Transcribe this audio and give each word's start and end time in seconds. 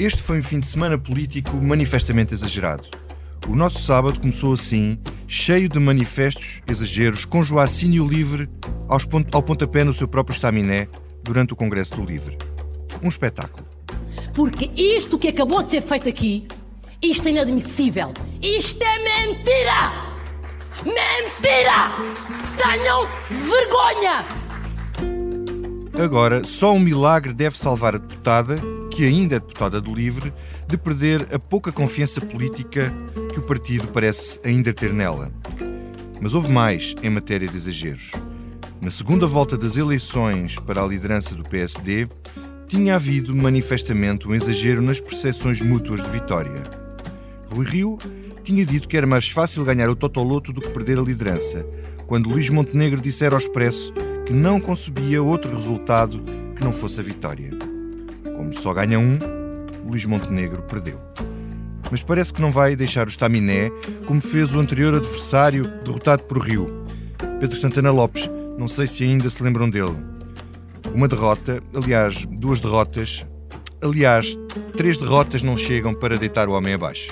Este 0.00 0.22
foi 0.22 0.38
um 0.38 0.42
fim 0.42 0.58
de 0.58 0.66
semana 0.66 0.96
político 0.96 1.54
manifestamente 1.56 2.32
exagerado. 2.32 2.88
O 3.46 3.54
nosso 3.54 3.80
sábado 3.80 4.18
começou 4.18 4.54
assim, 4.54 4.98
cheio 5.28 5.68
de 5.68 5.78
manifestos, 5.78 6.62
exageros, 6.66 7.26
com 7.26 7.42
Joacínio 7.42 8.08
Livre 8.08 8.48
aos 8.88 9.04
pont 9.04 9.28
ao 9.30 9.42
pontapé 9.42 9.84
no 9.84 9.92
seu 9.92 10.08
próprio 10.08 10.32
estaminé 10.32 10.88
durante 11.22 11.52
o 11.52 11.56
Congresso 11.56 11.96
do 11.96 12.02
Livre. 12.02 12.38
Um 13.02 13.08
espetáculo. 13.08 13.68
Porque 14.32 14.70
isto 14.74 15.18
que 15.18 15.28
acabou 15.28 15.62
de 15.62 15.68
ser 15.68 15.82
feito 15.82 16.08
aqui, 16.08 16.48
isto 17.02 17.28
é 17.28 17.32
inadmissível. 17.32 18.14
Isto 18.40 18.82
é 18.82 19.26
mentira! 19.26 20.14
Mentira! 20.82 21.92
Tenham 22.56 23.06
vergonha! 23.28 24.24
Agora, 26.02 26.42
só 26.42 26.72
um 26.72 26.80
milagre 26.80 27.34
deve 27.34 27.58
salvar 27.58 27.96
a 27.96 27.98
deputada 27.98 28.58
que 29.00 29.06
ainda 29.06 29.36
é 29.36 29.40
deputada 29.40 29.80
do 29.80 29.94
LIVRE, 29.94 30.30
de 30.68 30.76
perder 30.76 31.26
a 31.34 31.38
pouca 31.38 31.72
confiança 31.72 32.20
política 32.20 32.92
que 33.32 33.38
o 33.38 33.42
partido 33.42 33.88
parece 33.88 34.38
ainda 34.44 34.74
ter 34.74 34.92
nela. 34.92 35.32
Mas 36.20 36.34
houve 36.34 36.52
mais 36.52 36.94
em 37.02 37.08
matéria 37.08 37.48
de 37.48 37.56
exageros. 37.56 38.12
Na 38.78 38.90
segunda 38.90 39.26
volta 39.26 39.56
das 39.56 39.78
eleições 39.78 40.58
para 40.58 40.84
a 40.84 40.86
liderança 40.86 41.34
do 41.34 41.42
PSD, 41.44 42.10
tinha 42.68 42.96
havido 42.96 43.34
manifestamente 43.34 44.28
um 44.28 44.34
exagero 44.34 44.82
nas 44.82 45.00
percepções 45.00 45.62
mútuas 45.62 46.04
de 46.04 46.10
vitória. 46.10 46.62
Rui 47.50 47.64
Rio 47.64 47.98
tinha 48.44 48.66
dito 48.66 48.86
que 48.86 48.98
era 48.98 49.06
mais 49.06 49.30
fácil 49.30 49.64
ganhar 49.64 49.88
o 49.88 49.96
Totoloto 49.96 50.52
do 50.52 50.60
que 50.60 50.68
perder 50.68 50.98
a 50.98 51.02
liderança, 51.02 51.66
quando 52.06 52.28
Luís 52.28 52.50
Montenegro 52.50 53.00
dissera 53.00 53.34
ao 53.34 53.38
Expresso 53.38 53.94
que 54.26 54.34
não 54.34 54.60
concebia 54.60 55.22
outro 55.22 55.50
resultado 55.50 56.22
que 56.54 56.62
não 56.62 56.70
fosse 56.70 57.00
a 57.00 57.02
vitória. 57.02 57.69
Como 58.40 58.54
só 58.54 58.72
ganha 58.72 58.98
um, 58.98 59.18
Luís 59.86 60.06
Montenegro 60.06 60.62
perdeu. 60.62 60.98
Mas 61.90 62.02
parece 62.02 62.32
que 62.32 62.40
não 62.40 62.50
vai 62.50 62.74
deixar 62.74 63.06
o 63.06 63.10
estaminé, 63.10 63.68
como 64.06 64.18
fez 64.18 64.54
o 64.54 64.58
anterior 64.58 64.94
adversário 64.94 65.68
derrotado 65.84 66.22
por 66.22 66.38
Rio. 66.38 66.86
Pedro 67.38 67.54
Santana 67.54 67.90
Lopes, 67.90 68.30
não 68.56 68.66
sei 68.66 68.86
se 68.86 69.04
ainda 69.04 69.28
se 69.28 69.42
lembram 69.42 69.68
dele. 69.68 69.94
Uma 70.94 71.06
derrota, 71.06 71.62
aliás, 71.74 72.24
duas 72.24 72.60
derrotas. 72.60 73.26
Aliás, 73.82 74.38
três 74.74 74.96
derrotas 74.96 75.42
não 75.42 75.54
chegam 75.54 75.92
para 75.92 76.16
deitar 76.16 76.48
o 76.48 76.52
homem 76.52 76.72
abaixo. 76.72 77.10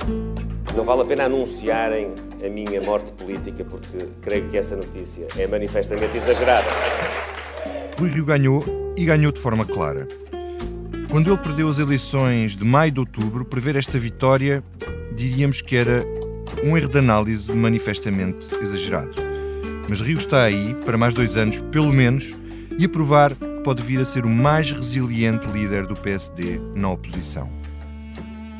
Não 0.75 0.83
vale 0.83 1.03
a 1.03 1.05
pena 1.05 1.25
anunciarem 1.25 2.15
a 2.43 2.49
minha 2.49 2.81
morte 2.81 3.13
política, 3.13 3.67
porque 3.67 4.09
creio 4.23 4.49
que 4.49 4.57
essa 4.57 4.75
notícia 4.75 5.29
é 5.37 5.47
manifestamente 5.47 6.17
exagerada. 6.17 6.69
Rui 7.99 8.09
Rio 8.09 8.25
ganhou 8.25 8.65
e 8.97 9.05
ganhou 9.05 9.31
de 9.31 9.39
forma 9.39 9.67
clara. 9.67 10.09
Quando 11.11 11.31
ele 11.31 11.39
perdeu 11.39 11.69
as 11.69 11.79
eleições 11.79 12.55
de 12.55 12.65
maio 12.65 12.93
de 12.93 13.01
outubro, 13.01 13.43
prever 13.43 13.77
esta 13.77 13.99
vitória 13.99 14.63
diríamos 15.17 15.63
que 15.63 15.75
era 15.75 16.05
um 16.63 16.77
erro 16.77 16.89
de 16.89 16.99
análise 16.99 17.51
manifestamente 17.55 18.47
exagerado. 18.61 19.13
Mas 19.89 20.03
Rio 20.03 20.19
está 20.19 20.43
aí 20.43 20.77
para 20.85 20.99
mais 20.99 21.15
dois 21.15 21.39
anos, 21.39 21.61
pelo 21.73 21.91
menos, 21.91 22.37
e 22.79 22.85
a 22.85 22.89
provar 22.91 23.35
que 23.35 23.47
pode 23.65 23.83
vir 23.83 24.01
a 24.01 24.05
ser 24.05 24.27
o 24.27 24.29
mais 24.29 24.71
resiliente 24.71 25.47
líder 25.47 25.87
do 25.87 25.97
PSD 25.97 26.61
na 26.75 26.91
oposição. 26.91 27.51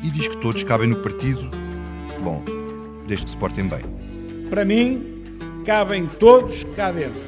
E 0.03 0.09
diz 0.09 0.27
que 0.27 0.37
todos 0.37 0.63
cabem 0.63 0.89
no 0.89 0.97
partido, 0.97 1.51
bom, 2.23 2.43
desde 3.05 3.25
que 3.25 3.31
se 3.31 3.37
portem 3.37 3.67
bem. 3.67 3.81
Para 4.49 4.65
mim, 4.65 5.23
cabem 5.65 6.07
todos 6.07 6.65
cá 6.75 6.91
dentro, 6.91 7.21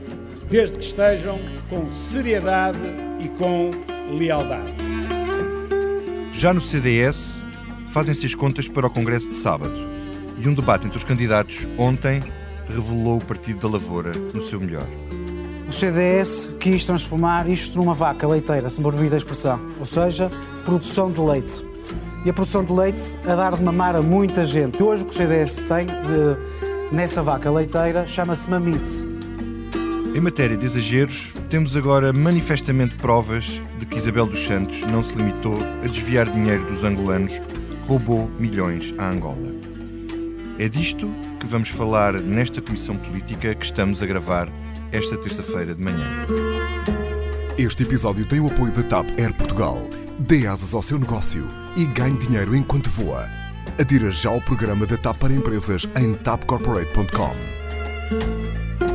desde 0.49 0.79
que 0.79 0.83
estejam 0.83 1.39
com 1.69 1.91
seriedade 1.91 2.79
e 3.19 3.27
com 3.37 3.69
lealdade. 4.17 4.80
Já 6.33 6.53
no 6.53 6.61
CDS, 6.61 7.43
fazem-se 7.87 8.25
as 8.25 8.33
contas 8.33 8.67
para 8.67 8.87
o 8.87 8.89
Congresso 8.89 9.29
de 9.29 9.35
sábado. 9.35 9.73
E 10.37 10.47
um 10.47 10.53
debate 10.53 10.87
entre 10.87 10.97
os 10.97 11.03
candidatos 11.03 11.67
ontem 11.77 12.21
revelou 12.67 13.17
o 13.17 13.25
Partido 13.25 13.59
da 13.59 13.73
Lavoura 13.73 14.13
no 14.33 14.41
seu 14.41 14.59
melhor. 14.59 14.87
O 15.67 15.71
CDS 15.71 16.53
quis 16.59 16.85
transformar 16.85 17.49
isto 17.49 17.77
numa 17.77 17.93
vaca 17.93 18.27
leiteira, 18.27 18.69
se 18.69 18.79
me 18.79 18.89
permite 18.89 19.13
a 19.13 19.17
expressão, 19.17 19.59
ou 19.77 19.85
seja, 19.85 20.31
produção 20.63 21.11
de 21.11 21.19
leite. 21.19 21.65
E 22.25 22.29
a 22.29 22.33
produção 22.33 22.63
de 22.63 22.71
leite 22.71 23.17
a 23.25 23.35
dar 23.35 23.55
de 23.55 23.63
mamar 23.63 23.95
a 23.95 24.01
muita 24.01 24.45
gente. 24.45 24.81
Hoje 24.81 25.03
o 25.03 25.05
que 25.07 25.13
o 25.13 25.17
CDS 25.17 25.63
tem 25.63 25.85
de, 25.85 26.95
nessa 26.95 27.21
vaca 27.21 27.51
leiteira 27.51 28.07
chama-se 28.07 28.49
mamite. 28.49 29.10
Em 30.13 30.19
matéria 30.19 30.57
de 30.57 30.65
exageros, 30.65 31.33
temos 31.49 31.77
agora 31.77 32.11
manifestamente 32.11 32.97
provas 32.97 33.61
de 33.79 33.85
que 33.85 33.97
Isabel 33.97 34.25
dos 34.25 34.45
Santos 34.45 34.83
não 34.83 35.01
se 35.01 35.15
limitou 35.15 35.57
a 35.81 35.87
desviar 35.87 36.29
dinheiro 36.29 36.65
dos 36.65 36.83
angolanos, 36.83 37.39
roubou 37.87 38.29
milhões 38.37 38.93
à 38.97 39.09
Angola. 39.09 39.53
É 40.59 40.67
disto 40.67 41.09
que 41.39 41.47
vamos 41.47 41.69
falar 41.69 42.19
nesta 42.19 42.61
comissão 42.61 42.97
política 42.97 43.55
que 43.55 43.63
estamos 43.63 44.03
a 44.03 44.05
gravar 44.05 44.51
esta 44.91 45.17
terça-feira 45.17 45.73
de 45.73 45.81
manhã. 45.81 46.25
Este 47.57 47.83
episódio 47.83 48.25
tem 48.25 48.41
o 48.41 48.47
apoio 48.47 48.73
da 48.73 48.83
TAP 48.83 49.07
Air 49.17 49.33
Portugal. 49.33 49.89
Dê 50.19 50.45
asas 50.45 50.73
ao 50.73 50.81
seu 50.81 50.99
negócio 50.99 51.47
e 51.77 51.85
ganhe 51.85 52.17
dinheiro 52.17 52.53
enquanto 52.53 52.89
voa. 52.89 53.29
Adira 53.79 54.11
já 54.11 54.29
ao 54.29 54.41
programa 54.41 54.85
da 54.85 54.97
TAP 54.97 55.17
para 55.17 55.33
empresas 55.33 55.87
em 55.95 56.13
tapcorporate.com. 56.15 58.40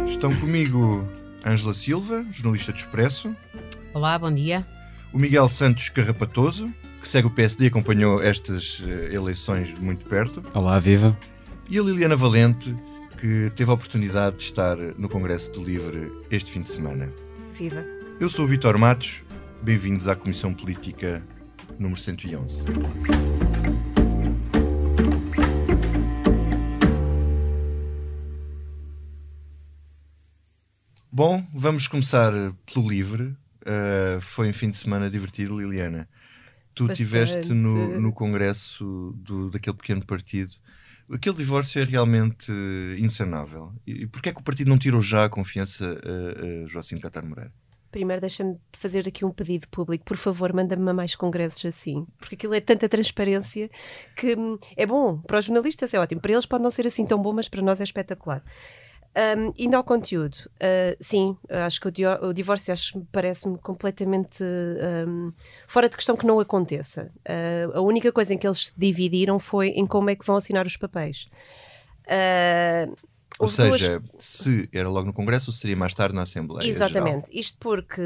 Estão 0.06 0.32
comigo 0.36 1.06
Ângela 1.44 1.74
Silva, 1.74 2.24
jornalista 2.30 2.72
do 2.72 2.78
Expresso. 2.78 3.34
Olá, 3.92 4.16
bom 4.16 4.32
dia. 4.32 4.64
O 5.12 5.18
Miguel 5.18 5.48
Santos 5.48 5.88
Carrapatoso, 5.88 6.72
que 7.00 7.08
segue 7.08 7.26
o 7.26 7.30
PSD 7.30 7.64
e 7.64 7.68
acompanhou 7.68 8.22
estas 8.22 8.84
eh, 8.86 9.12
eleições 9.12 9.74
muito 9.74 10.06
perto. 10.06 10.42
Olá, 10.54 10.78
viva. 10.78 11.18
E 11.68 11.76
a 11.76 11.82
Liliana 11.82 12.14
Valente, 12.14 12.74
que 13.20 13.50
teve 13.56 13.68
a 13.68 13.74
oportunidade 13.74 14.36
de 14.36 14.44
estar 14.44 14.76
no 14.96 15.08
Congresso 15.08 15.50
do 15.50 15.62
Livre 15.62 16.12
este 16.30 16.52
fim 16.52 16.62
de 16.62 16.70
semana. 16.70 17.12
Viva. 17.58 17.84
Eu 18.20 18.30
sou 18.30 18.44
o 18.44 18.48
Vitor 18.48 18.78
Matos, 18.78 19.24
bem-vindos 19.60 20.06
à 20.06 20.14
Comissão 20.14 20.54
Política 20.54 21.22
número 21.78 22.00
111. 22.00 22.64
Bom, 31.16 31.42
vamos 31.50 31.88
começar 31.88 32.30
pelo 32.70 32.86
livre. 32.86 33.34
Uh, 33.62 34.20
foi 34.20 34.50
um 34.50 34.52
fim 34.52 34.70
de 34.70 34.76
semana 34.76 35.08
divertido, 35.08 35.58
Liliana. 35.58 36.06
Tu 36.74 36.92
estiveste 36.92 37.54
no, 37.54 37.98
no 37.98 38.12
congresso 38.12 39.14
do, 39.16 39.48
daquele 39.48 39.78
pequeno 39.78 40.04
partido. 40.04 40.52
Aquele 41.10 41.36
divórcio 41.36 41.80
é 41.80 41.86
realmente 41.86 42.52
insanável. 42.98 43.72
E 43.86 44.06
porquê 44.06 44.28
é 44.28 44.32
que 44.34 44.40
o 44.40 44.44
partido 44.44 44.68
não 44.68 44.76
tirou 44.76 45.00
já 45.00 45.24
a 45.24 45.30
confiança 45.30 45.86
a, 45.86 46.64
a 46.64 46.68
Joaquim 46.68 46.98
Catar 46.98 47.24
Moreira? 47.24 47.50
Primeiro, 47.90 48.20
deixa-me 48.20 48.58
fazer 48.74 49.08
aqui 49.08 49.24
um 49.24 49.30
pedido 49.30 49.66
público. 49.68 50.04
Por 50.04 50.18
favor, 50.18 50.52
manda-me 50.52 50.90
a 50.90 50.92
mais 50.92 51.16
congressos 51.16 51.64
assim. 51.64 52.06
Porque 52.18 52.34
aquilo 52.34 52.52
é 52.52 52.60
tanta 52.60 52.90
transparência 52.90 53.70
que 54.14 54.36
hum, 54.36 54.58
é 54.76 54.84
bom. 54.84 55.16
Para 55.22 55.38
os 55.38 55.46
jornalistas 55.46 55.94
é 55.94 55.98
ótimo. 55.98 56.20
Para 56.20 56.32
eles 56.32 56.44
pode 56.44 56.62
não 56.62 56.70
ser 56.70 56.86
assim 56.86 57.06
tão 57.06 57.22
bom, 57.22 57.32
mas 57.32 57.48
para 57.48 57.62
nós 57.62 57.80
é 57.80 57.84
espetacular. 57.84 58.44
Um, 59.16 59.50
indo 59.56 59.74
ao 59.74 59.82
conteúdo, 59.82 60.36
uh, 60.56 60.94
sim, 61.00 61.38
acho 61.48 61.80
que 61.80 61.88
o, 61.88 62.32
divórcio 62.34 62.74
parece-me 63.10 63.56
completamente 63.56 64.44
um, 65.08 65.32
fora 65.66 65.88
de 65.88 65.96
questão 65.96 66.14
que 66.14 66.26
não 66.26 66.38
aconteça. 66.38 67.10
Uh, 67.26 67.78
a 67.78 67.80
única 67.80 68.12
coisa 68.12 68.34
em 68.34 68.38
que 68.38 68.46
eles 68.46 68.66
se 68.66 68.74
dividiram 68.76 69.38
foi 69.38 69.68
em 69.68 69.86
como 69.86 70.10
é 70.10 70.14
que 70.14 70.26
vão 70.26 70.36
assinar 70.36 70.66
os 70.66 70.76
papéis. 70.76 71.30
Uh, 72.06 72.94
ou 73.38 73.48
seja, 73.48 74.00
duas... 74.00 74.24
se 74.24 74.68
era 74.72 74.88
logo 74.88 75.06
no 75.06 75.12
Congresso, 75.12 75.52
seria 75.52 75.76
mais 75.76 75.92
tarde 75.92 76.14
na 76.14 76.22
Assembleia. 76.22 76.66
Exatamente. 76.66 77.26
Geral. 77.26 77.40
Isto 77.40 77.58
porque 77.58 78.00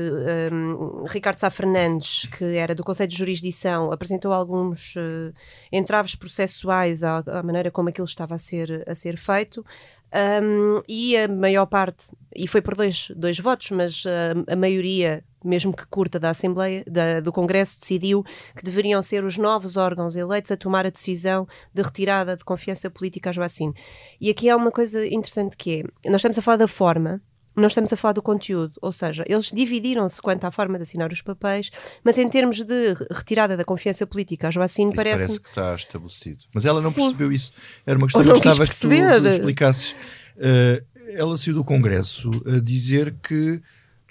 um, 0.52 1.04
Ricardo 1.04 1.38
Sá 1.38 1.50
Fernandes, 1.50 2.26
que 2.36 2.44
era 2.56 2.74
do 2.74 2.82
Conselho 2.82 3.08
de 3.08 3.16
Jurisdição, 3.16 3.92
apresentou 3.92 4.32
alguns 4.32 4.96
uh, 4.96 5.32
entraves 5.70 6.16
processuais 6.16 7.04
à, 7.04 7.18
à, 7.18 7.42
maneira 7.42 7.70
como 7.70 7.88
aquilo 7.88 8.06
estava 8.06 8.34
a 8.34 8.38
ser, 8.38 8.84
a 8.88 8.94
ser 8.94 9.16
feito. 9.18 9.64
Um, 10.12 10.82
e 10.88 11.16
a 11.16 11.28
maior 11.28 11.66
parte, 11.66 12.16
e 12.34 12.48
foi 12.48 12.60
por 12.60 12.74
dois, 12.74 13.12
dois 13.16 13.38
votos, 13.38 13.70
mas 13.70 14.04
uh, 14.04 14.44
a 14.48 14.56
maioria, 14.56 15.22
mesmo 15.44 15.72
que 15.72 15.86
curta, 15.86 16.18
da 16.18 16.30
Assembleia, 16.30 16.84
da, 16.86 17.20
do 17.20 17.32
Congresso, 17.32 17.78
decidiu 17.78 18.24
que 18.56 18.64
deveriam 18.64 19.00
ser 19.02 19.24
os 19.24 19.38
novos 19.38 19.76
órgãos 19.76 20.16
eleitos 20.16 20.50
a 20.50 20.56
tomar 20.56 20.84
a 20.84 20.90
decisão 20.90 21.46
de 21.72 21.82
retirada 21.82 22.36
de 22.36 22.44
confiança 22.44 22.90
política 22.90 23.30
a 23.30 23.32
Joacim. 23.32 23.72
E 24.20 24.30
aqui 24.30 24.50
há 24.50 24.56
uma 24.56 24.72
coisa 24.72 25.06
interessante 25.06 25.56
que 25.56 25.84
é: 26.04 26.10
nós 26.10 26.20
estamos 26.20 26.38
a 26.38 26.42
falar 26.42 26.56
da 26.56 26.68
forma, 26.68 27.22
não 27.56 27.66
estamos 27.66 27.92
a 27.92 27.96
falar 27.96 28.12
do 28.12 28.22
conteúdo, 28.22 28.72
ou 28.80 28.92
seja, 28.92 29.24
eles 29.26 29.50
dividiram-se 29.52 30.20
quanto 30.20 30.44
à 30.44 30.50
forma 30.50 30.78
de 30.78 30.82
assinar 30.82 31.12
os 31.12 31.20
papéis, 31.20 31.70
mas 32.04 32.16
em 32.18 32.28
termos 32.28 32.64
de 32.64 32.94
retirada 33.10 33.56
da 33.56 33.64
confiança 33.64 34.06
política, 34.06 34.48
a 34.48 34.50
Joacine 34.50 34.94
parece... 34.94 35.18
parece 35.18 35.40
que 35.40 35.48
está 35.48 35.74
estabelecido. 35.74 36.44
Mas 36.54 36.64
ela 36.64 36.80
não 36.80 36.90
Sim. 36.90 37.02
percebeu 37.02 37.32
isso. 37.32 37.52
Era 37.86 37.98
uma 37.98 38.06
questão 38.06 38.22
que 38.22 38.28
gostava 38.28 38.66
que 38.66 38.76
tu, 38.76 38.88
tu 38.88 39.28
explicasses. 39.28 39.92
Uh, 40.36 40.84
ela 41.12 41.36
saiu 41.36 41.54
do 41.54 41.64
Congresso 41.64 42.30
a 42.46 42.60
dizer 42.60 43.14
que 43.22 43.60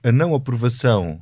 a 0.03 0.11
não 0.11 0.35
aprovação 0.35 1.21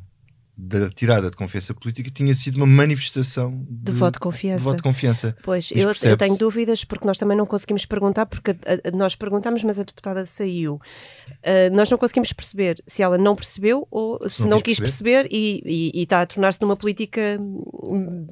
da 0.58 0.90
tirada 0.90 1.30
de 1.30 1.38
confiança 1.38 1.72
política 1.74 2.10
tinha 2.10 2.34
sido 2.34 2.58
uma 2.58 2.66
manifestação 2.66 3.64
de, 3.70 3.92
de 3.92 3.92
voto 3.92 4.14
de 4.14 4.20
confiança. 4.20 4.58
De 4.58 4.64
voto 4.64 4.78
de 4.78 4.84
confiança. 4.84 5.38
Pois, 5.44 5.70
eu, 5.72 5.92
eu, 6.04 6.18
tenho 6.18 6.36
dúvidas 6.36 6.84
porque 6.84 7.06
nós 7.06 7.20
também 7.20 7.38
não 7.38 7.46
conseguimos 7.46 7.86
perguntar, 7.86 8.26
porque 8.26 8.52
a, 8.52 8.90
a, 8.90 8.92
nós 8.92 9.16
perguntámos, 9.16 9.64
mas 9.64 9.78
a 9.78 9.84
deputada 9.84 10.26
saiu. 10.26 10.76
Uh, 10.76 11.74
nós 11.74 11.92
não 11.92 11.98
conseguimos 11.98 12.34
perceber 12.34 12.82
se 12.88 13.04
ela 13.04 13.20
não 13.20 13.36
percebeu 13.36 13.88
ou 13.92 14.28
se, 14.28 14.42
não, 14.44 14.52
não 14.52 14.60
quis 14.60 14.80
perceber, 14.80 15.24
perceber 15.24 15.36
e, 15.36 15.62
e, 15.64 16.00
e, 16.00 16.04
está 16.04 16.22
a 16.22 16.26
tornar-se 16.26 16.60
numa 16.62 16.76
política 16.76 17.22
hum, 17.40 18.26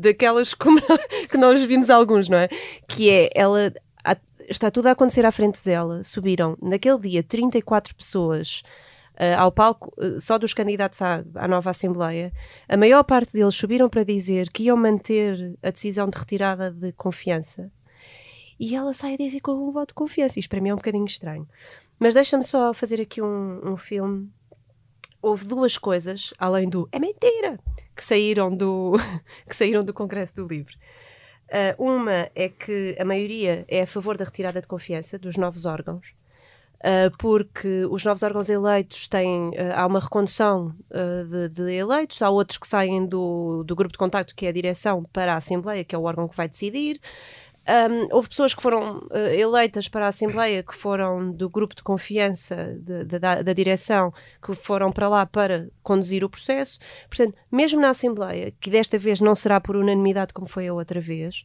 daquelas 0.00 0.54
como 0.54 0.80
que 1.28 1.36
nós 1.36 1.62
vimos 1.64 1.90
alguns, 1.90 2.30
não 2.30 2.38
é? 2.38 2.48
Que 2.88 3.10
é, 3.10 3.30
ela 3.34 3.72
está 4.48 4.70
tudo 4.70 4.86
a 4.86 4.92
acontecer 4.92 5.26
à 5.26 5.30
frente 5.30 5.62
dela. 5.62 6.02
Subiram 6.02 6.56
naquele 6.62 6.98
dia 6.98 7.22
34 7.22 7.94
pessoas 7.94 8.62
uh, 9.18 9.38
ao 9.38 9.52
palco 9.52 9.92
uh, 9.98 10.20
só 10.20 10.38
dos 10.38 10.54
candidatos 10.54 11.02
à, 11.02 11.24
à, 11.34 11.48
nova 11.48 11.70
Assembleia, 11.70 12.32
a 12.68 12.76
maior 12.76 13.02
parte 13.02 13.32
deles 13.32 13.54
subiram 13.54 13.88
para 13.88 14.04
dizer 14.04 14.50
que 14.50 14.64
iam 14.64 14.76
manter 14.76 15.58
a 15.62 15.70
decisão 15.70 16.08
de 16.08 16.18
retirada 16.18 16.70
de 16.70 16.92
confiança. 16.92 17.70
E 18.58 18.74
ela 18.74 18.92
sai 18.94 19.14
a 19.14 19.16
dizer 19.16 19.40
com 19.40 19.52
um 19.52 19.70
voto 19.70 19.88
de 19.88 19.94
confiança. 19.94 20.38
Isto 20.38 20.50
para 20.50 20.60
mim 20.60 20.70
é 20.70 20.74
um 20.74 20.78
bocadinho 20.78 21.04
estranho. 21.04 21.48
Mas 21.98 22.14
deixa-me 22.14 22.44
só 22.44 22.72
fazer 22.74 23.00
aqui 23.00 23.20
um, 23.22 23.60
um 23.72 23.76
filme. 23.76 24.30
Houve 25.20 25.46
duas 25.46 25.76
coisas, 25.76 26.32
além 26.38 26.68
do 26.68 26.88
é 26.92 26.98
mentira, 26.98 27.58
que 27.94 28.04
saíram 28.04 28.54
do, 28.54 28.94
que 29.48 29.54
saíram 29.54 29.84
do 29.84 29.92
Congresso 29.92 30.36
do 30.36 30.46
Livro. 30.46 30.74
Uh, 31.48 31.82
uma 31.82 32.30
é 32.34 32.48
que 32.48 32.96
a 33.00 33.04
maioria 33.04 33.64
é 33.68 33.82
a 33.82 33.86
favor 33.86 34.16
da 34.16 34.24
retirada 34.24 34.60
de 34.60 34.66
confiança 34.66 35.18
dos 35.18 35.36
novos 35.36 35.64
órgãos. 35.64 36.14
Uh, 36.78 37.10
porque 37.18 37.86
os 37.90 38.04
novos 38.04 38.22
órgãos 38.22 38.48
eleitos 38.48 39.08
têm, 39.08 39.48
uh, 39.48 39.74
há 39.74 39.84
uma 39.84 39.98
recondução 39.98 40.72
uh, 40.92 41.24
de, 41.24 41.48
de, 41.48 41.72
eleitos, 41.72 42.22
há 42.22 42.30
outros 42.30 42.56
que 42.56 42.68
saem 42.68 43.04
do, 43.04 43.64
do 43.64 43.74
grupo 43.74 43.90
de 43.90 43.98
contacto, 43.98 44.32
que 44.32 44.46
é 44.46 44.48
a 44.48 44.52
direção, 44.52 45.02
para 45.12 45.34
a 45.34 45.38
Assembleia, 45.38 45.84
que 45.84 45.92
é 45.92 45.98
o 45.98 46.04
órgão 46.04 46.28
que 46.28 46.36
vai 46.36 46.48
decidir. 46.48 47.00
Um, 47.68 48.14
houve 48.14 48.28
pessoas 48.28 48.54
que 48.54 48.62
foram 48.62 49.06
eleitas 49.36 49.88
para 49.88 50.06
a 50.06 50.08
Assembleia, 50.08 50.62
que 50.62 50.74
foram 50.74 51.30
do 51.32 51.50
grupo 51.50 51.74
de 51.74 51.82
confiança 51.82 52.78
de, 52.80 53.04
de, 53.04 53.18
da, 53.18 53.42
da 53.42 53.52
direção, 53.52 54.14
que 54.40 54.54
foram 54.54 54.90
para 54.90 55.06
lá 55.06 55.26
para 55.26 55.68
conduzir 55.82 56.24
o 56.24 56.30
processo. 56.30 56.78
Portanto, 57.08 57.36
mesmo 57.52 57.78
na 57.78 57.90
Assembleia, 57.90 58.54
que 58.58 58.70
desta 58.70 58.96
vez 58.96 59.20
não 59.20 59.34
será 59.34 59.60
por 59.60 59.76
unanimidade 59.76 60.32
como 60.32 60.48
foi 60.48 60.68
a 60.68 60.72
outra 60.72 60.98
vez, 60.98 61.44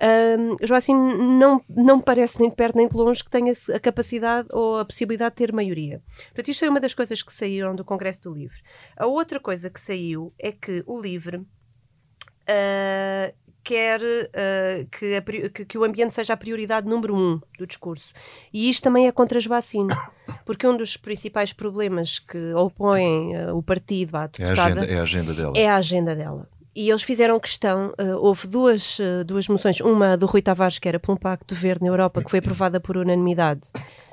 um, 0.00 0.56
Joacim 0.64 0.94
não, 0.94 1.60
não 1.68 2.00
parece 2.00 2.38
nem 2.40 2.48
de 2.48 2.56
perto 2.56 2.76
nem 2.76 2.88
de 2.88 2.96
longe 2.96 3.24
que 3.24 3.30
tenha 3.30 3.52
a 3.74 3.80
capacidade 3.80 4.48
ou 4.52 4.78
a 4.78 4.84
possibilidade 4.84 5.32
de 5.32 5.36
ter 5.36 5.52
maioria. 5.52 6.00
Portanto, 6.28 6.48
isto 6.48 6.60
foi 6.60 6.68
uma 6.68 6.80
das 6.80 6.94
coisas 6.94 7.22
que 7.22 7.32
saíram 7.32 7.74
do 7.74 7.84
Congresso 7.84 8.22
do 8.22 8.34
Livre. 8.34 8.58
A 8.96 9.06
outra 9.06 9.40
coisa 9.40 9.68
que 9.68 9.80
saiu 9.80 10.32
é 10.38 10.52
que 10.52 10.84
o 10.86 11.00
Livre 11.00 11.38
uh, 11.38 13.34
quer 13.64 14.00
uh, 14.00 14.88
que, 14.90 15.16
a, 15.16 15.22
que, 15.50 15.64
que, 15.64 15.78
o 15.78 15.84
ambiente 15.84 16.14
seja 16.14 16.32
a 16.32 16.36
prioridade 16.36 16.86
número 16.86 17.14
um 17.14 17.40
do 17.58 17.66
discurso. 17.66 18.12
E 18.52 18.70
isto 18.70 18.84
também 18.84 19.06
é 19.06 19.12
contra 19.12 19.40
Joacim, 19.40 19.88
porque 20.46 20.66
um 20.66 20.76
dos 20.76 20.96
principais 20.96 21.52
problemas 21.52 22.18
que 22.18 22.54
opõem 22.54 23.36
uh, 23.36 23.56
o 23.56 23.62
partido 23.62 24.16
à 24.16 24.26
deputada 24.26 24.46
é 24.46 24.48
a 24.48 24.52
agenda, 24.52 24.86
é 24.86 24.98
a 24.98 25.02
agenda 25.02 25.34
dela. 25.34 25.52
É 25.56 25.68
a 25.68 25.76
agenda 25.76 26.16
dela. 26.16 26.48
E 26.78 26.90
eles 26.90 27.02
fizeram 27.02 27.40
questão, 27.40 27.92
uh, 27.98 28.16
houve 28.20 28.46
duas, 28.46 29.00
uh, 29.00 29.24
duas 29.26 29.48
moções, 29.48 29.80
uma 29.80 30.16
do 30.16 30.26
Rui 30.26 30.40
Tavares, 30.40 30.78
que 30.78 30.88
era 30.88 31.00
por 31.00 31.10
um 31.10 31.16
pacto 31.16 31.52
verde 31.52 31.82
na 31.82 31.88
Europa, 31.88 32.22
que 32.22 32.30
foi 32.30 32.38
aprovada 32.38 32.78
por 32.78 32.96
unanimidade, 32.96 33.72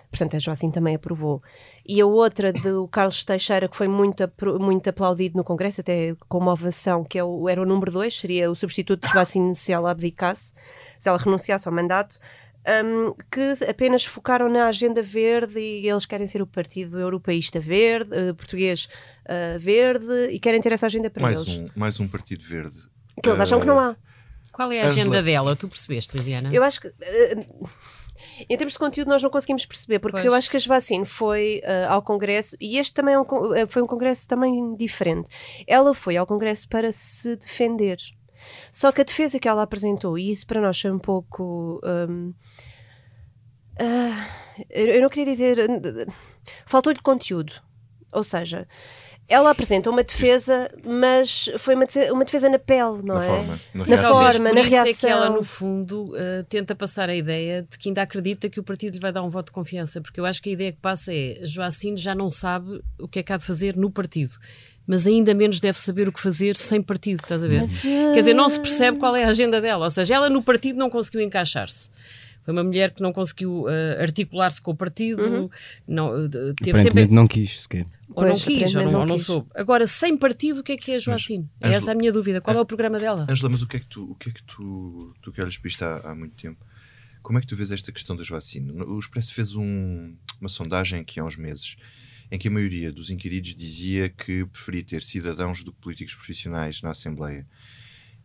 portanto 0.10 0.36
a 0.36 0.40
Joacim 0.40 0.72
também 0.72 0.96
aprovou, 0.96 1.44
e 1.86 2.02
a 2.02 2.08
outra 2.08 2.52
do 2.52 2.88
Carlos 2.88 3.24
Teixeira, 3.24 3.70
que 3.70 3.78
foi 3.78 3.88
muito, 3.88 4.24
muito 4.60 4.90
aplaudido 4.90 5.38
no 5.38 5.44
Congresso, 5.44 5.82
até 5.82 6.16
com 6.28 6.40
uma 6.40 6.54
ovação, 6.54 7.04
que 7.04 7.20
é 7.20 7.24
o, 7.24 7.48
era 7.48 7.62
o 7.62 7.68
número 7.68 7.92
2, 7.92 8.20
seria 8.20 8.50
o 8.50 8.56
substituto 8.56 9.06
de 9.06 9.14
Joacim 9.14 9.54
se 9.54 9.72
ela 9.72 9.92
abdicasse, 9.92 10.56
se 10.98 11.08
ela 11.08 11.20
renunciasse 11.20 11.68
ao 11.68 11.74
mandato, 11.76 12.18
um, 12.66 13.14
que 13.32 13.66
apenas 13.70 14.04
focaram 14.06 14.50
na 14.50 14.68
agenda 14.68 15.02
verde 15.02 15.60
e 15.60 15.88
eles 15.88 16.06
querem 16.06 16.28
ser 16.28 16.42
o 16.42 16.48
Partido 16.48 17.00
Europeísta 17.00 17.60
Verde, 17.60 18.10
uh, 18.18 18.36
português 18.36 18.88
uh, 19.26 19.60
verde, 19.60 20.30
e 20.32 20.40
querem 20.40 20.60
ter 20.62 20.72
essa 20.72 20.86
agenda 20.86 21.10
para 21.10 21.22
mais 21.22 21.42
eles. 21.42 21.58
Um, 21.58 21.70
mais 21.76 22.00
um 22.00 22.08
partido 22.08 22.44
verde. 22.44 22.78
Que 23.22 23.30
eles 23.30 23.40
acham 23.40 23.60
que 23.60 23.68
não 23.68 23.80
há. 23.80 23.96
Qual 24.52 24.72
é 24.72 24.82
a 24.82 24.86
agenda 24.86 25.20
Angela... 25.20 25.24
dela? 25.24 25.56
Tu 25.56 25.68
percebeste, 25.68 26.18
Liliana? 26.18 26.54
Eu 26.54 26.64
acho 26.64 26.82
que. 26.82 26.88
Uh, 26.88 27.70
em 28.50 28.58
termos 28.58 28.74
de 28.74 28.80
conteúdo, 28.80 29.08
nós 29.10 29.22
não 29.22 29.30
conseguimos 29.30 29.66
perceber, 29.66 30.00
porque 30.00 30.18
pois. 30.18 30.26
eu 30.26 30.34
acho 30.34 30.50
que 30.50 30.58
a 30.58 30.60
Jovacine 30.60 31.06
foi 31.06 31.62
uh, 31.64 31.92
ao 31.92 32.02
Congresso 32.02 32.58
e 32.60 32.78
este 32.78 32.94
também 32.94 33.14
é 33.14 33.20
um, 33.20 33.26
foi 33.68 33.82
um 33.82 33.88
Congresso 33.88 34.28
também 34.28 34.76
diferente. 34.76 35.30
Ela 35.68 35.94
foi 35.94 36.18
ao 36.18 36.26
Congresso 36.26 36.68
para 36.68 36.92
se 36.92 37.36
defender. 37.36 37.98
Só 38.72 38.92
que 38.92 39.02
a 39.02 39.04
defesa 39.04 39.40
que 39.40 39.48
ela 39.48 39.64
apresentou, 39.64 40.18
e 40.18 40.32
isso 40.32 40.46
para 40.46 40.62
nós 40.62 40.80
foi 40.80 40.92
um 40.92 41.00
pouco. 41.00 41.82
Um, 41.84 42.30
uh, 42.30 42.36
ah, 43.80 44.28
eu 44.70 45.02
não 45.02 45.10
queria 45.10 45.32
dizer. 45.32 45.58
Faltou-lhe 46.66 47.00
conteúdo. 47.00 47.54
Ou 48.12 48.24
seja, 48.24 48.66
ela 49.28 49.50
apresenta 49.50 49.90
uma 49.90 50.04
defesa, 50.04 50.72
mas 50.84 51.50
foi 51.58 51.74
uma 51.74 51.86
defesa, 51.86 52.14
uma 52.14 52.24
defesa 52.24 52.48
na 52.48 52.60
pele, 52.60 53.02
não 53.04 53.16
na 53.16 53.26
é? 53.26 53.28
Forma, 53.28 53.60
na, 53.74 53.88
na 53.88 54.10
forma, 54.10 54.54
na 54.54 54.62
reação. 54.62 54.92
é 54.92 54.94
que 54.94 55.08
ela, 55.08 55.30
no 55.30 55.44
fundo, 55.44 56.12
uh, 56.14 56.44
tenta 56.48 56.76
passar 56.76 57.10
a 57.10 57.16
ideia 57.16 57.64
de 57.64 57.78
que 57.78 57.90
ainda 57.90 58.04
acredita 58.04 58.50
que 58.50 58.60
o 58.60 58.64
partido 58.64 58.94
lhe 58.94 59.00
vai 59.00 59.12
dar 59.12 59.24
um 59.24 59.30
voto 59.30 59.48
de 59.48 59.52
confiança, 59.52 60.00
porque 60.00 60.20
eu 60.20 60.26
acho 60.26 60.42
que 60.42 60.50
a 60.50 60.54
ideia 60.54 60.72
que 60.72 60.80
passa 60.80 61.12
é 61.12 61.40
Joacine 61.44 61.98
já 61.98 62.14
não 62.14 62.30
sabe 62.30 62.82
o 63.00 63.08
que 63.08 63.20
é 63.20 63.24
que 63.24 63.34
há 63.34 63.38
de 63.38 63.46
fazer 63.46 63.76
no 63.76 63.90
partido 63.90 64.34
mas 64.88 65.08
ainda 65.08 65.34
menos 65.34 65.60
deve 65.60 65.80
saber 65.80 66.08
o 66.08 66.12
que 66.12 66.20
fazer 66.20 66.56
sem 66.56 66.82
partido, 66.82 67.22
estás 67.22 67.44
a 67.44 67.48
ver? 67.48 67.62
Mas. 67.62 67.82
Quer 67.82 68.20
dizer, 68.20 68.34
não 68.34 68.48
se 68.50 68.60
percebe 68.60 68.98
qual 68.98 69.16
é 69.16 69.24
a 69.24 69.30
agenda 69.30 69.60
dela, 69.60 69.86
ou 69.86 69.90
seja, 69.90 70.16
ela 70.16 70.30
no 70.30 70.44
partido 70.44 70.78
não 70.78 70.90
conseguiu 70.90 71.22
encaixar-se. 71.22 71.90
Foi 72.44 72.54
uma 72.54 72.64
mulher 72.64 72.92
que 72.92 73.02
não 73.02 73.12
conseguiu 73.12 73.64
uh, 73.64 74.00
articular-se 74.00 74.62
com 74.62 74.70
o 74.70 74.76
partido, 74.76 75.24
uhum. 75.24 75.50
não, 75.88 76.26
uh, 76.26 76.54
teve 76.62 76.80
sempre... 76.80 77.08
não 77.08 77.28
quis 77.28 77.64
sequer. 77.64 77.88
Ou 78.10 78.24
pois, 78.24 78.34
não 78.34 78.40
quis, 78.40 78.76
ou 78.76 78.84
não, 78.84 78.92
não, 78.92 79.06
não 79.06 79.20
soube. 79.20 79.48
Agora, 79.56 79.88
sem 79.88 80.16
partido, 80.16 80.60
o 80.60 80.64
que 80.64 80.74
é 80.74 80.78
que 80.78 80.92
é 80.92 81.00
Joacine? 81.00 81.50
É 81.60 81.74
essa 81.74 81.92
a 81.92 81.96
minha 81.96 82.12
dúvida. 82.12 82.40
Qual 82.40 82.56
é, 82.56 82.60
é 82.60 82.62
o 82.62 82.66
programa 82.66 83.00
dela? 83.00 83.26
Angela, 83.28 83.50
mas 83.50 83.64
o 83.64 83.68
que 83.68 83.78
é 83.78 83.80
que 83.80 83.88
tu, 83.88 84.12
o 84.12 84.16
que 84.16 84.30
é 84.30 84.32
que 84.32 84.44
tu, 84.44 85.12
tu 85.24 85.32
que 85.32 85.42
olhas 85.42 85.58
para 85.58 85.68
isto 85.68 85.84
há, 85.84 86.12
há 86.12 86.16
muito 86.16 86.36
tempo? 86.36 86.64
Como 87.24 87.40
é 87.40 87.42
que 87.42 87.48
tu 87.48 87.56
vês 87.56 87.72
esta 87.72 87.92
questão 87.92 88.16
da 88.16 88.24
Joacine? 88.24 88.72
O 88.84 89.00
Expresso 89.00 89.34
fez 89.34 89.56
um, 89.56 90.14
uma 90.40 90.48
sondagem 90.48 91.00
aqui 91.00 91.20
há 91.20 91.24
uns 91.24 91.36
meses 91.36 91.76
em 92.36 92.38
que 92.38 92.50
a 92.50 92.52
maioria 92.52 92.92
dos 92.92 93.10
inquiridos 93.10 93.56
dizia 93.56 94.10
que 94.10 94.46
preferia 94.46 94.84
ter 94.84 95.02
cidadãos 95.02 95.64
do 95.64 95.72
que 95.72 95.80
políticos 95.80 96.14
profissionais 96.14 96.82
na 96.82 96.92
Assembleia. 96.92 97.48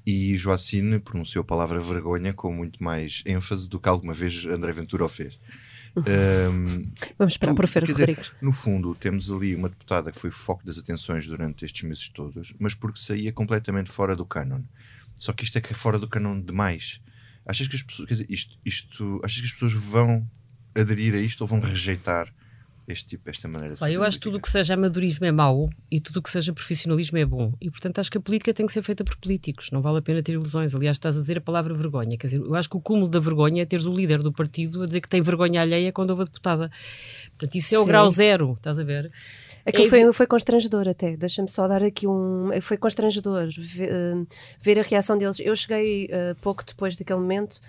E 0.04 0.36
Joacine 0.36 0.98
pronunciou 0.98 1.42
a 1.42 1.44
palavra 1.44 1.80
vergonha 1.80 2.32
com 2.32 2.52
muito 2.52 2.82
mais 2.82 3.22
ênfase 3.24 3.68
do 3.68 3.78
que 3.78 3.88
alguma 3.88 4.12
vez 4.12 4.44
André 4.46 4.72
Ventura 4.72 5.04
o 5.04 5.08
fez. 5.08 5.38
Um, 5.96 6.90
Vamos 7.18 7.34
esperar 7.34 7.54
para 7.54 7.66
ver 7.66 7.86
Rodrigo. 7.86 8.22
No 8.40 8.52
fundo, 8.52 8.94
temos 8.94 9.30
ali 9.30 9.54
uma 9.54 9.68
deputada 9.68 10.10
que 10.10 10.18
foi 10.18 10.30
o 10.30 10.32
foco 10.32 10.64
das 10.64 10.78
atenções 10.78 11.26
durante 11.26 11.64
estes 11.64 11.82
meses 11.82 12.08
todos, 12.08 12.54
mas 12.58 12.74
porque 12.74 13.00
saía 13.00 13.32
completamente 13.32 13.90
fora 13.90 14.16
do 14.16 14.24
canon. 14.24 14.62
Só 15.16 15.32
que 15.32 15.44
isto 15.44 15.58
é 15.58 15.60
que 15.60 15.72
é 15.72 15.74
fora 15.74 15.98
do 15.98 16.08
canon 16.08 16.40
demais. 16.40 17.00
Achas 17.46 17.68
que 17.68 17.76
as 17.76 17.82
pessoas, 17.82 18.08
dizer, 18.08 18.26
isto, 18.28 18.58
isto, 18.64 19.20
achas 19.22 19.40
que 19.40 19.46
as 19.46 19.52
pessoas 19.52 19.72
vão 19.72 20.28
aderir 20.74 21.14
a 21.14 21.18
isto 21.18 21.42
ou 21.42 21.46
vão 21.46 21.60
rejeitar 21.60 22.32
este 22.92 23.06
tipo, 23.06 23.28
esta 23.30 23.48
maneira 23.48 23.74
de 23.74 23.92
Eu 23.92 24.02
acho 24.02 24.18
que 24.18 24.24
tudo 24.24 24.38
o 24.38 24.40
que 24.40 24.50
seja 24.50 24.74
amadorismo 24.74 25.26
é 25.26 25.32
mau 25.32 25.70
e 25.90 26.00
tudo 26.00 26.18
o 26.18 26.22
que 26.22 26.30
seja 26.30 26.52
profissionalismo 26.52 27.18
é 27.18 27.24
bom. 27.24 27.52
E, 27.60 27.70
portanto, 27.70 27.98
acho 27.98 28.10
que 28.10 28.18
a 28.18 28.20
política 28.20 28.52
tem 28.52 28.66
que 28.66 28.72
ser 28.72 28.82
feita 28.82 29.04
por 29.04 29.16
políticos. 29.16 29.70
Não 29.70 29.80
vale 29.80 29.98
a 29.98 30.02
pena 30.02 30.22
ter 30.22 30.32
ilusões. 30.32 30.74
Aliás, 30.74 30.96
estás 30.96 31.16
a 31.16 31.20
dizer 31.20 31.38
a 31.38 31.40
palavra 31.40 31.74
vergonha. 31.74 32.16
Quer 32.16 32.26
dizer, 32.28 32.40
eu 32.40 32.54
acho 32.54 32.68
que 32.68 32.76
o 32.76 32.80
cúmulo 32.80 33.08
da 33.08 33.20
vergonha 33.20 33.62
é 33.62 33.66
teres 33.66 33.86
o 33.86 33.94
líder 33.94 34.22
do 34.22 34.32
partido 34.32 34.82
a 34.82 34.86
dizer 34.86 35.00
que 35.00 35.08
tem 35.08 35.22
vergonha 35.22 35.62
alheia 35.62 35.92
quando 35.92 36.10
houve 36.10 36.22
a 36.22 36.24
deputada. 36.26 36.70
Portanto, 37.30 37.54
isso 37.54 37.74
é 37.74 37.78
o 37.78 37.82
Sim. 37.82 37.88
grau 37.88 38.10
zero, 38.10 38.52
estás 38.52 38.78
a 38.78 38.84
ver? 38.84 39.10
Aquilo 39.64 39.86
é, 39.86 39.88
foi, 39.88 40.12
foi 40.12 40.26
constrangedor 40.26 40.88
até, 40.88 41.16
deixa-me 41.16 41.48
só 41.48 41.68
dar 41.68 41.82
aqui 41.82 42.06
um. 42.06 42.50
Foi 42.62 42.76
constrangedor 42.76 43.48
ver, 43.58 43.92
uh, 43.92 44.26
ver 44.60 44.78
a 44.78 44.82
reação 44.82 45.18
deles. 45.18 45.38
Eu 45.38 45.54
cheguei 45.54 46.06
uh, 46.06 46.34
pouco 46.40 46.64
depois 46.64 46.96
daquele 46.96 47.20
momento 47.20 47.60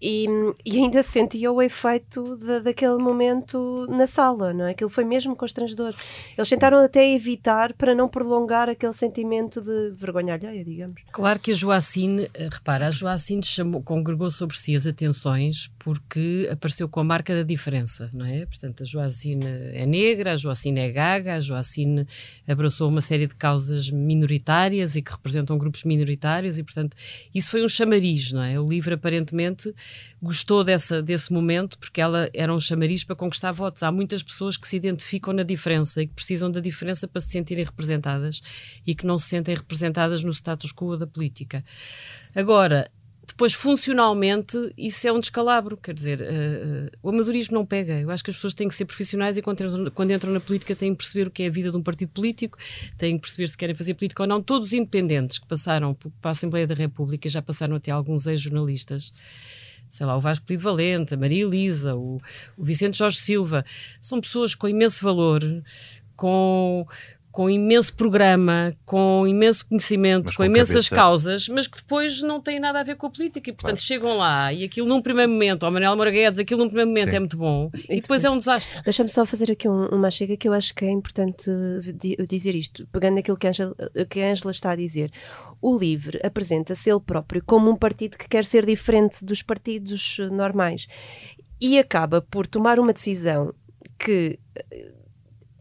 e, 0.00 0.26
e, 0.64 0.78
ainda 0.78 1.02
sentia 1.02 1.50
o 1.50 1.62
efeito 1.62 2.36
de, 2.36 2.60
daquele 2.60 2.98
momento 2.98 3.86
na 3.88 4.06
sala, 4.06 4.52
não 4.52 4.66
é? 4.66 4.72
Aquilo 4.72 4.90
foi 4.90 5.04
mesmo 5.04 5.34
constrangedor. 5.34 5.94
Eles 6.36 6.48
tentaram 6.48 6.78
até 6.78 7.14
evitar 7.14 7.72
para 7.72 7.94
não 7.94 8.06
prolongar 8.06 8.68
aquele 8.68 8.92
sentimento 8.92 9.60
de 9.60 9.90
vergonha 9.96 10.34
alheia, 10.34 10.62
digamos. 10.62 11.00
Claro 11.10 11.40
que 11.40 11.50
a 11.50 11.54
Joacine, 11.54 12.28
eh, 12.34 12.48
repara, 12.52 12.88
a 12.88 12.90
Joacine 12.90 13.42
chamou, 13.42 13.82
congregou 13.82 14.30
sobre 14.30 14.56
si 14.58 14.76
as 14.76 14.86
atenções 14.86 15.70
porque 15.78 16.46
apareceu 16.52 16.88
com 16.88 17.00
a 17.00 17.04
marca 17.04 17.34
da 17.34 17.42
diferença, 17.42 18.10
não 18.12 18.26
é? 18.26 18.44
Portanto, 18.44 18.82
a 18.82 18.86
Joacine 18.86 19.46
é 19.46 19.86
negra, 19.86 20.34
a 20.34 20.36
Joacine 20.36 20.80
é 20.80 20.90
gaga, 20.90 21.36
a 21.36 21.40
Joacine 21.40 22.06
abraçou 22.46 22.88
uma 22.88 23.00
série 23.00 23.26
de 23.26 23.34
causas 23.34 23.90
minoritárias 23.90 24.94
e 24.94 25.00
que 25.00 25.10
representam 25.10 25.56
grupos 25.56 25.84
minoritários 25.84 26.58
e, 26.58 26.62
portanto, 26.62 26.96
isso 27.34 27.50
foi 27.50 27.64
um 27.64 27.68
chamariz, 27.68 28.32
não 28.32 28.42
é? 28.42 28.60
O 28.60 28.68
livro 28.68 28.94
aparentemente 28.94 29.74
gostou 30.22 30.64
dessa, 30.64 31.02
desse 31.02 31.32
momento 31.32 31.78
porque 31.78 32.00
ela 32.00 32.28
era 32.32 32.52
um 32.52 32.60
chamariz 32.60 33.04
para 33.04 33.16
conquistar 33.16 33.52
votos. 33.52 33.82
Há 33.82 33.92
muitas 33.92 34.22
pessoas 34.22 34.56
que 34.56 34.66
se 34.66 34.76
identificam 34.76 35.32
na 35.32 35.42
diferença 35.42 36.02
e 36.02 36.06
que 36.06 36.14
precisam 36.14 36.50
da 36.50 36.60
diferença 36.60 37.06
para 37.06 37.20
se 37.20 37.28
sentirem 37.28 37.64
representadas 37.64 38.40
e 38.86 38.94
que 38.94 39.06
não 39.06 39.18
se 39.18 39.28
sentem 39.28 39.54
representadas 39.54 40.22
no 40.22 40.32
status 40.32 40.72
quo 40.72 40.96
da 40.96 41.06
política. 41.06 41.64
Agora, 42.34 42.90
depois, 43.26 43.52
funcionalmente, 43.52 44.56
isso 44.78 45.06
é 45.06 45.12
um 45.12 45.20
descalabro. 45.20 45.76
Quer 45.76 45.92
dizer, 45.92 46.20
uh, 46.22 46.90
o 47.02 47.10
amadorismo 47.10 47.54
não 47.54 47.66
pega. 47.66 48.00
Eu 48.00 48.10
acho 48.10 48.24
que 48.24 48.30
as 48.30 48.36
pessoas 48.36 48.54
têm 48.54 48.68
que 48.68 48.74
ser 48.74 48.86
profissionais 48.86 49.36
e 49.36 49.42
quando 49.42 49.62
entram, 49.62 49.90
quando 49.90 50.10
entram, 50.12 50.32
na 50.32 50.40
política 50.40 50.74
têm 50.74 50.92
que 50.92 50.98
perceber 50.98 51.26
o 51.26 51.30
que 51.30 51.42
é 51.42 51.48
a 51.48 51.50
vida 51.50 51.70
de 51.70 51.76
um 51.76 51.82
partido 51.82 52.10
político, 52.10 52.56
têm 52.96 53.16
que 53.16 53.22
perceber 53.22 53.48
se 53.48 53.58
querem 53.58 53.74
fazer 53.74 53.94
política 53.94 54.22
ou 54.22 54.26
não. 54.26 54.40
Todos 54.40 54.68
os 54.68 54.74
independentes 54.74 55.38
que 55.38 55.46
passaram 55.46 55.92
para 55.94 56.30
a 56.30 56.32
Assembleia 56.32 56.66
da 56.66 56.74
República, 56.74 57.28
já 57.28 57.42
passaram 57.42 57.76
até 57.76 57.90
alguns 57.90 58.26
ex-jornalistas, 58.26 59.12
sei 59.88 60.06
lá, 60.06 60.16
o 60.16 60.20
Vasco 60.20 60.46
Polido 60.46 60.62
Valente, 60.62 61.14
a 61.14 61.16
Maria 61.16 61.44
Elisa, 61.44 61.94
o, 61.94 62.20
o 62.56 62.64
Vicente 62.64 62.98
Jorge 62.98 63.18
Silva, 63.18 63.64
são 64.00 64.20
pessoas 64.20 64.54
com 64.54 64.68
imenso 64.68 65.04
valor, 65.04 65.42
com 66.16 66.86
com 67.36 67.50
imenso 67.50 67.94
programa, 67.94 68.72
com 68.86 69.26
imenso 69.28 69.66
conhecimento, 69.66 70.28
com, 70.28 70.36
com, 70.36 70.44
imensas 70.46 70.88
cabeça... 70.88 70.94
causas, 70.94 71.48
mas 71.50 71.66
que 71.66 71.76
depois 71.76 72.22
não 72.22 72.40
têm 72.40 72.58
nada 72.58 72.80
a 72.80 72.82
ver 72.82 72.96
com 72.96 73.08
a 73.08 73.10
política. 73.10 73.50
E, 73.50 73.52
portanto, 73.52 73.76
claro. 73.76 73.82
chegam 73.82 74.16
lá 74.16 74.50
e 74.54 74.64
aquilo 74.64 74.88
num 74.88 75.02
primeiro 75.02 75.30
momento, 75.30 75.66
ao 75.66 75.70
Manuel 75.70 75.94
Moura 75.96 76.10
Guedes, 76.10 76.38
aquilo 76.38 76.62
num 76.62 76.68
primeiro 76.68 76.88
momento 76.88 77.10
Sim. 77.10 77.16
é 77.16 77.18
muito 77.18 77.36
bom 77.36 77.70
e, 77.74 77.76
e 77.76 77.80
depois, 77.80 78.00
depois, 78.00 78.24
é 78.24 78.30
um 78.30 78.38
desastre. 78.38 78.82
Deixa-me 78.82 79.10
só 79.10 79.26
fazer 79.26 79.52
aqui 79.52 79.68
um, 79.68 79.84
uma 79.88 80.10
chega 80.10 80.34
que 80.34 80.48
eu 80.48 80.54
acho 80.54 80.74
que 80.74 80.86
é 80.86 80.90
importante 80.90 81.50
dizer 82.26 82.54
isto, 82.54 82.86
pegando 82.90 83.18
aquilo 83.18 83.36
que 83.36 83.46
a 83.46 83.50
Angela, 83.50 83.76
que 84.08 84.22
a 84.22 84.30
Angela 84.30 84.50
está 84.50 84.70
a 84.70 84.76
dizer. 84.76 85.12
O 85.60 85.76
LIVRE 85.76 86.18
apresenta-se 86.24 86.90
ele 86.90 87.00
próprio 87.00 87.42
como 87.44 87.70
um 87.70 87.76
partido 87.76 88.16
que 88.16 88.30
quer 88.30 88.46
ser 88.46 88.64
diferente 88.64 89.22
dos 89.22 89.42
partidos 89.42 90.16
normais 90.32 90.86
e 91.60 91.78
acaba 91.78 92.22
por 92.22 92.46
tomar 92.46 92.78
uma 92.78 92.94
decisão 92.94 93.52
que 93.98 94.38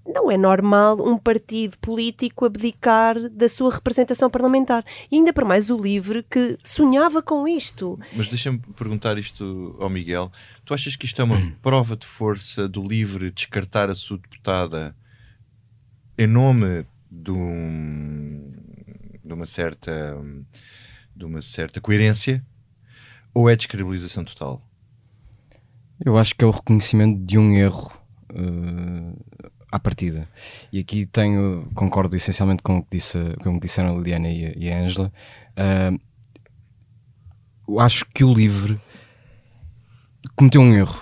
não 0.05 0.29
é 0.29 0.37
normal 0.37 0.97
um 0.99 1.17
partido 1.17 1.77
político 1.79 2.45
abdicar 2.45 3.29
da 3.29 3.49
sua 3.49 3.73
representação 3.73 4.29
parlamentar. 4.29 4.85
E 5.11 5.15
ainda 5.15 5.33
para 5.33 5.45
mais 5.45 5.69
o 5.69 5.77
LIVRE, 5.77 6.23
que 6.23 6.57
sonhava 6.63 7.21
com 7.21 7.47
isto. 7.47 7.99
Mas 8.15 8.29
deixa-me 8.29 8.59
perguntar 8.77 9.17
isto 9.17 9.75
ao 9.79 9.89
Miguel. 9.89 10.31
Tu 10.63 10.73
achas 10.73 10.95
que 10.95 11.05
isto 11.05 11.21
é 11.21 11.25
uma 11.25 11.51
prova 11.61 11.95
de 11.95 12.05
força 12.05 12.67
do 12.67 12.87
LIVRE 12.87 13.31
descartar 13.31 13.89
a 13.89 13.95
sua 13.95 14.17
deputada 14.17 14.95
em 16.17 16.27
nome 16.27 16.85
de, 17.09 17.31
um, 17.31 18.53
de 19.23 19.33
uma 19.33 19.45
certa 19.45 20.15
de 21.15 21.23
uma 21.23 21.41
certa 21.41 21.79
coerência 21.79 22.45
ou 23.33 23.49
é 23.49 23.55
descredibilização 23.55 24.23
total? 24.23 24.61
Eu 26.03 26.17
acho 26.17 26.35
que 26.35 26.43
é 26.43 26.47
o 26.47 26.51
reconhecimento 26.51 27.25
de 27.25 27.37
um 27.37 27.53
erro. 27.53 27.91
Uh, 28.29 29.17
à 29.75 29.79
partida. 29.79 30.27
E 30.71 30.79
aqui 30.79 31.05
tenho, 31.05 31.69
concordo 31.75 32.15
essencialmente 32.15 32.63
com 32.63 32.77
o 32.77 32.83
que, 32.83 32.95
disse, 32.97 33.17
com 33.43 33.51
o 33.51 33.53
que 33.55 33.67
disseram 33.67 33.95
a 33.95 33.97
Liliana 33.97 34.29
e 34.29 34.71
a 34.71 34.79
Ângela. 34.79 35.11
Uh, 37.67 37.79
acho 37.79 38.05
que 38.13 38.23
o 38.23 38.33
Livre 38.33 38.79
cometeu 40.35 40.61
um 40.61 40.73
erro 40.73 41.01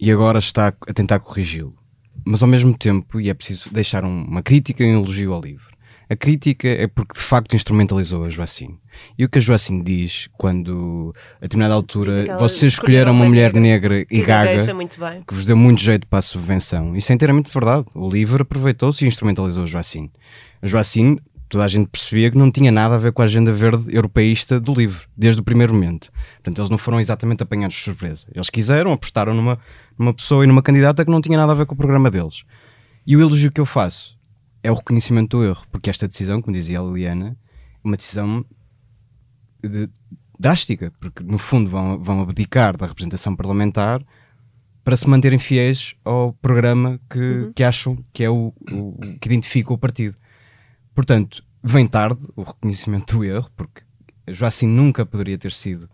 e 0.00 0.10
agora 0.10 0.38
está 0.38 0.68
a 0.68 0.92
tentar 0.92 1.20
corrigi-lo. 1.20 1.76
Mas 2.24 2.42
ao 2.42 2.48
mesmo 2.48 2.76
tempo, 2.76 3.20
e 3.20 3.30
é 3.30 3.34
preciso 3.34 3.72
deixar 3.72 4.04
uma 4.04 4.42
crítica 4.42 4.84
e 4.84 4.94
um 4.94 5.02
elogio 5.02 5.32
ao 5.32 5.40
Livre. 5.40 5.67
A 6.10 6.16
crítica 6.16 6.66
é 6.66 6.86
porque 6.86 7.18
de 7.18 7.22
facto 7.22 7.54
instrumentalizou 7.54 8.24
a 8.24 8.30
Joacine. 8.30 8.80
E 9.18 9.26
o 9.26 9.28
que 9.28 9.36
a 9.36 9.40
Joacine 9.40 9.82
diz 9.82 10.26
quando, 10.38 11.12
a 11.36 11.42
determinada 11.42 11.74
altura, 11.74 12.38
vocês 12.38 12.72
escolheram 12.72 13.12
uma 13.12 13.26
mulher 13.26 13.52
negra, 13.52 14.06
e 14.10 14.22
gaga 14.22 14.64
que 15.26 15.34
vos 15.34 15.44
deu 15.44 15.56
muito 15.56 15.82
jeito 15.82 16.06
para 16.06 16.20
a 16.20 16.22
subvenção. 16.22 16.96
Isso 16.96 17.12
é 17.12 17.14
inteiramente 17.14 17.52
verdade. 17.52 17.86
O 17.94 18.08
livro 18.08 18.42
aproveitou-se 18.42 19.04
e 19.04 19.08
instrumentalizou 19.08 19.64
a 19.64 19.66
Joacine. 19.66 20.10
A 20.62 20.66
Joacine, 20.66 21.20
toda 21.46 21.64
a 21.64 21.68
gente 21.68 21.88
percebia 21.88 22.30
que 22.30 22.38
não 22.38 22.50
tinha 22.50 22.72
nada 22.72 22.94
a 22.94 22.98
ver 22.98 23.12
com 23.12 23.20
a 23.20 23.26
agenda 23.26 23.52
verde 23.52 23.94
europeísta 23.94 24.58
do 24.58 24.72
livro, 24.72 25.06
desde 25.14 25.42
o 25.42 25.44
primeiro 25.44 25.74
momento. 25.74 26.10
Portanto, 26.36 26.58
eles 26.58 26.70
não 26.70 26.78
foram 26.78 26.98
exatamente 26.98 27.42
apanhados 27.42 27.76
de 27.76 27.82
surpresa. 27.82 28.26
Eles 28.34 28.48
quiseram, 28.48 28.94
apostaram 28.94 29.34
numa, 29.34 29.58
numa 29.98 30.14
pessoa 30.14 30.42
e 30.42 30.46
numa 30.46 30.62
candidata 30.62 31.04
que 31.04 31.10
não 31.10 31.20
tinha 31.20 31.36
nada 31.36 31.52
a 31.52 31.54
ver 31.54 31.66
com 31.66 31.74
o 31.74 31.78
programa 31.78 32.10
deles. 32.10 32.44
E 33.06 33.14
o 33.14 33.20
elogio 33.20 33.52
que 33.52 33.60
eu 33.60 33.66
faço 33.66 34.17
é 34.62 34.70
o 34.70 34.74
reconhecimento 34.74 35.38
do 35.38 35.44
erro, 35.44 35.64
porque 35.70 35.90
esta 35.90 36.08
decisão, 36.08 36.42
como 36.42 36.56
dizia 36.56 36.80
a 36.80 36.82
Liliana, 36.82 37.36
é 37.82 37.86
uma 37.86 37.96
decisão 37.96 38.44
de, 39.62 39.88
drástica, 40.38 40.92
porque 41.00 41.22
no 41.22 41.38
fundo 41.38 41.70
vão, 41.70 41.98
vão 41.98 42.22
abdicar 42.22 42.76
da 42.76 42.86
representação 42.86 43.34
parlamentar 43.34 44.02
para 44.84 44.96
se 44.96 45.08
manterem 45.08 45.38
fiéis 45.38 45.94
ao 46.04 46.32
programa 46.32 47.00
que, 47.10 47.18
uhum. 47.18 47.52
que 47.52 47.64
acham 47.64 47.98
que 48.12 48.24
é 48.24 48.30
o, 48.30 48.54
o, 48.70 48.98
que 49.20 49.28
identifica 49.28 49.72
o 49.72 49.78
partido. 49.78 50.16
Portanto, 50.94 51.44
vem 51.62 51.86
tarde 51.86 52.20
o 52.34 52.42
reconhecimento 52.42 53.16
do 53.16 53.24
erro, 53.24 53.50
porque 53.56 53.82
Joacim 54.28 54.66
nunca 54.66 55.04
poderia 55.04 55.38
ter 55.38 55.52
sido 55.52 55.88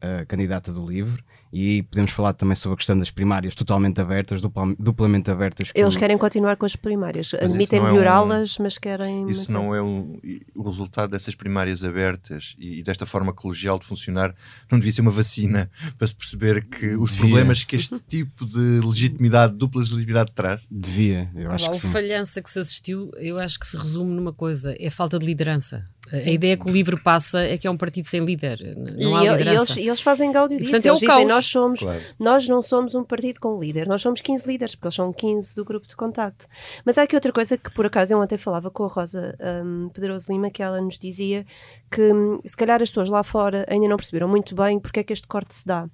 a 0.00 0.24
candidata 0.26 0.72
do 0.72 0.86
LIVRE 0.86 1.22
e 1.52 1.82
podemos 1.84 2.12
falar 2.12 2.32
também 2.32 2.54
sobre 2.54 2.74
a 2.74 2.76
questão 2.76 2.98
das 2.98 3.10
primárias 3.10 3.54
totalmente 3.54 4.00
abertas, 4.00 4.40
duplamente 4.78 5.30
abertas. 5.30 5.72
Que 5.72 5.80
Eles 5.80 5.96
querem 5.96 6.18
continuar 6.18 6.56
com 6.56 6.66
as 6.66 6.76
primárias, 6.76 7.30
mas 7.32 7.52
admitem 7.52 7.78
é 7.78 7.82
melhorá-las, 7.82 8.58
um, 8.58 8.64
mas 8.64 8.78
querem. 8.78 9.28
Isso 9.28 9.52
manter. 9.52 9.52
não 9.52 9.74
é 9.74 9.82
um, 9.82 10.18
o 10.54 10.62
resultado 10.62 11.10
dessas 11.10 11.34
primárias 11.34 11.84
abertas 11.84 12.54
e, 12.58 12.82
desta 12.82 13.06
forma 13.06 13.32
colegial 13.32 13.78
de 13.78 13.84
funcionar. 13.84 14.34
Não 14.70 14.78
devia 14.78 14.92
ser 14.92 15.00
uma 15.00 15.10
vacina 15.10 15.70
para 15.96 16.06
se 16.06 16.14
perceber 16.14 16.64
que 16.66 16.94
os 16.96 17.10
devia. 17.10 17.26
problemas 17.26 17.64
que 17.64 17.76
este 17.76 17.98
tipo 18.00 18.44
de 18.44 18.80
legitimidade, 18.84 19.54
dupla 19.54 19.80
legitimidade 19.80 20.32
traz. 20.32 20.62
Devia, 20.70 21.30
eu 21.34 21.50
acho 21.50 21.66
ah, 21.66 21.70
que 21.70 21.78
sim. 21.78 21.88
O 21.88 21.90
falhança 21.90 22.42
que 22.42 22.50
se 22.50 22.58
assistiu, 22.58 23.10
eu 23.16 23.38
acho 23.38 23.58
que 23.58 23.66
se 23.66 23.76
resume 23.76 24.12
numa 24.14 24.32
coisa: 24.32 24.74
é 24.78 24.88
a 24.88 24.90
falta 24.90 25.18
de 25.18 25.26
liderança. 25.26 25.88
Sim. 26.06 26.28
A 26.28 26.32
ideia 26.32 26.56
que 26.56 26.66
o 26.66 26.70
livro 26.70 27.00
passa 27.02 27.40
é 27.40 27.58
que 27.58 27.66
é 27.66 27.70
um 27.70 27.76
partido 27.76 28.06
sem 28.06 28.24
líder, 28.24 28.58
não 28.76 29.16
há 29.16 29.24
e, 29.24 29.28
liderança. 29.28 29.72
E 29.72 29.74
eles, 29.74 29.88
eles 29.88 30.00
fazem 30.00 30.30
gáudio 30.30 30.58
disso. 30.58 30.70
Portanto, 30.70 30.86
é 30.86 30.92
o 30.92 30.94
eles 30.94 31.06
caos. 31.06 31.20
Dizem, 31.20 31.36
nós, 31.36 31.46
somos, 31.46 31.80
claro. 31.80 32.02
nós 32.18 32.48
não 32.48 32.62
somos 32.62 32.94
um 32.94 33.02
partido 33.02 33.40
com 33.40 33.58
líder, 33.58 33.88
nós 33.88 34.02
somos 34.02 34.20
15 34.20 34.46
líderes, 34.46 34.74
porque 34.74 34.86
eles 34.86 34.94
são 34.94 35.12
15 35.12 35.56
do 35.56 35.64
grupo 35.64 35.86
de 35.86 35.96
contacto. 35.96 36.46
Mas 36.84 36.96
há 36.98 37.02
aqui 37.02 37.16
outra 37.16 37.32
coisa 37.32 37.56
que, 37.56 37.70
por 37.70 37.86
acaso, 37.86 38.12
eu 38.12 38.20
ontem 38.20 38.38
falava 38.38 38.70
com 38.70 38.84
a 38.84 38.88
Rosa 38.88 39.36
um, 39.64 39.88
Pedroso 39.88 40.32
Lima, 40.32 40.50
que 40.50 40.62
ela 40.62 40.80
nos 40.80 40.98
dizia 40.98 41.44
que, 41.90 42.12
um, 42.12 42.40
se 42.44 42.56
calhar, 42.56 42.80
as 42.80 42.88
pessoas 42.88 43.08
lá 43.08 43.22
fora 43.22 43.66
ainda 43.68 43.88
não 43.88 43.96
perceberam 43.96 44.28
muito 44.28 44.54
bem 44.54 44.78
porque 44.78 45.00
é 45.00 45.04
que 45.04 45.12
este 45.12 45.26
corte 45.26 45.54
se 45.54 45.66
dá. 45.66 45.88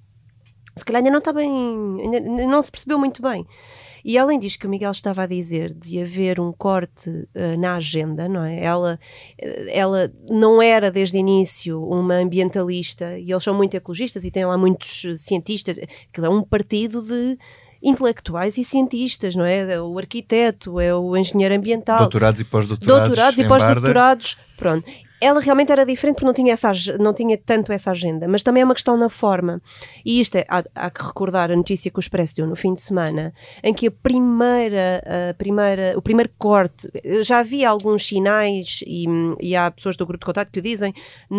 Se 0.76 0.84
calhar 0.84 1.00
ainda 1.00 1.10
não 1.10 1.18
está 1.18 1.32
bem, 1.32 1.50
ainda 2.00 2.20
não 2.20 2.62
se 2.62 2.70
percebeu 2.70 2.98
muito 2.98 3.22
bem. 3.22 3.46
E 4.04 4.18
além 4.18 4.38
disso 4.38 4.58
que 4.58 4.66
o 4.66 4.70
Miguel 4.70 4.90
estava 4.90 5.22
a 5.22 5.26
dizer 5.26 5.72
de 5.72 6.00
haver 6.00 6.40
um 6.40 6.52
corte 6.52 7.10
uh, 7.10 7.58
na 7.58 7.76
agenda, 7.76 8.28
não 8.28 8.44
é? 8.44 8.62
Ela, 8.62 8.98
ela 9.68 10.12
não 10.28 10.60
era 10.60 10.90
desde 10.90 11.16
o 11.16 11.20
início 11.20 11.82
uma 11.82 12.14
ambientalista 12.16 13.18
e 13.18 13.30
eles 13.30 13.42
são 13.42 13.54
muito 13.54 13.76
ecologistas 13.76 14.24
e 14.24 14.30
têm 14.30 14.44
lá 14.44 14.58
muitos 14.58 15.04
cientistas, 15.16 15.78
que 16.12 16.20
é 16.20 16.28
um 16.28 16.42
partido 16.42 17.02
de 17.02 17.38
intelectuais 17.82 18.56
e 18.58 18.64
cientistas, 18.64 19.34
não 19.34 19.44
é? 19.44 19.80
O 19.80 19.98
arquiteto, 19.98 20.78
é 20.78 20.94
o 20.94 21.16
engenheiro 21.16 21.54
ambiental. 21.54 21.98
Doutorados 21.98 22.40
e 22.40 22.44
pós-doutorados. 22.44 23.08
Doutorados 23.08 23.38
e 23.40 23.48
pós-doutorados. 23.48 24.36
Pronto 24.56 24.84
ela 25.22 25.40
realmente 25.40 25.70
era 25.70 25.86
diferente 25.86 26.16
porque 26.16 26.26
não 26.26 26.34
tinha, 26.34 26.52
essa, 26.52 26.72
não 26.98 27.14
tinha 27.14 27.38
tanto 27.38 27.72
essa 27.72 27.92
agenda, 27.92 28.26
mas 28.26 28.42
também 28.42 28.62
é 28.62 28.64
uma 28.64 28.74
questão 28.74 28.96
na 28.96 29.08
forma. 29.08 29.62
E 30.04 30.20
isto 30.20 30.36
é, 30.36 30.44
há, 30.48 30.64
há, 30.74 30.90
que 30.90 31.02
recordar 31.02 31.50
a 31.52 31.56
notícia 31.56 31.90
que 31.90 31.98
o 31.98 32.00
Expresso 32.00 32.34
deu 32.34 32.46
no 32.46 32.56
fim 32.56 32.72
de 32.74 32.80
semana, 32.80 33.32
em 33.62 33.72
que 33.72 33.86
a 33.86 33.90
primeira, 33.90 35.00
a 35.30 35.34
primeira, 35.34 35.94
o 35.96 36.02
primeiro 36.02 36.30
corte, 36.36 36.90
já 37.22 37.38
havia 37.38 37.70
alguns 37.70 38.04
sinais 38.04 38.80
e, 38.84 39.06
e 39.40 39.54
há 39.54 39.70
pessoas 39.70 39.96
do 39.96 40.04
grupo 40.04 40.24
de 40.24 40.26
contato 40.26 40.50
que 40.50 40.58
o 40.58 40.62
dizem 40.62 40.92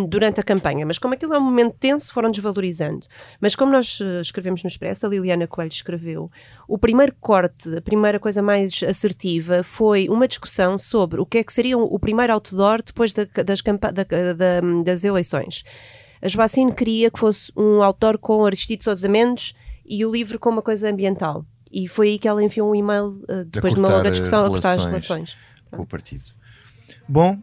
durante 0.08 0.40
a 0.40 0.44
campanha, 0.44 0.86
mas 0.86 0.98
como 0.98 1.14
aquilo 1.14 1.34
é 1.34 1.38
um 1.38 1.44
momento 1.44 1.76
tenso, 1.78 2.14
foram 2.14 2.32
desvalorizando. 2.32 3.06
Mas 3.42 3.54
como 3.54 3.72
nós 3.72 4.00
eh, 4.02 4.22
escrevemos 4.22 4.64
no 4.64 4.70
Expresso, 4.70 5.06
a 5.06 5.10
Liliana 5.10 5.46
Coelho 5.46 5.72
escreveu, 5.72 6.32
o 6.68 6.78
primeiro 6.78 7.14
corte, 7.20 7.76
a 7.76 7.82
primeira 7.82 8.20
coisa 8.20 8.42
mais 8.42 8.82
assertiva 8.82 9.62
foi 9.62 10.08
uma 10.08 10.28
discussão 10.28 10.78
sobre 10.78 11.20
o 11.20 11.26
que 11.26 11.40
é 11.40 11.44
que 11.44 11.52
seria 11.52 11.78
o 11.78 12.00
primeiro 12.00 12.32
outdoor 12.32 12.82
depois 12.82 13.12
da, 13.12 13.26
das 13.44 13.62
campanhas 13.62 13.73
da, 13.78 13.92
da, 13.92 14.62
das 14.84 15.04
eleições. 15.04 15.64
A 16.22 16.28
Joacine 16.28 16.74
queria 16.74 17.12
que 17.12 17.20
fosse 17.20 17.52
um 17.56 17.82
autor 17.84 18.18
com 18.18 18.46
Aristides 18.46 18.86
Sousa 18.86 19.10
Mendes 19.10 19.54
e 19.86 20.06
o 20.06 20.12
livro 20.12 20.40
com 20.40 20.50
uma 20.50 20.62
coisa 20.62 20.90
ambiental. 20.90 21.46
E 21.72 21.88
foi 21.88 22.10
aí 22.10 22.20
que 22.20 22.28
ela 22.28 22.44
enviou 22.44 22.72
um 22.72 22.76
e-mail 22.76 23.22
uh, 23.30 23.44
depois 23.46 23.74
de 23.74 23.80
uma 23.80 23.90
longa 23.90 24.12
discussão 24.12 24.46
a 24.46 24.50
cortar 24.50 24.78
as 24.78 24.86
relações 24.86 25.36
com 25.72 25.82
o 25.82 25.86
partido. 25.86 26.24
Bom, 27.08 27.38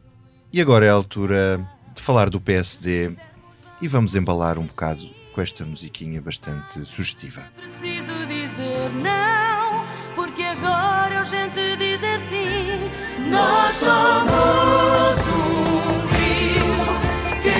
e 0.52 0.60
agora 0.60 0.86
é 0.86 0.88
a 0.88 0.92
altura 0.92 1.60
de 1.94 2.00
falar 2.00 2.30
do 2.30 2.40
PSD 2.40 3.12
e 3.80 3.88
vamos 3.88 4.14
embalar 4.14 4.58
um 4.58 4.66
bocado 4.66 5.08
com 5.34 5.40
esta 5.40 5.64
musiquinha 5.64 6.20
bastante 6.20 6.80
sugestiva. 6.84 7.42
Preciso 7.56 8.12
dizer 8.26 8.90
não, 8.90 9.84
porque 10.14 10.42
agora 10.42 11.14
é 11.14 11.18
urgente 11.18 11.76
dizer 11.76 12.20
sim. 12.20 13.30
Nós 13.30 13.74
somos 13.74 15.46
um 15.46 15.49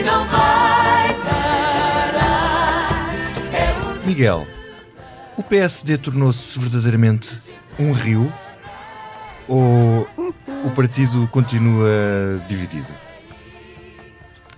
que 0.01 0.05
não 0.05 0.27
vai 0.29 1.15
parar. 1.25 2.89
É 3.53 4.07
Miguel, 4.07 4.47
o 5.37 5.43
PSD 5.43 5.99
tornou-se 5.99 6.59
verdadeiramente 6.59 7.29
um 7.79 7.93
rio 7.93 8.33
ou 9.47 10.09
o 10.65 10.71
partido 10.75 11.29
continua 11.29 12.43
dividido? 12.49 12.91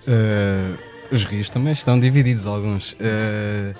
Uh, 0.07 0.77
os 1.11 1.25
rios 1.25 1.49
também 1.49 1.73
estão 1.73 1.99
divididos, 1.99 2.47
alguns. 2.47 2.93
Uh, 2.93 3.75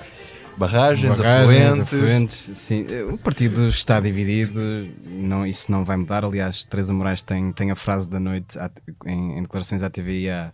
barragens, 0.58 1.18
barragens 1.18 1.80
afluentes. 1.80 1.94
afluentes. 1.94 2.58
Sim, 2.58 2.86
o 3.12 3.18
partido 3.18 3.68
está 3.68 4.00
dividido, 4.00 4.60
não, 5.06 5.46
isso 5.46 5.72
não 5.72 5.84
vai 5.84 5.98
mudar. 5.98 6.24
Aliás, 6.24 6.64
Teresa 6.66 6.94
Moraes 6.94 7.24
tem, 7.24 7.52
tem 7.52 7.72
a 7.72 7.76
frase 7.76 8.10
da 8.10 8.20
noite 8.20 8.58
em, 9.06 9.38
em 9.38 9.42
declarações 9.42 9.84
à 9.84 9.90
TV 9.90 10.22
e 10.22 10.30
à, 10.30 10.52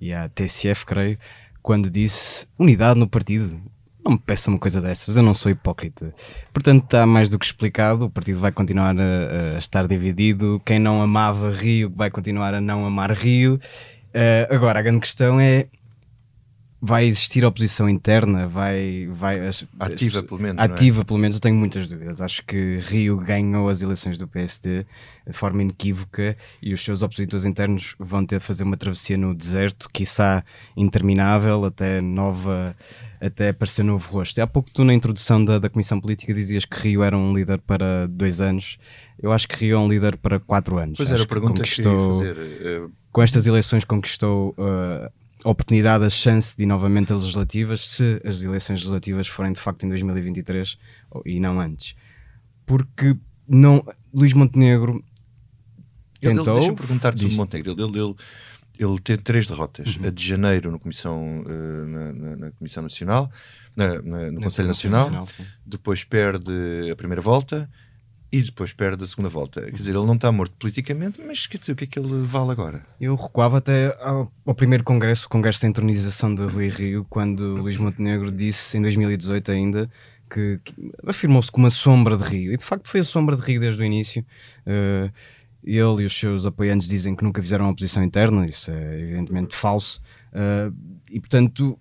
e 0.00 0.12
à 0.12 0.28
TSF, 0.28 0.86
creio, 0.86 1.18
quando 1.62 1.90
disse 1.90 2.46
unidade 2.58 2.98
no 2.98 3.08
partido. 3.08 3.58
Não 4.04 4.12
me 4.12 4.18
peça 4.18 4.50
uma 4.50 4.58
coisa 4.58 4.82
dessas, 4.82 5.16
eu 5.16 5.22
não 5.22 5.32
sou 5.32 5.50
hipócrita. 5.50 6.14
Portanto, 6.52 6.84
está 6.84 7.06
mais 7.06 7.30
do 7.30 7.38
que 7.38 7.46
explicado. 7.46 8.04
O 8.04 8.10
partido 8.10 8.38
vai 8.38 8.52
continuar 8.52 8.94
a, 9.00 9.54
a 9.54 9.58
estar 9.58 9.88
dividido. 9.88 10.60
Quem 10.62 10.78
não 10.78 11.00
amava 11.00 11.50
Rio 11.50 11.90
vai 11.94 12.10
continuar 12.10 12.52
a 12.52 12.60
não 12.60 12.84
amar 12.84 13.12
Rio. 13.12 13.54
Uh, 13.54 14.54
agora, 14.54 14.78
a 14.78 14.82
grande 14.82 15.00
questão 15.00 15.40
é 15.40 15.68
vai 16.86 17.06
existir 17.06 17.46
oposição 17.46 17.88
interna, 17.88 18.46
vai, 18.46 19.08
vai 19.10 19.40
ativa 19.80 20.22
pelo 20.22 20.38
menos, 20.38 20.62
é? 20.62 20.66
ativa 20.66 21.00
é? 21.00 21.04
pelo 21.04 21.18
menos. 21.18 21.36
Eu 21.36 21.40
tenho 21.40 21.56
muitas 21.56 21.88
dúvidas. 21.88 22.20
Acho 22.20 22.44
que 22.44 22.76
Rio 22.82 23.16
ganhou 23.16 23.70
as 23.70 23.80
eleições 23.80 24.18
do 24.18 24.28
PSD 24.28 24.84
de 25.26 25.32
forma 25.32 25.62
inequívoca 25.62 26.36
e 26.60 26.74
os 26.74 26.84
seus 26.84 27.00
opositores 27.00 27.46
internos 27.46 27.96
vão 27.98 28.26
ter 28.26 28.38
de 28.38 28.44
fazer 28.44 28.64
uma 28.64 28.76
travessia 28.76 29.16
no 29.16 29.34
deserto, 29.34 29.88
quiçá 29.90 30.44
interminável, 30.76 31.64
até 31.64 32.02
nova, 32.02 32.76
até 33.18 33.48
aparecer 33.48 33.82
novo 33.82 34.12
rosto. 34.12 34.36
E 34.36 34.42
há 34.42 34.46
pouco 34.46 34.70
tu 34.70 34.84
na 34.84 34.92
introdução 34.92 35.42
da, 35.42 35.58
da 35.58 35.70
Comissão 35.70 35.98
Política 35.98 36.34
dizias 36.34 36.66
que 36.66 36.76
Rio 36.76 37.02
era 37.02 37.16
um 37.16 37.34
líder 37.34 37.60
para 37.60 38.06
dois 38.08 38.42
anos. 38.42 38.76
Eu 39.18 39.32
acho 39.32 39.48
que 39.48 39.64
Rio 39.64 39.76
é 39.76 39.80
um 39.80 39.88
líder 39.88 40.18
para 40.18 40.38
quatro 40.38 40.76
anos. 40.76 40.98
Pois 40.98 41.08
acho 41.08 41.14
era 41.14 41.24
a 41.24 41.26
pergunta 41.26 41.62
que, 41.62 41.76
que 41.76 41.82
fazer. 41.82 42.36
Uh... 42.36 42.92
Com 43.10 43.22
estas 43.22 43.46
eleições 43.46 43.84
conquistou 43.84 44.54
uh, 44.58 45.10
oportunidade, 45.50 46.04
a 46.04 46.10
chance 46.10 46.56
de 46.56 46.62
ir 46.62 46.66
novamente 46.66 47.12
a 47.12 47.16
legislativas, 47.16 47.88
se 47.88 48.20
as 48.24 48.42
eleições 48.42 48.80
legislativas 48.80 49.28
forem 49.28 49.52
de 49.52 49.60
facto 49.60 49.84
em 49.84 49.88
2023 49.88 50.78
e 51.24 51.38
não 51.38 51.60
antes. 51.60 51.94
Porque 52.66 53.16
não, 53.46 53.84
Luís 54.12 54.32
Montenegro 54.32 55.04
tentou. 56.20 56.54
Deixa-me 56.54 56.76
perguntar-te 56.76 57.20
sobre 57.20 57.36
Montenegro. 57.36 57.72
Ele, 57.72 58.00
ele, 58.00 58.14
ele, 58.78 59.00
teve 59.00 59.22
três 59.22 59.46
derrotas: 59.46 59.96
uhum. 59.96 60.06
a 60.06 60.10
de 60.10 60.26
janeiro 60.26 60.70
no 60.70 60.78
comissão, 60.78 61.42
uh, 61.42 61.86
na, 61.86 62.12
na, 62.12 62.36
na, 62.36 62.50
Comissão 62.52 62.82
Nacional, 62.82 63.30
na, 63.76 64.00
no 64.00 64.40
Conselho 64.40 64.68
Nacional, 64.68 65.10
Nacional 65.10 65.28
depois 65.64 66.04
perde 66.04 66.90
a 66.90 66.96
primeira 66.96 67.20
volta 67.20 67.68
e 68.34 68.42
depois 68.42 68.72
perde 68.72 69.04
a 69.04 69.06
segunda 69.06 69.28
volta. 69.28 69.62
Quer 69.62 69.76
dizer, 69.76 69.94
ele 69.94 70.06
não 70.06 70.16
está 70.16 70.32
morto 70.32 70.56
politicamente, 70.58 71.22
mas 71.24 71.46
quer 71.46 71.56
dizer, 71.56 71.70
o 71.70 71.76
que 71.76 71.84
é 71.84 71.86
que 71.86 71.96
ele 71.96 72.26
vale 72.26 72.50
agora? 72.50 72.84
Eu 73.00 73.14
recuava 73.14 73.58
até 73.58 73.96
ao, 74.00 74.32
ao 74.44 74.54
primeiro 74.56 74.82
congresso, 74.82 75.26
o 75.26 75.28
congresso 75.28 75.60
de 75.60 75.68
entronização 75.68 76.34
de 76.34 76.42
Rui 76.42 76.68
Rio, 76.68 77.06
quando 77.08 77.54
Luís 77.54 77.78
Montenegro 77.78 78.32
disse, 78.32 78.76
em 78.76 78.82
2018 78.82 79.52
ainda, 79.52 79.88
que, 80.28 80.58
que 80.64 80.74
afirmou-se 81.06 81.48
como 81.48 81.62
uma 81.62 81.70
sombra 81.70 82.16
de 82.16 82.24
Rio. 82.24 82.52
E 82.52 82.56
de 82.56 82.64
facto 82.64 82.88
foi 82.88 83.00
a 83.00 83.04
sombra 83.04 83.36
de 83.36 83.42
Rio 83.42 83.60
desde 83.60 83.80
o 83.80 83.84
início. 83.84 84.26
Uh, 84.66 85.12
ele 85.62 86.02
e 86.02 86.04
os 86.04 86.18
seus 86.18 86.44
apoiantes 86.44 86.88
dizem 86.88 87.14
que 87.14 87.22
nunca 87.22 87.40
fizeram 87.40 87.70
oposição 87.70 88.02
interna, 88.02 88.44
isso 88.48 88.68
é 88.72 89.00
evidentemente 89.00 89.54
falso. 89.54 90.02
Uh, 90.32 90.74
e 91.08 91.20
portanto, 91.20 91.78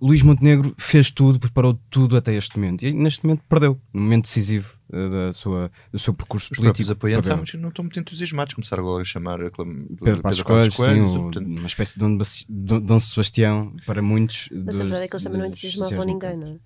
Luís 0.00 0.22
Montenegro 0.22 0.74
fez 0.78 1.10
tudo, 1.10 1.40
preparou 1.40 1.78
tudo 1.90 2.16
até 2.16 2.32
este 2.34 2.56
momento. 2.56 2.84
E 2.84 2.92
neste 2.92 3.24
momento 3.26 3.42
perdeu, 3.48 3.80
no 3.92 4.00
momento 4.00 4.24
decisivo 4.24 4.72
uh, 4.90 5.10
da 5.10 5.32
sua, 5.32 5.70
do 5.90 5.98
seu 5.98 6.14
percurso 6.14 6.48
Os 6.52 6.58
político. 6.58 6.82
Os 6.82 6.90
apoiantes 6.90 7.54
não 7.54 7.70
estão 7.70 7.84
muito 7.84 7.98
entusiasmados, 7.98 8.54
começaram 8.54 8.84
agora 8.84 9.02
a 9.02 9.04
chamar 9.04 9.42
a 9.42 9.50
Pedro 9.50 10.22
Passos 10.22 10.42
Coelho, 10.42 10.70
sim, 10.70 11.22
portanto... 11.22 11.46
uma 11.46 11.66
espécie 11.66 11.94
de 11.94 12.00
Dom, 12.48 12.80
Dom 12.80 12.98
Sebastião 13.00 13.74
para 13.84 14.00
muitos. 14.00 14.48
Mas 14.52 14.64
dos, 14.64 14.80
a 14.80 14.84
verdade 14.84 15.04
é 15.04 15.08
que 15.08 15.14
eles 15.16 15.24
também 15.24 15.38
não 15.40 15.46
entusiasmavam 15.46 16.04
ninguém, 16.04 16.36
não 16.36 16.48
é? 16.48 16.58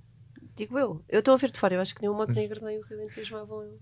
Digo 0.55 0.79
eu. 0.79 1.03
Eu 1.09 1.21
estou 1.21 1.33
a 1.33 1.37
ver 1.39 1.51
de 1.51 1.59
fora, 1.59 1.75
eu 1.75 1.81
acho 1.81 1.95
que 1.95 2.03
nem 2.03 2.11
o 2.11 2.15
Montenegro 2.15 2.63
nem 2.63 2.79
o 2.79 2.83
Rio 2.83 3.03
entusiasmavam 3.03 3.63
ele. 3.65 3.79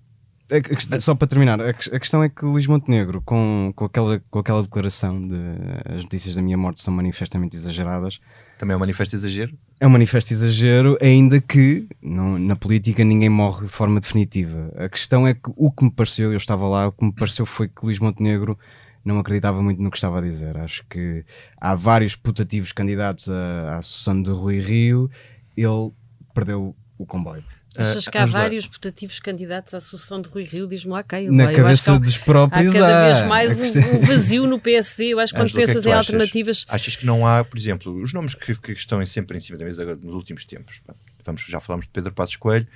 Só 1.01 1.15
para 1.15 1.29
terminar, 1.29 1.61
a 1.61 1.75
questão 1.75 2.23
é 2.23 2.29
que 2.29 2.45
Luís 2.45 2.67
Montenegro, 2.67 3.21
com, 3.21 3.73
com, 3.77 3.85
aquela, 3.85 4.23
com 4.31 4.39
aquela 4.39 4.63
declaração 4.63 5.27
de 5.27 5.37
as 5.85 6.05
notícias 6.05 6.37
da 6.37 6.41
minha 6.41 6.57
morte 6.57 6.81
são 6.81 6.95
manifestamente 6.95 7.57
exageradas. 7.57 8.21
Também 8.59 8.75
é 8.75 8.77
um 8.77 8.81
manifesto 8.81 9.15
exagero? 9.15 9.57
É 9.79 9.87
um 9.87 9.91
manifesto 9.91 10.33
exagero, 10.33 10.99
ainda 11.01 11.41
que 11.41 11.87
não, 12.03 12.39
na 12.39 12.57
política 12.57 13.05
ninguém 13.05 13.29
morre 13.29 13.67
de 13.67 13.73
forma 13.73 14.01
definitiva. 14.01 14.73
A 14.77 14.89
questão 14.89 15.27
é 15.27 15.35
que 15.35 15.51
o 15.57 15.71
que 15.71 15.85
me 15.85 15.91
pareceu, 15.91 16.33
eu 16.33 16.37
estava 16.37 16.67
lá, 16.67 16.89
o 16.89 16.93
que 16.93 17.05
me 17.05 17.13
pareceu 17.13 17.47
foi 17.47 17.69
que 17.69 17.85
Luís 17.85 18.01
Montenegro 18.01 18.59
não 19.05 19.21
acreditava 19.21 19.63
muito 19.63 19.81
no 19.81 19.91
que 19.91 19.97
estava 19.97 20.19
a 20.19 20.21
dizer. 20.21 20.57
Acho 20.59 20.85
que 20.91 21.25
há 21.57 21.75
vários 21.77 22.17
putativos 22.17 22.73
candidatos 22.73 23.29
à, 23.31 23.79
Associação 23.79 24.21
de 24.21 24.31
Rui 24.31 24.59
Rio, 24.59 25.09
ele 25.57 25.93
perdeu 26.35 26.75
o 26.99 27.07
comboio. 27.07 27.45
Achas 27.77 28.09
que 28.09 28.19
há 28.19 28.27
vários 28.27 28.67
putativos 28.67 29.21
candidatos 29.21 29.75
à 29.75 29.79
Associação 29.79 30.21
de 30.21 30.29
Rui 30.29 30.45
Rio? 30.45 30.67
Diz-me 30.67 30.93
lá 30.93 31.03
quem. 31.03 31.31
Na 31.31 31.53
cabeça 31.53 31.95
há, 31.95 31.99
dos 31.99 32.17
próprios 32.17 32.75
há 32.75 32.79
cada 32.79 33.05
vez 33.05 33.23
mais 33.29 33.57
um, 33.57 33.63
um, 33.63 34.01
vazio 34.01 34.47
no 34.47 34.61
PSD. 34.61 35.09
Eu 35.09 35.21
acho 35.21 35.33
que 35.33 35.39
quando 35.39 35.47
Angela, 35.47 35.67
pensas 35.67 35.83
que 35.83 35.89
é 35.89 35.93
que 35.93 35.95
em 35.95 35.99
alternativas. 35.99 36.67
Achas 36.69 36.97
que 36.97 37.07
não 37.07 37.27
há, 37.27 37.45
por 37.45 37.59
exemplo, 37.59 37.95
os 38.03 38.13
nomes 38.13 38.35
que, 38.35 38.55
que 38.55 38.73
estão 38.73 39.05
sempre 39.07 39.37
em 39.37 39.41
cima 39.41 39.59
da 39.59 39.65
mesa 39.65 39.85
nos 39.97 40.15
últimos 40.15 40.45
tempos? 40.45 40.81
Vamos, 41.25 41.43
já 41.43 41.61
falámos 41.61 41.87
de 41.87 41.93
Pedro 41.93 42.13
Passos 42.13 42.37
Coelho, 42.37 42.67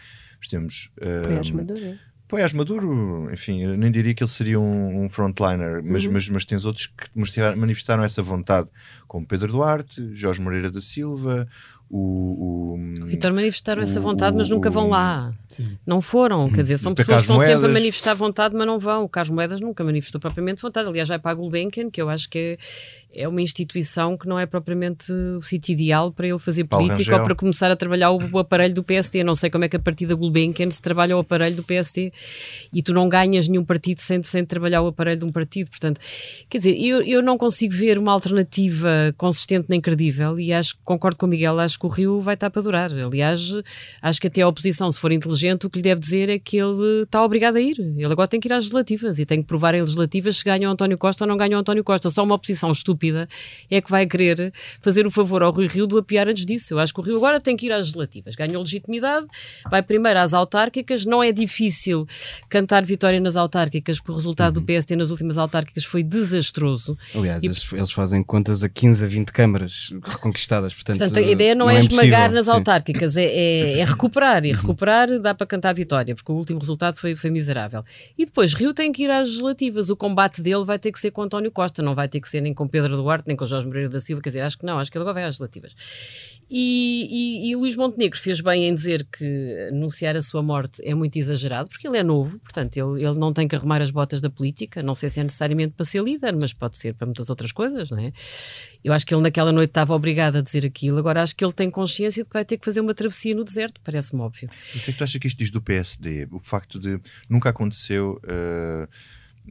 temos. 0.49 0.91
Um, 1.01 1.57
Maduro. 1.57 1.99
Poiás 2.33 2.55
Maduro, 2.55 3.31
enfim, 3.31 3.63
eu 3.63 3.77
nem 3.77 3.93
diria 3.93 4.15
que 4.15 4.23
ele 4.23 4.31
seria 4.31 4.59
um, 4.59 5.05
um 5.05 5.09
frontliner, 5.09 5.83
mas, 5.85 6.07
uhum. 6.07 6.13
mas, 6.13 6.29
mas 6.31 6.45
tens 6.47 6.65
outros 6.65 6.87
que 6.87 7.07
manifestaram 7.57 8.03
essa 8.03 8.23
vontade, 8.23 8.71
como 9.07 9.27
Pedro 9.27 9.53
Duarte, 9.53 10.15
Jorge 10.15 10.41
Moreira 10.41 10.71
da 10.71 10.81
Silva, 10.81 11.47
o, 11.93 12.79
o 13.03 13.07
Vitor 13.07 13.33
manifestaram 13.35 13.83
o, 13.83 13.85
essa 13.85 14.01
vontade, 14.01 14.37
mas 14.37 14.49
nunca 14.49 14.71
vão 14.71 14.89
lá. 14.89 15.33
Sim. 15.53 15.79
Não 15.87 16.01
foram, 16.01 16.51
quer 16.51 16.63
dizer, 16.63 16.79
são 16.79 16.95
pessoas 16.95 17.19
que 17.19 17.23
estão 17.23 17.37
Moedas... 17.37 17.55
sempre 17.55 17.71
a 17.71 17.73
manifestar 17.73 18.15
vontade, 18.15 18.57
mas 18.57 18.67
não 18.67 18.79
vão. 18.79 19.05
O 19.05 19.09
Carlos 19.09 19.31
Moedas 19.31 19.61
nunca 19.61 19.85
manifestou 19.85 20.21
propriamente 20.21 20.63
vontade. 20.63 20.89
Aliás, 20.89 21.09
vai 21.09 21.19
para 21.19 21.31
a 21.31 21.35
Gulbenkian, 21.35 21.91
que 21.91 22.01
eu 22.01 22.09
acho 22.09 22.29
que 22.29 22.39
é 22.39 23.03
é 23.15 23.29
uma 23.29 23.41
instituição 23.43 24.17
que 24.17 24.27
não 24.27 24.39
é 24.39 24.47
propriamente 24.47 25.13
o 25.13 25.43
sítio 25.43 25.73
ideal 25.73 26.11
para 26.11 26.27
ele 26.27 26.39
fazer 26.39 26.65
Paulo 26.65 26.87
política 26.87 27.11
Rangel. 27.11 27.21
ou 27.21 27.27
para 27.27 27.35
começar 27.35 27.71
a 27.71 27.77
trabalhar 27.77 28.11
o, 28.11 28.19
o, 28.33 28.39
aparelho 28.39 28.75
do 28.75 28.83
PSD. 28.83 29.23
Não 29.23 29.35
sei 29.35 29.51
como 29.51 29.65
é 29.65 29.69
que 29.69 29.77
a 29.77 29.79
partir 29.79 30.07
da 30.07 30.15
Gulbenkian 30.15 30.71
se 30.71 30.81
trabalha 30.81 31.17
o 31.17 31.21
aparelho 31.21 31.55
do 31.55 31.63
PSD 31.63 32.13
e 32.73 32.83
tu 32.83 32.93
não 32.93 33.09
ganhas 33.09 33.47
nenhum 33.47 33.65
partido 33.65 34.01
sem, 34.01 34.23
sem 34.23 34.45
trabalhar 34.45 34.83
o 34.83 34.87
aparelho 34.87 35.19
de 35.19 35.25
um 35.25 35.33
partido. 35.33 35.71
Portanto, 35.71 36.01
quer 36.49 36.59
dizer, 36.59 36.77
eu, 36.79 37.03
eu 37.03 37.23
não 37.23 37.37
consigo 37.37 37.75
ver 37.75 37.99
uma 37.99 38.13
alternativa 38.13 39.15
consistente 39.17 39.67
nem 39.69 39.81
credível 39.81 40.41
e 40.41 40.53
acho, 40.53 40.77
concordo 40.85 41.19
com 41.19 41.27
o 41.27 41.29
Miguel, 41.29 41.61
acho 41.61 41.79
que 41.79 41.87
o 41.87 41.89
Rio 41.89 42.21
vai 42.23 42.35
estar 42.35 42.51
para 42.51 42.63
durar. 42.63 42.91
Aliás, 42.91 43.53
acho 44.01 44.21
que 44.21 44.27
até 44.27 44.41
a 44.41 44.49
oposição, 44.49 44.91
se 44.91 44.99
for 44.99 45.13
inteligente, 45.13 45.42
o 45.65 45.71
que 45.71 45.79
lhe 45.79 45.83
deve 45.83 46.01
dizer 46.01 46.29
é 46.29 46.39
que 46.39 46.57
ele 46.57 47.03
está 47.03 47.25
obrigado 47.25 47.57
a 47.57 47.61
ir. 47.61 47.79
Ele 47.79 48.13
agora 48.13 48.29
tem 48.29 48.41
que 48.41 48.49
ir 48.49 48.53
às 48.53 48.59
legislativas 48.59 49.19
e 49.19 49.27
tem 49.27 49.41
que 49.41 49.47
provar 49.47 49.75
em 49.75 49.81
legislativas 49.81 50.37
se 50.37 50.45
ganha 50.45 50.69
o 50.69 50.73
António 50.73 50.99
Costa 50.99 51.25
ou 51.25 51.29
não 51.29 51.37
ganha 51.37 51.57
o 51.57 51.61
António 51.61 51.85
Costa. 51.85 52.11
Só 52.11 52.23
uma 52.23 52.35
oposição 52.35 52.71
estúpida 52.71 53.29
é 53.71 53.81
que 53.81 53.91
vai 53.91 54.07
querer 54.07 54.53
fazer 54.81 55.07
o 55.07 55.11
favor 55.11 55.43
ao 55.43 55.53
Rui 55.53 55.67
Rio 55.67 55.87
do 55.87 55.99
apiar 55.99 56.29
antes 56.29 56.47
disso. 56.47 56.75
Eu 56.75 56.79
acho 56.79 56.93
que 56.93 57.01
o 57.01 57.03
Rio 57.03 57.17
agora 57.17 57.41
tem 57.41 57.57
que 57.57 57.67
ir 57.67 57.73
às 57.73 57.79
legislativas. 57.79 58.35
Ganhou 58.35 58.63
legitimidade, 58.63 59.27
vai 59.71 59.83
primeiro 59.83 60.19
às 60.19 60.35
autárquicas. 60.35 61.05
Não 61.05 61.23
é 61.23 61.33
difícil 61.33 62.07
cantar 62.49 62.85
vitória 62.85 63.21
nas 63.21 63.37
autárquicas, 63.37 63.99
porque 63.99 64.13
o 64.13 64.15
resultado 64.15 64.57
uhum. 64.57 64.63
do 64.63 64.67
PSD 64.67 64.97
nas 64.97 65.11
últimas 65.11 65.39
autárquicas 65.39 65.85
foi 65.85 66.03
desastroso. 66.03 66.97
Aliás, 67.15 67.43
e, 67.43 67.47
eles, 67.47 67.91
fazem 67.91 68.23
contas 68.23 68.63
a 68.63 68.69
15 68.69 69.05
a 69.05 69.09
20 69.09 69.33
câmaras 69.33 69.93
reconquistadas. 70.03 70.75
Portanto, 70.75 70.99
portanto 70.99 71.19
a 71.19 71.23
ideia 71.23 71.55
não, 71.55 71.67
não 71.67 71.71
é, 71.71 71.77
é 71.77 71.79
esmagar 71.79 72.31
nas 72.31 72.47
sim. 72.47 72.53
autárquicas, 72.53 73.17
é, 73.17 73.25
é, 73.25 73.79
é, 73.79 73.85
recuperar. 73.85 74.45
E 74.45 74.51
uhum. 74.51 74.57
recuperar 74.57 75.21
dá 75.21 75.32
para 75.35 75.47
cantar 75.47 75.75
vitória, 75.75 76.15
porque 76.15 76.31
o 76.31 76.35
último 76.35 76.59
resultado 76.59 76.97
foi, 76.97 77.17
foi 77.17 77.31
miserável. 77.31 77.85
E 78.17 78.25
depois, 78.25 78.55
Rio 78.55 78.73
tem 78.73 78.93
que 78.93 79.05
ir 79.05 79.11
às 79.11 79.29
legislativas. 79.29 79.91
O 79.91 79.97
combate 79.97 80.43
dele 80.43 80.65
vai 80.65 80.79
ter 80.79 80.93
que 80.93 80.99
ser 80.99 81.11
com 81.11 81.23
António 81.23 81.51
Costa, 81.51 81.83
não 81.83 81.95
vai 81.95 82.09
ter 82.09 82.21
que 82.21 82.29
ser 82.29 82.41
nem 82.41 82.55
com 82.55 82.67
Pedro 82.69 82.97
Duarte, 82.97 83.25
nem 83.27 83.37
com 83.37 83.47
Jorge 83.47 83.67
Moreira 83.67 83.89
da 83.89 84.01
Silva, 84.01 84.23
quer 84.23 84.31
dizer, 84.31 84.41
acho 84.41 84.59
que 84.59 84.67
não, 84.67 84.79
acho 84.79 84.91
que 84.91 84.99
ele 84.99 85.03
agora 85.03 85.15
vai 85.15 85.23
às 85.25 85.29
legislativas. 85.29 85.75
E, 86.55 87.09
e, 87.11 87.51
e, 87.51 87.57
Luís 87.57 87.75
Montenegro 87.75 88.19
fez 88.19 88.43
bem 88.43 88.69
em 88.69 88.75
dizer 88.75 89.07
que 89.11 89.69
anunciar 89.71 90.15
a 90.17 90.21
sua 90.21 90.43
morte 90.43 90.87
é 90.87 90.95
muito 90.95 91.17
exagerado, 91.17 91.71
porque 91.71 91.89
ele 91.89 91.97
é 91.97 92.03
novo, 92.03 92.39
portanto, 92.41 92.77
ele, 92.77 93.03
ele 93.03 93.19
não 93.19 93.33
tem 93.33 93.49
que 93.49 93.57
arrumar 93.57 93.81
as 93.81 93.91
botas 93.91 94.21
da 94.21 94.29
política, 94.29 94.83
não 94.83 94.95
sei 94.95 95.09
se 95.09 95.19
é 95.19 95.23
necessariamente 95.23 95.73
para 95.75 95.87
ser 95.87 96.05
líder, 96.05 96.37
mas 96.37 96.53
pode 96.53 96.77
ser 96.77 96.93
para 96.93 97.07
muitas 97.07 97.31
outras 97.31 97.53
coisas, 97.53 97.89
não 97.89 97.99
é? 97.99 98.13
Eu 98.85 98.93
acho 98.93 99.07
que 99.07 99.15
ele 99.15 99.23
naquela 99.23 99.51
noite 99.51 99.71
estava 99.71 99.95
obrigado 99.95 100.37
a 100.37 100.41
dizer 100.43 100.67
aquilo, 100.67 100.99
agora 100.99 101.23
acho 101.23 101.35
que 101.35 101.43
ele 101.43 101.55
tem 101.55 101.71
consciência 101.71 102.23
de 102.23 102.29
que 102.29 102.35
vai 102.35 102.45
ter 102.45 102.59
que 102.59 102.67
fazer 102.67 102.83
uma 102.83 102.93
travessia 102.93 103.35
no 103.35 103.45
deserto, 103.45 103.81
parece-me 103.83 104.21
óbvio. 104.21 104.51
O 104.51 104.73
que 104.73 104.91
é 104.91 104.93
que 104.93 104.99
tu 104.99 105.05
achas 105.05 105.19
que 105.19 105.27
isto 105.27 105.39
diz 105.39 105.51
do 105.51 105.63
PSD? 105.63 106.29
O 106.31 106.39
facto 106.39 106.79
de 106.79 107.01
nunca 107.31 107.49
aconteceu. 107.49 108.21
Uh 108.25 108.87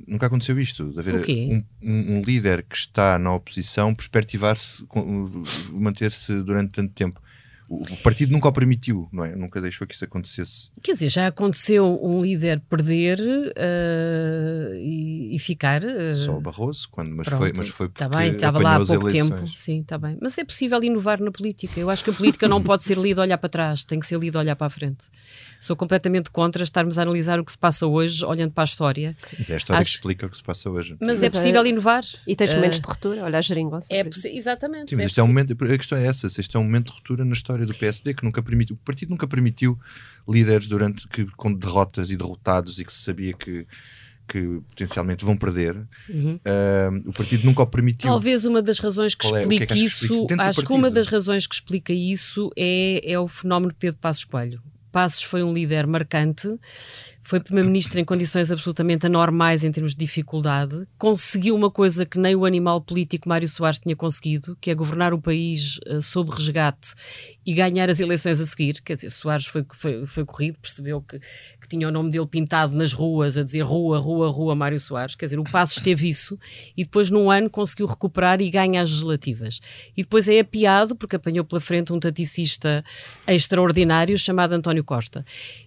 Nunca 0.08 0.28
aconteceu 0.28 0.60
isto, 0.60 0.92
de 0.92 1.00
haver 1.00 1.16
um, 1.16 1.64
um, 1.82 2.18
um, 2.18 2.22
líder 2.22 2.64
que 2.64 2.76
está 2.76 3.20
na 3.20 3.34
oposição 3.34 3.94
perspectivar-se, 3.94 4.86
manter-se 5.72 6.42
durante 6.44 6.72
tanto 6.72 6.94
tempo. 6.94 7.21
O, 7.72 7.98
partido 8.04 8.34
nunca 8.34 8.50
o 8.50 8.52
permitiu, 8.52 9.08
não 9.14 9.24
é? 9.24 9.34
Nunca 9.34 9.62
deixou 9.62 9.88
que 9.88 9.96
isso 9.96 10.04
acontecesse. 10.04 10.70
Quer 10.84 10.92
dizer, 10.94 11.10
já 11.10 11.28
aconteceu 11.28 12.00
um 12.04 12.22
líder 12.22 12.60
perder 12.60 13.20
uh, 13.20 14.76
e, 14.76 15.34
e, 15.34 15.40
ficar. 15.40 15.82
Uh, 15.84 16.16
Só 16.16 16.38
o 16.38 16.42
Barroso, 16.42 16.90
quando, 16.92 17.16
mas, 17.16 17.30
foi, 17.30 17.54
mas 17.54 17.70
foi 17.70 17.88
porque 17.88 18.04
Está 18.04 18.18
bem, 18.18 18.34
estava 18.34 18.60
lá 18.60 18.76
há 18.76 18.86
pouco 18.86 19.10
tempo. 19.10 19.48
Sim, 19.56 19.82
está 19.82 19.98
bem. 19.98 20.18
Mas 20.22 20.38
é 20.38 20.44
possível 20.44 20.84
inovar 20.84 21.22
na 21.22 21.32
política. 21.32 21.80
Eu 21.80 21.90
acho 21.90 22.04
que 22.04 22.10
a 22.10 22.14
política 22.14 22.48
não 22.48 22.62
pode 22.62 22.84
ser 22.84 22.98
lida 22.98 23.22
olhar 23.22 23.38
para 23.38 23.50
trás, 23.50 23.86
tem 23.86 24.00
que 24.00 24.06
ser 24.06 24.20
lida 24.20 24.38
olhar 24.38 24.56
para 24.58 24.68
a 24.68 24.70
frente. 24.70 25.06
Sou 25.62 25.76
completamente 25.76 26.30
contra 26.32 26.64
estarmos 26.64 27.00
a 27.00 27.04
analisar 27.04 27.40
o 27.40 27.46
que 27.46 27.52
se 27.52 27.58
passa 27.58 27.86
hoje, 27.86 28.26
olhando 28.26 28.52
para 28.52 28.64
a 28.64 28.66
história. 28.66 29.16
Mas 29.38 29.50
é 29.50 29.54
a 29.54 29.58
história 29.58 29.82
acho... 29.82 29.92
que 29.92 29.98
explica 29.98 30.26
o 30.26 30.30
que 30.30 30.38
se 30.38 30.44
passa 30.44 30.70
hoje. 30.70 30.98
Mas, 31.00 31.20
mas 31.20 31.24
é 31.24 31.30
possível 31.30 31.64
é... 31.64 31.70
inovar. 31.70 32.04
E 32.28 32.36
tens 32.36 32.54
momentos 32.54 32.80
uh, 32.80 32.82
de 32.82 32.88
ruptura, 32.88 33.24
olha 33.24 33.38
a 33.38 33.42
geringonça. 33.42 33.88
É 33.92 34.04
Exatamente. 34.26 34.90
Sim, 34.90 34.96
mas 34.96 35.04
é 35.04 35.06
este 35.06 35.20
é 35.20 35.24
um 35.24 35.28
momento, 35.28 35.54
a 35.54 35.78
questão 35.78 35.98
é 35.98 36.06
essa, 36.06 36.28
este 36.28 36.58
é 36.58 36.60
um 36.60 36.64
momento 36.64 36.88
de 36.88 36.94
ruptura 36.94 37.24
na 37.24 37.34
história 37.34 37.61
do 37.66 37.74
PSD 37.74 38.14
que 38.14 38.24
nunca 38.24 38.42
permitiu, 38.42 38.76
o 38.76 38.80
partido 38.80 39.10
nunca 39.10 39.28
permitiu 39.28 39.80
líderes 40.28 40.68
durante 40.68 41.08
que, 41.08 41.26
com 41.38 41.54
derrotas 41.54 42.10
e 42.10 42.18
derrotados 42.18 42.80
e 42.80 42.86
que 42.86 42.94
se 42.94 43.04
sabia 43.04 43.34
que 43.34 43.66
que 44.32 44.62
potencialmente 44.70 45.26
vão 45.26 45.36
perder. 45.36 45.76
Uhum. 46.08 46.36
Uh, 46.36 47.10
o 47.10 47.12
partido 47.12 47.44
nunca 47.44 47.64
o 47.64 47.68
permitiu. 47.68 48.10
Talvez 48.10 48.46
uma 48.46 48.62
das 48.62 48.80
razões 48.80 49.14
que 49.14 49.26
explique 49.26 49.64
é, 49.64 49.66
que 49.66 49.74
é 49.74 49.76
que 49.76 49.84
isso, 49.84 50.28
acho 50.40 50.66
que 50.66 50.72
uma 50.72 50.90
das 50.90 51.08
razões 51.08 51.46
que 51.46 51.54
explica 51.54 51.92
isso 51.92 52.50
é, 52.58 53.02
é 53.04 53.20
o 53.20 53.28
fenómeno 53.28 53.74
Pedro 53.78 54.00
Passos 54.00 54.24
Coelho. 54.24 54.62
Passos 54.90 55.24
foi 55.24 55.44
um 55.44 55.54
líder 55.54 55.86
marcante, 55.86 56.48
foi 57.22 57.40
primeiro-ministro 57.40 58.00
em 58.00 58.04
condições 58.04 58.52
absolutamente 58.52 59.06
anormais 59.06 59.64
em 59.64 59.72
termos 59.72 59.92
de 59.92 59.98
dificuldade, 59.98 60.88
conseguiu 60.98 61.56
uma 61.56 61.70
coisa 61.70 62.06
que 62.06 62.18
nem 62.18 62.36
o 62.36 62.46
animal 62.46 62.82
político 62.82 63.30
Mário 63.30 63.48
Soares 63.48 63.80
tinha 63.80 63.96
conseguido, 63.96 64.58
que 64.60 64.72
é 64.72 64.76
governar 64.76 65.14
o 65.14 65.22
país 65.22 65.80
uh, 65.88 66.02
sob 66.02 66.32
resgate 66.32 66.94
e 67.46 67.54
ganhar 67.54 67.90
as 67.90 68.00
eleições 68.00 68.42
a 68.42 68.46
seguir. 68.46 68.82
Quer 68.82 68.94
dizer, 68.94 69.12
Soares 69.12 69.46
foi, 69.46 69.66
foi, 69.74 70.06
foi 70.06 70.26
corrido, 70.26 70.60
percebeu 70.60 71.02
que, 71.02 71.20
que 71.20 71.68
tinha 71.68 71.88
o 71.88 71.92
nome 71.92 72.10
dele 72.10 72.28
pintado 72.28 72.76
nas 72.76 72.92
ruas, 72.92 73.38
a 73.38 73.44
dizer 73.44 73.62
rua, 73.62 74.00
rua, 74.00 74.30
rua, 74.30 74.56
Mário 74.56 74.80
Soares. 74.80 75.16
Quer 75.16 75.26
dizer, 75.26 75.40
o 75.40 75.44
Passos 75.44 75.82
teve 75.82 76.10
isso 76.10 76.38
e 76.76 76.84
depois, 76.84 77.10
num 77.10 77.30
ano, 77.30 77.50
conseguiu 77.50 77.86
recuperar 77.86 78.42
e 78.42 78.50
ganha 78.50 78.82
as 78.82 78.90
legislativas. 78.90 79.60
E 79.96 80.02
depois 80.02 80.28
é 80.28 80.40
apiado 80.40 80.96
porque 80.96 81.16
apanhou 81.16 81.46
pela 81.46 81.62
frente 81.62 81.94
um 81.94 82.00
taticista 82.00 82.84
extraordinário 83.28 84.18
chamado 84.18 84.54
António 84.54 84.84
Costa. 84.84 85.26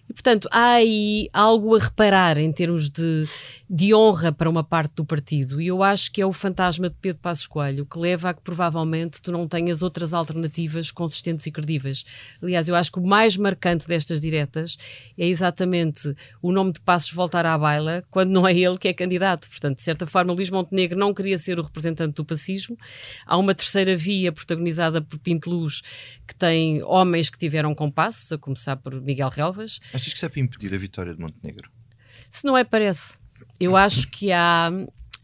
E, 0.09 0.13
portanto, 0.13 0.47
há 0.51 0.73
aí 0.73 1.29
algo 1.45 1.75
a 1.75 1.79
reparar 1.79 2.37
em 2.37 2.51
termos 2.51 2.89
de, 2.89 3.27
de 3.69 3.93
honra 3.93 4.31
para 4.31 4.49
uma 4.49 4.63
parte 4.63 4.95
do 4.95 5.05
partido. 5.05 5.61
E 5.61 5.67
eu 5.67 5.83
acho 5.83 6.11
que 6.11 6.21
é 6.21 6.25
o 6.25 6.33
fantasma 6.33 6.89
de 6.89 6.95
Pedro 6.99 7.21
Passos 7.21 7.45
Coelho 7.45 7.85
que 7.85 7.99
leva 7.99 8.29
a 8.29 8.33
que 8.33 8.41
provavelmente 8.41 9.21
tu 9.21 9.31
não 9.31 9.47
tenhas 9.47 9.83
outras 9.83 10.13
alternativas 10.13 10.91
consistentes 10.91 11.45
e 11.45 11.51
credíveis. 11.51 12.03
Aliás, 12.41 12.67
eu 12.67 12.75
acho 12.75 12.91
que 12.91 12.99
o 12.99 13.05
mais 13.05 13.37
marcante 13.37 13.87
destas 13.87 14.19
diretas 14.19 14.77
é 15.17 15.27
exatamente 15.27 16.15
o 16.41 16.51
nome 16.51 16.73
de 16.73 16.81
Passos 16.81 17.11
voltar 17.11 17.45
à 17.45 17.57
baila 17.57 18.03
quando 18.09 18.31
não 18.31 18.47
é 18.47 18.57
ele 18.57 18.77
que 18.77 18.87
é 18.87 18.93
candidato. 18.93 19.47
Portanto, 19.47 19.77
de 19.77 19.83
certa 19.83 20.07
forma, 20.07 20.33
Luís 20.33 20.49
Montenegro 20.49 20.97
não 20.97 21.13
queria 21.13 21.37
ser 21.37 21.59
o 21.59 21.63
representante 21.63 22.15
do 22.15 22.25
pacismo. 22.25 22.77
Há 23.25 23.37
uma 23.37 23.53
terceira 23.53 23.95
via 23.95 24.31
protagonizada 24.31 25.01
por 25.01 25.19
Pinto 25.19 25.49
Luz 25.49 25.81
que 26.27 26.35
tem 26.35 26.81
homens 26.83 27.29
que 27.29 27.37
tiveram 27.37 27.75
com 27.75 27.91
Passos, 27.91 28.31
a 28.31 28.37
começar 28.37 28.75
por 28.77 28.99
Miguel 29.01 29.29
Relvas. 29.29 29.79
Achas 29.93 30.11
que 30.11 30.17
isso 30.17 30.25
é 30.25 30.29
para 30.29 30.39
impedir 30.39 30.73
a 30.73 30.77
vitória 30.77 31.13
de 31.13 31.19
Montenegro? 31.19 31.34
Se 32.29 32.45
não 32.45 32.57
é, 32.57 32.63
parece. 32.63 33.17
Eu 33.59 33.77
acho 33.77 34.09
que 34.09 34.31
há 34.31 34.69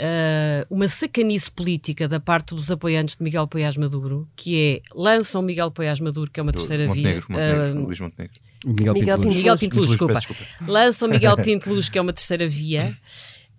uh, 0.01 0.75
uma 0.75 0.87
sacanice 0.87 1.51
política 1.51 2.07
da 2.07 2.19
parte 2.19 2.55
dos 2.55 2.71
apoiantes 2.71 3.15
de 3.15 3.23
Miguel 3.23 3.47
Poiás 3.47 3.77
Maduro, 3.77 4.27
que 4.35 4.81
é 4.83 4.95
lançam 4.95 5.41
Miguel 5.41 5.71
Poiás 5.71 5.99
Maduro, 5.99 6.31
que 6.31 6.39
é 6.39 6.43
uma 6.43 6.53
terceira 6.53 6.87
Montenegro, 6.87 7.27
via. 7.27 7.37
Montenegro, 7.37 7.79
uh, 7.79 7.85
Luís 7.85 7.99
Montenegro. 7.99 8.41
Miguel, 8.63 8.93
Miguel 8.93 9.15
Pinteluz. 9.17 9.35
Miguel 9.35 9.57
Pinteluz, 9.57 9.89
desculpa. 9.89 10.13
desculpa. 10.13 10.43
Lançam 10.71 11.09
Miguel 11.09 11.35
Pinteluz, 11.37 11.89
que 11.89 11.97
é 11.97 12.01
uma 12.01 12.13
terceira 12.13 12.47
via. 12.47 12.95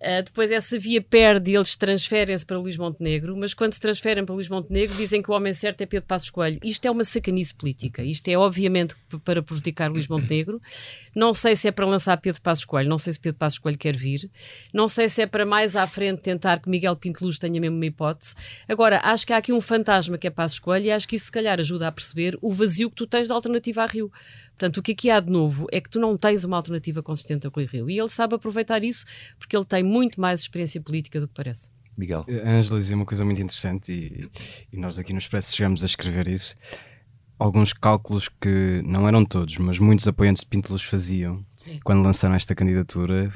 Uh, 0.03 0.21
depois 0.21 0.51
essa 0.51 0.77
via 0.77 1.01
perde 1.01 1.51
e 1.51 1.55
eles 1.55 1.77
transferem-se 1.77 2.45
para 2.45 2.57
Luís 2.57 2.75
Montenegro, 2.75 3.37
mas 3.37 3.53
quando 3.53 3.71
se 3.71 3.79
transferem 3.79 4.25
para 4.25 4.35
Luís 4.35 4.49
Montenegro 4.49 4.97
dizem 4.97 5.21
que 5.21 5.31
o 5.31 5.33
homem 5.33 5.53
certo 5.53 5.79
é 5.79 5.85
Pedro 5.85 6.05
Passos 6.05 6.29
Coelho. 6.29 6.59
Isto 6.61 6.85
é 6.85 6.91
uma 6.91 7.05
sacanice 7.05 7.55
política. 7.55 8.03
Isto 8.03 8.27
é 8.27 8.37
obviamente 8.37 8.95
para 9.23 9.41
prejudicar 9.41 9.89
Luís 9.89 10.09
Montenegro. 10.09 10.61
Não 11.15 11.33
sei 11.33 11.55
se 11.55 11.69
é 11.69 11.71
para 11.71 11.85
lançar 11.85 12.17
Pedro 12.17 12.41
Passos 12.41 12.65
Coelho, 12.65 12.89
não 12.89 12.97
sei 12.97 13.13
se 13.13 13.19
Pedro 13.19 13.39
Passos 13.39 13.59
Coelho 13.59 13.77
quer 13.77 13.95
vir. 13.95 14.29
Não 14.73 14.89
sei 14.89 15.07
se 15.07 15.21
é 15.21 15.25
para 15.25 15.45
mais 15.45 15.73
à 15.73 15.87
frente 15.87 16.19
tentar 16.19 16.59
que 16.59 16.69
Miguel 16.69 16.97
Pinto 16.97 17.23
Luz 17.23 17.37
tenha 17.37 17.61
mesmo 17.61 17.77
uma 17.77 17.85
hipótese. 17.85 18.35
Agora, 18.67 18.99
acho 19.05 19.25
que 19.25 19.31
há 19.31 19.37
aqui 19.37 19.53
um 19.53 19.61
fantasma 19.61 20.17
que 20.17 20.27
é 20.27 20.29
Passos 20.29 20.59
Coelho 20.59 20.87
e 20.87 20.91
acho 20.91 21.07
que 21.07 21.15
isso 21.15 21.27
se 21.27 21.31
calhar 21.31 21.57
ajuda 21.61 21.87
a 21.87 21.91
perceber 21.93 22.37
o 22.41 22.51
vazio 22.51 22.89
que 22.89 22.97
tu 22.97 23.07
tens 23.07 23.29
da 23.29 23.35
alternativa 23.35 23.83
a 23.83 23.85
Rio. 23.85 24.11
Portanto, 24.49 24.77
o 24.77 24.83
que 24.83 24.91
aqui 24.91 25.09
há 25.09 25.19
de 25.19 25.31
novo 25.31 25.65
é 25.71 25.79
que 25.79 25.89
tu 25.89 25.99
não 25.99 26.17
tens 26.17 26.43
uma 26.43 26.57
alternativa 26.57 27.01
consistente 27.01 27.47
a 27.47 27.49
Rui 27.49 27.65
Rio. 27.65 27.89
E 27.89 27.97
ele 27.97 28.09
sabe 28.09 28.35
aproveitar 28.35 28.83
isso 28.83 29.05
porque 29.39 29.55
ele 29.55 29.65
tem 29.65 29.81
muito 29.93 30.19
mais 30.19 30.39
experiência 30.41 30.81
política 30.81 31.21
do 31.21 31.27
que 31.27 31.33
parece. 31.35 31.69
Miguel. 31.95 32.25
A 32.43 32.49
Ângela 32.49 32.79
dizia 32.79 32.95
uma 32.95 33.05
coisa 33.05 33.23
muito 33.23 33.39
interessante 33.39 33.91
e, 33.91 34.29
e, 34.75 34.79
nós 34.79 34.97
aqui 34.97 35.13
no 35.13 35.19
Expresso 35.19 35.55
chegamos 35.55 35.83
a 35.83 35.85
escrever 35.85 36.27
isso. 36.27 36.55
Alguns 37.37 37.73
cálculos 37.73 38.29
que 38.29 38.81
não 38.83 39.07
eram 39.07 39.23
todos, 39.23 39.57
mas 39.57 39.77
muitos 39.77 40.07
apoiantes 40.07 40.41
de 40.41 40.47
Pinto 40.47 40.71
Luz 40.71 40.81
faziam 40.81 41.45
Sim. 41.55 41.79
quando 41.83 42.01
lançaram 42.01 42.35
esta 42.35 42.55
candidatura 42.55 43.31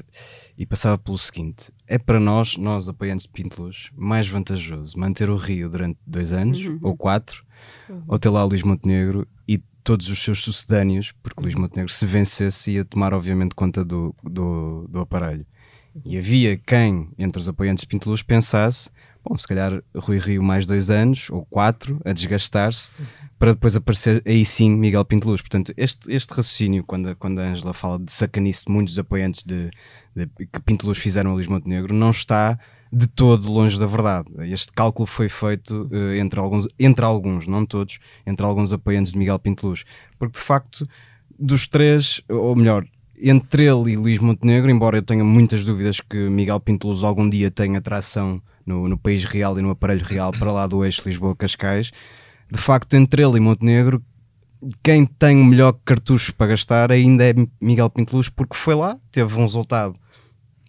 e 0.57 0.65
passava 0.65 0.97
pelo 0.97 1.17
seguinte: 1.17 1.71
é 1.85 1.97
para 1.97 2.19
nós, 2.19 2.57
nós 2.57 2.87
apoiantes 2.89 3.25
de 3.25 3.31
Pinto 3.31 3.61
Luz, 3.61 3.89
mais 3.95 4.27
vantajoso 4.27 4.97
manter 4.97 5.29
o 5.29 5.35
Rio 5.35 5.69
durante 5.69 5.99
dois 6.05 6.31
anos 6.31 6.65
uhum. 6.65 6.79
ou 6.81 6.97
quatro, 6.97 7.43
uhum. 7.89 8.03
ou 8.07 8.17
ter 8.17 8.29
lá 8.29 8.43
Luís 8.43 8.63
Montenegro 8.63 9.27
e 9.47 9.57
todos 9.83 10.09
os 10.09 10.19
seus 10.19 10.41
sucedâneos, 10.41 11.13
porque 11.23 11.41
Luís 11.41 11.55
Montenegro, 11.55 11.91
se 11.91 12.05
vencesse, 12.05 12.71
ia 12.71 12.85
tomar, 12.85 13.13
obviamente, 13.13 13.55
conta 13.55 13.83
do, 13.83 14.15
do, 14.23 14.87
do 14.89 14.99
aparelho. 14.99 15.45
E 16.05 16.17
havia 16.17 16.57
quem, 16.57 17.09
entre 17.17 17.39
os 17.39 17.49
apoiantes 17.49 17.81
de 17.81 17.87
Pinto 17.87 18.09
Luz, 18.09 18.21
pensasse: 18.21 18.89
bom, 19.23 19.37
se 19.37 19.47
calhar 19.47 19.81
Rui 19.95 20.19
Rio 20.19 20.43
mais 20.43 20.65
dois 20.65 20.89
anos 20.89 21.29
ou 21.29 21.45
quatro 21.45 21.99
a 22.05 22.13
desgastar-se 22.13 22.91
para 23.39 23.53
depois 23.53 23.75
aparecer 23.75 24.21
aí 24.25 24.45
sim 24.45 24.69
Miguel 24.71 25.05
Pinto 25.05 25.29
Luz. 25.29 25.41
Portanto, 25.41 25.73
este, 25.77 26.11
este 26.13 26.31
raciocínio, 26.31 26.83
quando, 26.83 27.15
quando 27.15 27.39
a 27.39 27.43
Ângela 27.43 27.73
fala 27.73 27.99
de 27.99 28.11
sacanice 28.11 28.65
de 28.65 28.71
muitos 28.71 28.97
apoiantes 28.97 29.43
de, 29.43 29.69
de, 30.15 30.27
que 30.47 30.59
Pinto 30.59 30.87
Luz 30.87 30.97
fizeram 30.97 31.31
a 31.31 31.33
Luís 31.33 31.47
Montenegro, 31.47 31.93
não 31.93 32.09
está 32.09 32.57
de 32.91 33.07
todo 33.07 33.51
longe 33.51 33.79
da 33.79 33.85
verdade. 33.85 34.29
Este 34.51 34.71
cálculo 34.71 35.05
foi 35.05 35.29
feito 35.29 35.87
uh, 35.91 36.13
entre, 36.13 36.39
alguns, 36.39 36.67
entre 36.79 37.05
alguns, 37.05 37.47
não 37.47 37.65
todos, 37.65 37.99
entre 38.25 38.45
alguns 38.45 38.71
apoiantes 38.71 39.11
de 39.11 39.17
Miguel 39.17 39.39
Pinteluz, 39.39 39.83
porque 40.17 40.39
de 40.39 40.43
facto, 40.43 40.87
dos 41.37 41.67
três, 41.67 42.21
ou 42.29 42.55
melhor, 42.55 42.85
entre 43.19 43.65
ele 43.65 43.91
e 43.91 43.97
Luís 43.97 44.19
Montenegro, 44.19 44.69
embora 44.69 44.97
eu 44.97 45.01
tenha 45.01 45.23
muitas 45.23 45.65
dúvidas 45.65 45.99
que 45.99 46.17
Miguel 46.29 46.59
Pinteluz 46.59 47.03
algum 47.03 47.29
dia 47.29 47.49
tenha 47.49 47.81
tração 47.81 48.41
no, 48.65 48.87
no 48.87 48.97
país 48.97 49.23
real 49.23 49.57
e 49.57 49.61
no 49.61 49.69
aparelho 49.69 50.05
real 50.05 50.31
para 50.31 50.51
lá 50.51 50.67
do 50.67 50.83
eixo 50.83 51.07
Lisboa-Cascais, 51.07 51.91
de 52.51 52.57
facto, 52.57 52.93
entre 52.93 53.23
ele 53.23 53.37
e 53.37 53.39
Montenegro, 53.39 54.01
quem 54.81 55.05
tem 55.05 55.39
o 55.39 55.45
melhor 55.45 55.73
cartucho 55.85 56.33
para 56.35 56.47
gastar 56.47 56.91
ainda 56.91 57.23
é 57.23 57.33
Miguel 57.61 57.89
Pinteluz, 57.89 58.29
porque 58.29 58.55
foi 58.55 58.75
lá, 58.75 58.97
teve 59.11 59.33
um 59.37 59.41
resultado 59.41 59.95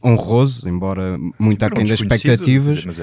honroso, 0.02 0.68
embora 0.68 1.18
muito 1.38 1.62
aquém 1.64 1.84
das 1.84 2.00
expectativas, 2.00 2.84
mas, 2.84 2.98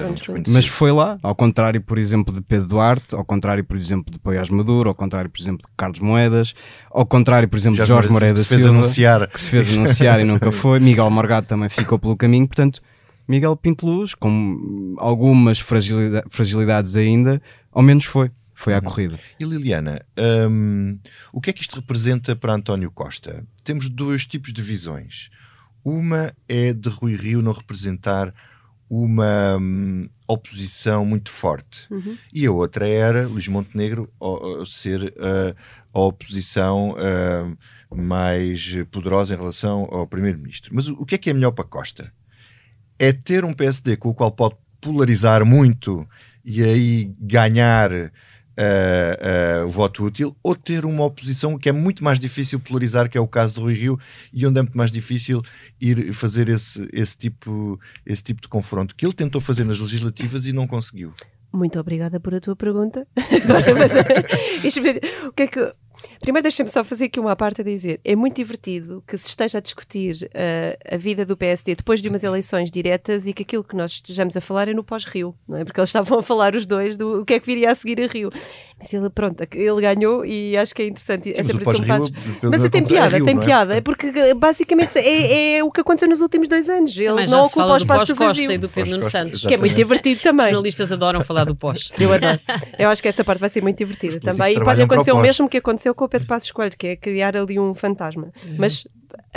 mas, 0.48 0.66
foi 0.66 0.90
lá, 0.90 1.18
ao 1.22 1.34
contrário, 1.34 1.80
por 1.80 1.98
exemplo, 1.98 2.32
de 2.32 2.40
Pedro 2.40 2.68
Duarte, 2.68 3.14
ao 3.14 3.24
contrário, 3.24 3.62
por 3.64 3.76
exemplo, 3.76 4.12
de 4.12 4.18
Poiás 4.18 4.48
Maduro, 4.48 4.88
ao 4.88 4.94
contrário, 4.94 5.30
por 5.30 5.40
exemplo, 5.40 5.66
de 5.66 5.72
Carlos 5.76 5.98
Moedas, 5.98 6.54
ao 6.90 7.04
contrário, 7.04 7.48
por 7.48 7.58
exemplo, 7.58 7.78
de 7.78 7.86
Jorge 7.86 8.08
Moreira 8.08 8.34
da 8.34 8.44
Silva, 8.44 8.68
anunciar. 8.70 9.28
que 9.28 9.40
se 9.40 9.48
fez 9.48 9.74
anunciar 9.74 10.20
e 10.20 10.24
nunca 10.24 10.50
foi, 10.52 10.80
Miguel 10.80 11.10
Morgado 11.10 11.46
também 11.46 11.68
ficou 11.68 11.98
pelo 11.98 12.16
caminho, 12.16 12.46
portanto, 12.46 12.80
Miguel 13.28 13.56
Pinteluz, 13.56 14.14
com 14.14 14.94
algumas 14.98 15.58
fragilidade, 15.58 16.26
fragilidades 16.30 16.96
ainda, 16.96 17.42
ao 17.72 17.82
menos 17.82 18.04
foi. 18.04 18.30
Foi 18.58 18.72
à 18.72 18.78
uhum. 18.78 18.84
corrida. 18.84 19.18
E 19.38 19.44
Liliana, 19.44 20.00
hum, 20.50 20.98
o 21.30 21.42
que 21.42 21.50
é 21.50 21.52
que 21.52 21.60
isto 21.60 21.76
representa 21.76 22.34
para 22.34 22.54
António 22.54 22.90
Costa? 22.90 23.44
Temos 23.62 23.86
dois 23.86 24.24
tipos 24.24 24.50
de 24.50 24.62
visões. 24.62 25.28
Uma 25.86 26.34
é 26.48 26.72
de 26.72 26.88
Rui 26.88 27.14
Rio 27.14 27.40
não 27.40 27.52
representar 27.52 28.34
uma 28.90 29.56
hum, 29.56 30.08
oposição 30.26 31.06
muito 31.06 31.30
forte. 31.30 31.86
Uhum. 31.88 32.18
E 32.34 32.44
a 32.44 32.50
outra 32.50 32.88
era 32.88 33.28
Luís 33.28 33.46
Montenegro 33.46 34.12
ser 34.66 35.00
uh, 35.04 35.54
a 35.94 36.00
oposição 36.00 36.96
uh, 36.98 37.96
mais 37.96 38.74
poderosa 38.90 39.32
em 39.32 39.36
relação 39.36 39.86
ao 39.88 40.08
Primeiro-Ministro. 40.08 40.74
Mas 40.74 40.88
o, 40.88 40.94
o 40.94 41.06
que 41.06 41.14
é 41.14 41.18
que 41.18 41.30
é 41.30 41.32
melhor 41.32 41.52
para 41.52 41.62
Costa? 41.64 42.12
É 42.98 43.12
ter 43.12 43.44
um 43.44 43.52
PSD 43.52 43.96
com 43.96 44.08
o 44.08 44.14
qual 44.14 44.32
pode 44.32 44.56
polarizar 44.80 45.44
muito 45.46 46.04
e 46.44 46.64
aí 46.64 47.14
ganhar 47.20 47.92
uh, 48.56 49.64
uh, 49.64 49.68
voto 49.68 50.04
útil, 50.04 50.36
ou 50.42 50.54
ter 50.54 50.84
uma 50.84 51.04
oposição 51.04 51.58
que 51.58 51.68
é 51.68 51.72
muito 51.72 52.02
mais 52.02 52.18
difícil 52.18 52.58
polarizar, 52.58 53.08
que 53.08 53.18
é 53.18 53.20
o 53.20 53.28
caso 53.28 53.54
do 53.54 53.62
Rui 53.62 53.74
Rio, 53.74 53.98
e 54.32 54.46
onde 54.46 54.58
é 54.58 54.62
muito 54.62 54.76
mais 54.76 54.90
difícil 54.90 55.42
ir 55.80 56.12
fazer 56.12 56.48
esse, 56.48 56.88
esse, 56.92 57.16
tipo, 57.16 57.78
esse 58.04 58.22
tipo 58.22 58.40
de 58.40 58.48
confronto, 58.48 58.94
que 58.94 59.04
ele 59.04 59.12
tentou 59.14 59.40
fazer 59.40 59.64
nas 59.64 59.78
legislativas 59.80 60.46
e 60.46 60.52
não 60.52 60.66
conseguiu. 60.66 61.12
Muito 61.52 61.78
obrigada 61.78 62.20
por 62.20 62.34
a 62.34 62.40
tua 62.40 62.54
pergunta. 62.54 63.06
o 65.26 65.32
que 65.32 65.42
é 65.44 65.46
que 65.46 65.74
Primeiro 66.20 66.42
deixem-me 66.42 66.70
só 66.70 66.82
fazer 66.84 67.06
aqui 67.06 67.20
uma 67.20 67.36
parte 67.36 67.60
a 67.60 67.64
dizer. 67.64 68.00
É 68.04 68.16
muito 68.16 68.36
divertido 68.36 69.02
que 69.06 69.16
se 69.16 69.28
esteja 69.28 69.58
a 69.58 69.60
discutir 69.60 70.16
uh, 70.24 70.94
a 70.94 70.96
vida 70.96 71.24
do 71.24 71.36
PSD 71.36 71.74
depois 71.74 72.00
de 72.00 72.08
umas 72.08 72.24
eleições 72.24 72.70
diretas 72.70 73.26
e 73.26 73.32
que 73.32 73.42
aquilo 73.42 73.64
que 73.64 73.76
nós 73.76 73.92
estejamos 73.92 74.36
a 74.36 74.40
falar 74.40 74.68
é 74.68 74.74
no 74.74 74.84
pós-Rio, 74.84 75.34
não 75.48 75.58
é? 75.58 75.64
Porque 75.64 75.80
eles 75.80 75.88
estavam 75.88 76.18
a 76.18 76.22
falar 76.22 76.54
os 76.54 76.66
dois 76.66 76.96
do 76.96 77.20
o 77.20 77.24
que 77.24 77.34
é 77.34 77.40
que 77.40 77.46
viria 77.46 77.72
a 77.72 77.74
seguir 77.74 78.00
a 78.02 78.06
Rio. 78.06 78.30
Mas 78.78 78.92
ele, 78.92 79.08
pronto, 79.08 79.42
ele 79.54 79.80
ganhou 79.80 80.24
e 80.24 80.56
acho 80.56 80.74
que 80.74 80.82
é 80.82 80.86
interessante. 80.86 81.34
Sim, 81.34 81.42
mas 81.42 81.54
o 81.54 81.58
pós-Rio... 81.60 82.12
Mas 82.42 82.68
tem 82.68 82.84
piada, 82.84 83.24
tem 83.24 83.38
piada. 83.38 83.76
É? 83.76 83.80
Porque 83.80 84.12
basicamente 84.34 84.98
é, 84.98 85.56
é, 85.56 85.64
o 85.64 85.70
que 85.70 85.80
aconteceu 85.80 86.08
nos 86.08 86.20
últimos 86.20 86.46
dois 86.46 86.68
anos. 86.68 86.96
Ele 86.96 87.08
também 87.08 87.28
não 87.28 87.42
ocupa 87.42 87.66
o 87.66 87.76
espaço 87.78 88.14
do 88.14 88.18
vazio. 88.18 88.52
e 88.52 88.58
do 88.58 88.68
Pedro 88.68 88.92
Nuno 88.92 89.04
Santos. 89.04 89.46
Que 89.46 89.54
é 89.54 89.56
muito 89.56 89.74
divertido 89.74 90.20
também. 90.20 90.46
Os 90.46 90.52
jornalistas 90.52 90.92
adoram 90.92 91.24
falar 91.24 91.44
do 91.44 91.56
pós. 91.56 91.90
Eu 91.98 92.12
adoro. 92.12 92.38
Eu 92.78 92.90
acho 92.90 93.00
que 93.00 93.08
essa 93.08 93.24
parte 93.24 93.40
vai 93.40 93.48
ser 93.48 93.62
muito 93.62 93.78
divertida 93.78 94.20
também. 94.20 94.54
E 94.54 94.60
pode 94.62 94.82
acontecer 94.82 95.12
o 95.12 95.20
mesmo 95.20 95.48
que 95.48 95.56
aconteceu 95.56 95.94
com 95.94 96.04
o 96.04 96.08
Pedro 96.08 96.28
Passos 96.28 96.52
Coelho, 96.52 96.76
que 96.78 96.88
é 96.88 96.96
criar 96.96 97.34
ali 97.34 97.58
um 97.58 97.74
fantasma. 97.74 98.30
Uhum. 98.44 98.56
Mas 98.58 98.86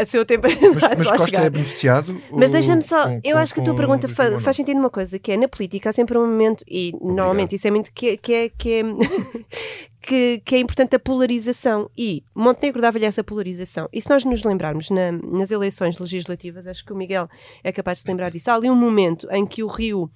a 0.02 0.06
seu 0.06 0.26
tempo 0.26 0.48
Mas, 0.48 0.84
mas 0.98 1.10
Costa 1.10 1.28
chegar. 1.28 1.46
é 1.46 1.50
beneficiado? 1.50 2.22
Mas 2.32 2.52
deixa-me 2.52 2.82
só, 2.82 3.04
com, 3.04 3.22
eu 3.24 3.36
com, 3.36 3.38
acho 3.38 3.54
que 3.54 3.60
a 3.60 3.64
tua 3.64 3.76
pergunta 3.76 4.08
fa 4.08 4.40
faz 4.40 4.56
sentido 4.56 4.78
uma 4.80 4.90
coisa, 4.90 5.20
que 5.20 5.32
é 5.32 5.38
na 5.38 5.48
política 5.48 5.90
há 5.90 5.94
sempre 5.94 6.18
um 6.18 6.26
momento, 6.26 6.64
e 6.68 6.92
Obrigado. 6.94 7.16
normalmente 7.16 7.56
isso 7.56 7.68
é 7.68 7.72
muito 7.72 7.92
que, 7.92 8.18
que 8.18 8.34
é, 8.34 8.50
que 8.50 8.74
é 8.74 8.84
que, 10.02 10.42
que, 10.46 10.56
é 10.56 10.60
importante 10.60 10.96
a 10.96 11.00
polarização 11.00 11.90
e 11.98 12.24
Montenegro 12.34 12.82
dava-lhe 12.82 13.06
essa 13.06 13.24
polarização. 13.24 13.90
E 13.92 14.02
se 14.02 14.10
nós 14.10 14.24
nos 14.26 14.44
lembrarmos 14.44 14.90
na, 14.90 15.12
nas 15.12 15.52
eleições 15.52 15.98
legislativas, 15.98 16.68
acho 16.68 16.86
que 16.86 16.94
o 16.94 16.96
Miguel 16.96 17.30
é 17.64 17.72
capaz 17.72 17.98
de 17.98 18.04
se 18.04 18.08
lembrar 18.08 18.32
disso, 18.32 18.50
há 18.50 18.56
ali 18.56 18.70
um 18.70 18.76
momento 18.76 19.28
em 19.32 19.46
que 19.46 19.64
o 19.64 19.68
Rio 19.68 20.10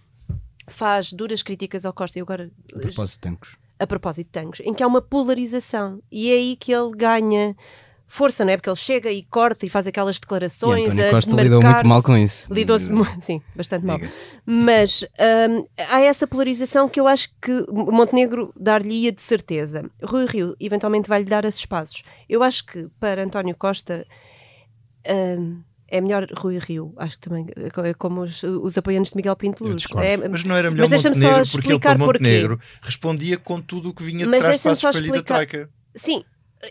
faz 0.67 1.11
duras 1.11 1.43
críticas 1.43 1.85
ao 1.85 1.93
Costa 1.93 2.19
e 2.19 2.21
agora. 2.21 2.49
A 2.73 2.79
propósito 2.79 3.15
de 3.15 3.19
Tancos. 3.19 3.57
A 3.79 3.87
propósito 3.87 4.27
de 4.27 4.31
Tancos, 4.31 4.59
em 4.61 4.73
que 4.73 4.81
há 4.81 4.87
uma 4.87 5.01
polarização 5.01 6.01
e 6.11 6.31
é 6.31 6.35
aí 6.35 6.55
que 6.55 6.73
ele 6.73 6.91
ganha 6.95 7.55
força, 8.13 8.45
não 8.45 8.51
é? 8.51 8.57
Porque 8.57 8.69
ele 8.69 8.75
chega 8.75 9.11
e 9.11 9.23
corta 9.23 9.65
e 9.65 9.69
faz 9.69 9.87
aquelas 9.87 10.19
declarações. 10.19 10.87
E 10.87 10.91
António 10.91 11.11
Costa 11.11 11.41
lidou 11.41 11.61
muito 11.61 11.87
mal 11.87 12.03
com 12.03 12.15
isso. 12.15 12.53
Lidou-se, 12.53 12.89
sim, 13.21 13.41
bastante 13.55 13.85
mal. 13.85 13.99
Mas 14.45 15.03
um, 15.49 15.65
há 15.89 15.99
essa 16.01 16.27
polarização 16.27 16.87
que 16.87 16.99
eu 16.99 17.07
acho 17.07 17.29
que 17.41 17.65
Montenegro 17.71 18.53
dar-lhe-ia 18.55 19.11
de 19.11 19.21
certeza. 19.21 19.89
Rui 20.03 20.27
Rio 20.27 20.55
eventualmente 20.59 21.09
vai-lhe 21.09 21.25
dar 21.25 21.43
esses 21.43 21.61
espaços. 21.61 22.03
Eu 22.29 22.43
acho 22.43 22.65
que 22.65 22.87
para 22.99 23.23
António 23.23 23.55
Costa. 23.55 24.05
Um, 25.09 25.61
é 25.85 26.01
melhor 26.01 26.25
Rui 26.35 26.57
Rio, 26.57 26.91
acho 26.97 27.17
que 27.17 27.29
também 27.29 27.45
é 27.55 27.93
como 27.93 28.21
os, 28.21 28.41
os 28.41 28.75
apoiantes 28.79 29.11
de 29.11 29.17
Miguel 29.17 29.35
Pinto 29.35 29.63
Luz. 29.63 29.83
É, 29.97 30.17
mas 30.27 30.43
não 30.43 30.55
era 30.55 30.71
melhor 30.71 30.89
Montenegro, 30.89 31.51
porque 31.51 31.71
ele 31.71 31.79
para 31.79 31.99
Montenegro 31.99 32.57
porquê. 32.57 32.79
respondia 32.81 33.37
com 33.37 33.61
tudo 33.61 33.89
o 33.89 33.93
que 33.93 34.01
vinha 34.01 34.25
de 34.25 34.39
trás 34.39 34.59
para 34.59 34.71
a 34.71 34.73
escolhida 34.73 35.21
Troika. 35.21 35.69
Sim, 35.95 36.23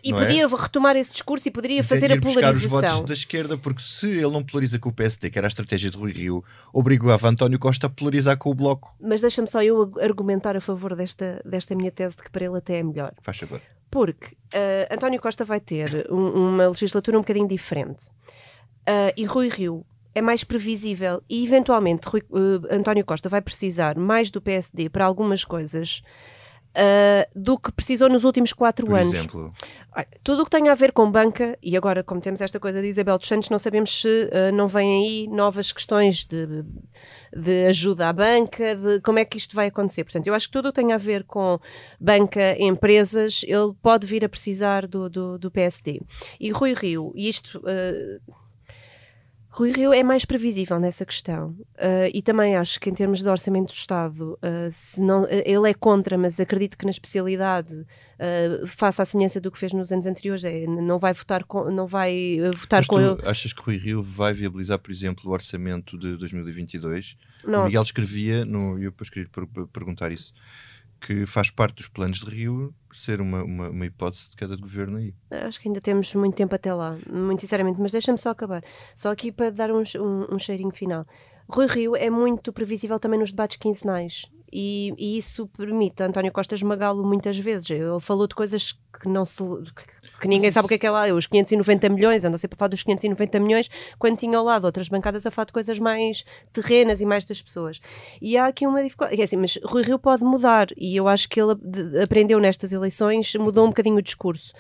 e 0.03 0.13
não 0.13 0.19
podia 0.19 0.45
é? 0.45 0.47
retomar 0.47 0.97
esse 0.97 1.13
discurso 1.13 1.49
e 1.49 1.51
poderia 1.51 1.83
fazer 1.83 2.13
a 2.13 2.21
polarização. 2.21 2.79
os 2.79 2.93
votos 2.93 3.01
da 3.09 3.15
esquerda, 3.15 3.57
porque 3.57 3.83
se 3.83 4.11
ele 4.11 4.31
não 4.31 4.43
polariza 4.43 4.79
com 4.79 4.89
o 4.89 4.93
PSD, 4.93 5.31
que 5.31 5.39
era 5.39 5.47
a 5.47 5.49
estratégia 5.49 5.91
de 5.91 5.97
Rui 5.97 6.13
Rio, 6.13 6.45
obrigava 6.73 7.29
António 7.29 7.59
Costa 7.59 7.87
a 7.87 7.91
polarizar 7.91 8.37
com 8.37 8.51
o 8.51 8.55
Bloco. 8.55 8.95
Mas 9.01 9.21
deixa-me 9.21 9.49
só 9.49 9.63
eu 9.63 9.93
argumentar 10.01 10.57
a 10.57 10.61
favor 10.61 10.95
desta, 10.95 11.43
desta 11.45 11.75
minha 11.75 11.91
tese 11.91 12.17
de 12.17 12.23
que 12.23 12.31
para 12.31 12.45
ele 12.45 12.59
até 12.59 12.79
é 12.79 12.83
melhor. 12.83 13.13
Faz 13.23 13.39
favor. 13.39 13.61
Porque 13.91 14.29
uh, 14.29 14.95
António 14.95 15.21
Costa 15.21 15.45
vai 15.45 15.61
ter 15.61 16.07
um, 16.11 16.53
uma 16.55 16.69
legislatura 16.69 17.19
um 17.19 17.21
bocadinho 17.21 17.49
diferente. 17.49 18.07
Uh, 18.89 19.13
e 19.17 19.25
Rui 19.25 19.49
Rio 19.49 19.85
é 20.15 20.21
mais 20.21 20.45
previsível 20.45 21.23
e 21.29 21.45
eventualmente 21.45 22.09
Rui, 22.09 22.23
uh, 22.31 22.75
António 22.75 23.05
Costa 23.05 23.29
vai 23.29 23.41
precisar 23.41 23.97
mais 23.97 24.31
do 24.31 24.41
PSD 24.41 24.89
para 24.89 25.05
algumas 25.05 25.45
coisas 25.45 26.03
uh, 26.77 27.31
do 27.35 27.59
que 27.59 27.73
precisou 27.73 28.09
nos 28.09 28.25
últimos 28.25 28.53
quatro 28.53 28.87
Por 28.87 28.99
anos. 28.99 29.13
Exemplo? 29.13 29.53
Tudo 30.25 30.43
o 30.43 30.45
que 30.45 30.51
tem 30.51 30.69
a 30.71 30.75
ver 30.75 30.93
com 30.93 31.11
banca, 31.11 31.59
e 31.63 31.77
agora, 31.77 32.03
como 32.03 32.21
temos 32.21 32.41
esta 32.41 32.59
coisa 32.59 32.81
de 32.81 32.89
Isabel 32.89 33.19
dos 33.19 33.29
Santos, 33.29 33.51
não 33.51 33.59
sabemos 33.59 34.01
se 34.01 34.09
uh, 34.09 34.53
não 34.55 34.67
vêm 34.67 35.03
aí 35.03 35.29
novas 35.29 35.71
questões 35.71 36.25
de, 36.25 36.65
de 37.37 37.67
ajuda 37.67 38.09
à 38.09 38.13
banca, 38.13 38.75
de 38.75 39.01
como 39.01 39.19
é 39.19 39.25
que 39.25 39.37
isto 39.37 39.55
vai 39.55 39.67
acontecer. 39.67 40.05
Portanto, 40.05 40.27
eu 40.27 40.35
acho 40.35 40.47
que 40.47 40.53
tudo 40.53 40.69
o 40.69 40.73
que 40.73 40.81
tem 40.81 40.93
a 40.93 40.97
ver 40.97 41.25
com 41.25 41.61
banca, 42.01 42.57
empresas, 42.59 43.43
ele 43.47 43.75
pode 43.83 44.07
vir 44.07 44.25
a 44.25 44.29
precisar 44.29 44.87
do, 44.87 45.11
do, 45.11 45.39
do 45.39 45.51
PSD. 45.51 46.01
E 46.41 46.51
Rui 46.51 46.73
Rio, 46.73 47.13
e 47.15 47.29
isto. 47.29 47.59
Uh, 47.59 48.42
Rui 49.55 49.71
Rio 49.71 49.93
é 49.93 50.03
mais 50.03 50.25
previsível 50.25 50.81
nessa 50.81 51.05
questão 51.05 51.51
uh, 51.51 52.09
e 52.13 52.23
também 52.23 52.57
acho 52.57 52.81
que 52.81 52.89
em 52.89 52.95
termos 52.95 53.21
de 53.21 53.29
orçamento 53.29 53.67
do 53.67 53.75
Estado, 53.75 54.39
uh, 54.43 55.03
não, 55.03 55.25
uh, 55.25 55.29
ele 55.31 55.69
é 55.69 55.75
contra, 55.75 56.17
mas 56.17 56.41
acredito 56.41 56.79
que 56.79 56.87
na 56.87 56.91
especialidade 56.91 57.85
faça 58.69 59.03
a 59.03 59.05
semelhança 59.05 59.41
do 59.41 59.51
que 59.51 59.59
fez 59.59 59.73
nos 59.73 59.91
anos 59.91 60.07
anteriores, 60.07 60.45
é, 60.45 60.65
não 60.65 60.97
vai 60.97 61.13
votar 61.13 61.43
com, 61.43 61.69
não 61.73 61.89
vai 61.89 62.39
votar 62.57 62.79
mas 62.79 62.87
com 62.87 63.17
tu 63.17 63.29
achas 63.29 63.53
que 63.53 63.61
Rui 63.61 63.77
Rio 63.77 64.01
vai 64.01 64.33
viabilizar, 64.33 64.79
por 64.79 64.93
exemplo, 64.93 65.29
o 65.29 65.33
orçamento 65.33 65.99
de 65.99 66.17
2022? 66.17 67.17
Não. 67.45 67.63
O 67.63 67.65
Miguel 67.65 67.83
escrevia, 67.83 68.45
no, 68.45 68.79
eu 68.79 68.93
depois 68.93 69.11
queria 69.11 69.29
perguntar 69.73 70.13
isso, 70.13 70.33
que 71.03 71.27
faz 71.27 71.51
parte 71.51 71.77
dos 71.77 71.89
planos 71.89 72.19
de 72.19 72.31
Rio 72.31 72.73
ser 72.93 73.21
uma, 73.21 73.43
uma, 73.43 73.71
uma, 73.71 73.87
hipótese 73.87 74.31
de 74.31 74.37
queda 74.37 74.55
de 74.55 74.63
governo 74.63 74.99
aí. 74.99 75.15
Acho 75.31 75.61
que 75.61 75.69
ainda 75.69 75.81
temos 75.81 76.15
muito 76.15 76.37
tempo 76.37 76.55
até 76.55 76.73
lá, 76.73 76.97
muito 77.11 77.41
sinceramente, 77.41 77.81
mas 77.81 77.93
deixa-me 77.93 78.19
só 78.19 78.31
acabar. 78.31 78.63
Só 78.95 79.11
aqui 79.11 79.33
para 79.33 79.51
dar 79.51 79.71
um, 79.71 79.83
um, 79.99 80.35
um 80.35 80.39
cheirinho 80.39 80.71
final. 80.71 81.07
Rui 81.53 81.67
Rio 81.67 81.97
é 81.97 82.09
muito 82.09 82.53
previsível 82.53 82.99
também 82.99 83.21
nos 83.21 83.31
debates 83.31 83.59
quinzenais. 83.59 84.23
E, 84.53 84.93
e, 84.99 85.17
isso 85.17 85.47
permite 85.47 86.03
a 86.03 86.07
António 86.07 86.31
Costa 86.31 86.55
esmagá-lo 86.55 87.03
muitas 87.03 87.39
vezes. 87.39 87.71
Ele 87.71 88.01
falou 88.01 88.27
de 88.27 88.35
coisas 88.35 88.79
que 89.01 89.09
não 89.09 89.25
se 89.25 89.43
que 90.21 90.29
ninguém 90.29 90.53
sabe 90.53 90.67
o 90.67 90.69
que 90.69 90.75
é 90.75 90.79
que 90.79 90.87
é 90.87 90.91
lá, 90.91 91.13
os 91.13 91.27
590 91.27 91.89
milhões, 91.89 92.25
andam 92.25 92.39
sempre 92.39 92.55
a 92.55 92.59
falar 92.59 92.69
dos 92.69 92.85
590 92.85 93.41
milhões, 93.41 93.69
quando 93.99 94.17
tinha 94.17 94.39
ao 94.39 94.45
lado 94.45 94.65
outras 94.65 94.89
bancadas 94.89 95.27
a 95.27 95.33
falar 95.33 95.47
de 95.47 95.53
coisas 95.53 95.81
mais 95.81 96.25
terrenas 96.53 97.01
e 97.01 97.05
mais 97.05 97.25
das 97.25 97.43
pessoas. 97.43 97.81
E 98.21 98.37
há 98.37 98.47
aqui 98.47 98.65
uma 98.65 98.85
dificuldade, 98.85 99.21
é 99.21 99.25
assim, 99.25 99.37
mas 99.37 99.59
Rui 99.65 99.83
Rio 99.83 99.99
pode 99.99 100.23
mudar, 100.23 100.69
e 100.77 100.95
eu 100.95 101.09
acho 101.09 101.29
que 101.29 101.41
ele 101.41 101.55
aprendeu 102.01 102.39
nestas 102.39 102.71
eleições, 102.71 103.35
mudou 103.35 103.65
um 103.65 103.71
bocadinho 103.71 103.97
o 103.97 104.03
discurso. 104.03 104.53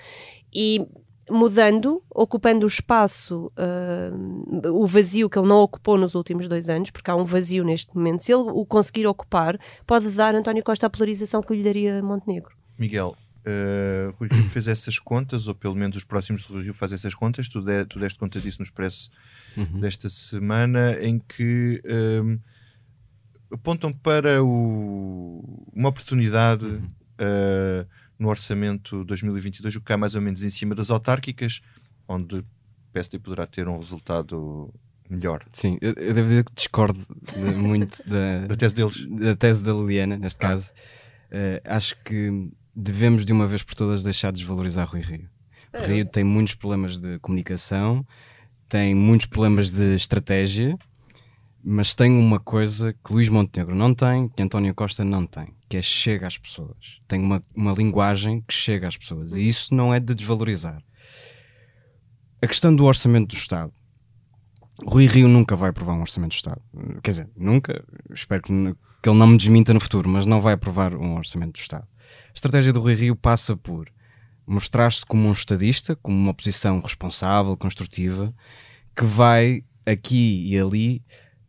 E 0.52 0.85
mudando, 1.31 2.03
ocupando 2.11 2.65
o 2.65 2.69
espaço, 2.69 3.53
uh, 3.57 4.69
o 4.73 4.87
vazio 4.87 5.31
que 5.31 5.39
ele 5.39 5.49
não 5.49 5.59
ocupou 5.59 5.97
nos 5.97 6.15
últimos 6.15 6.49
dois 6.49 6.69
anos, 6.69 6.91
porque 6.91 7.11
há 7.11 7.17
um 7.17 7.25
vazio 7.25 7.65
neste 7.65 7.95
momento, 7.95 8.23
se 8.23 8.33
ele 8.33 8.51
o 8.51 8.67
conseguir 8.67 9.07
ocupar, 9.07 9.59
pode 9.87 10.09
dar 10.11 10.35
António 10.35 10.63
Costa 10.63 10.87
a 10.87 10.91
polarização 10.91 11.43
que 11.43 11.55
lhe 11.55 11.63
daria 11.63 12.03
Montenegro. 12.03 12.55
Miguel, 12.79 13.17
Uh, 13.45 14.15
Rui 14.21 14.29
Rio 14.31 14.49
fez 14.49 14.69
essas 14.69 15.01
contas, 15.01 15.49
ou 15.49 15.55
pelo 15.55 15.75
menos 15.75 15.97
os 15.97 16.05
próximos 16.05 16.43
de 16.43 16.53
Rui 16.53 16.63
Rio 16.63 16.75
fazem 16.75 16.95
essas 16.95 17.13
contas. 17.13 17.49
Tu, 17.49 17.61
de, 17.61 17.85
tu 17.87 17.99
deste 17.99 18.17
conta 18.17 18.41
disso 18.41 18.61
no 18.61 18.65
Expresso 18.65 19.11
uhum. 19.57 19.81
desta 19.81 20.09
semana, 20.09 20.97
em 21.03 21.19
que 21.19 21.83
um, 22.23 22.39
apontam 23.53 23.93
para 23.93 24.43
o, 24.45 25.43
uma 25.75 25.89
oportunidade 25.89 26.65
uhum. 26.65 26.87
uh, 26.87 27.87
no 28.18 28.29
orçamento 28.29 29.05
2022, 29.05 29.77
o 29.77 29.81
que 29.81 29.87
cai 29.87 29.96
mais 29.96 30.14
ou 30.14 30.20
menos 30.20 30.42
em 30.42 30.51
cima 30.51 30.75
das 30.75 30.90
autárquicas, 30.90 31.61
onde 32.07 32.37
o 32.37 32.44
PSD 32.92 33.18
poderá 33.18 33.46
ter 33.46 33.68
um 33.68 33.79
resultado 33.79 34.72
melhor. 35.09 35.44
Sim, 35.53 35.79
eu, 35.81 35.92
eu 35.94 36.14
devo 36.14 36.29
dizer 36.29 36.44
que 36.44 36.53
discordo 36.55 36.98
de, 37.35 37.55
muito 37.55 38.03
da, 38.09 38.46
da 38.48 38.57
tese 38.57 38.75
deles, 38.75 39.07
da 39.07 39.37
tese 39.37 39.62
da 39.62 39.72
Liliana, 39.72 40.16
neste 40.16 40.44
ah. 40.44 40.48
caso. 40.48 40.70
Uh, 41.31 41.61
acho 41.64 41.96
que 42.05 42.51
devemos 42.75 43.25
de 43.25 43.33
uma 43.33 43.46
vez 43.46 43.62
por 43.62 43.75
todas 43.75 44.03
deixar 44.03 44.33
de 44.33 44.38
desvalorizar 44.38 44.88
Rui 44.88 45.01
Rio. 45.01 45.29
O 45.72 45.77
é. 45.77 45.87
Rio 45.87 46.07
tem 46.07 46.25
muitos 46.25 46.55
problemas 46.55 46.98
de 46.98 47.18
comunicação, 47.18 48.07
tem 48.68 48.94
muitos 48.94 49.27
problemas 49.27 49.70
de 49.70 49.94
estratégia, 49.94 50.77
mas 51.62 51.94
tem 51.94 52.11
uma 52.11 52.40
coisa 52.40 52.92
que 52.92 53.12
Luís 53.12 53.29
Montenegro 53.29 53.75
não 53.75 53.94
tem, 53.94 54.29
que 54.29 54.42
António 54.42 54.75
Costa 54.75 55.05
não 55.05 55.27
tem, 55.27 55.48
que 55.73 55.79
é 55.79 55.81
chega 55.81 56.27
às 56.27 56.37
pessoas. 56.37 57.01
Tem 57.09 57.19
uma, 57.19 57.43
uma 57.55 57.73
linguagem 57.73 58.43
que 58.43 58.53
chega 58.53 58.87
às 58.87 58.95
pessoas 58.95 59.33
e 59.33 59.49
isso 59.49 59.75
não 59.75 59.95
é 59.95 59.99
de 59.99 60.15
desvalorizar. 60.15 60.83
A 62.43 62.47
questão 62.47 62.77
do 62.77 62.85
orçamento 62.85 63.29
do 63.29 63.39
Estado. 63.39 63.73
Rui 64.85 65.07
Rio 65.07 65.29
nunca 65.29 65.57
vai 65.57 65.71
aprovar 65.71 65.95
um 65.95 66.03
orçamento 66.03 66.33
do 66.33 66.35
Estado. 66.35 66.61
Quer 67.03 67.11
dizer, 67.11 67.31
nunca, 67.35 67.83
espero 68.13 68.43
que, 68.43 68.53
que 69.03 69.09
ele 69.09 69.19
não 69.19 69.27
me 69.27 69.39
desminta 69.39 69.73
no 69.73 69.81
futuro, 69.81 70.11
mas 70.11 70.27
não 70.27 70.43
vai 70.43 70.53
aprovar 70.53 70.93
um 70.95 71.17
orçamento 71.17 71.55
do 71.55 71.63
Estado. 71.63 71.89
A 72.29 72.35
estratégia 72.35 72.71
do 72.71 72.81
Rui 72.81 72.93
Rio 72.93 73.17
passa 73.17 73.57
por 73.57 73.91
mostrar-se 74.47 75.07
como 75.07 75.27
um 75.27 75.33
estadista, 75.33 75.97
como 75.97 76.19
uma 76.19 76.35
posição 76.35 76.81
responsável, 76.81 77.57
construtiva, 77.57 78.35
que 78.95 79.07
vai 79.07 79.65
aqui 79.87 80.53
e 80.53 80.59
ali 80.59 81.03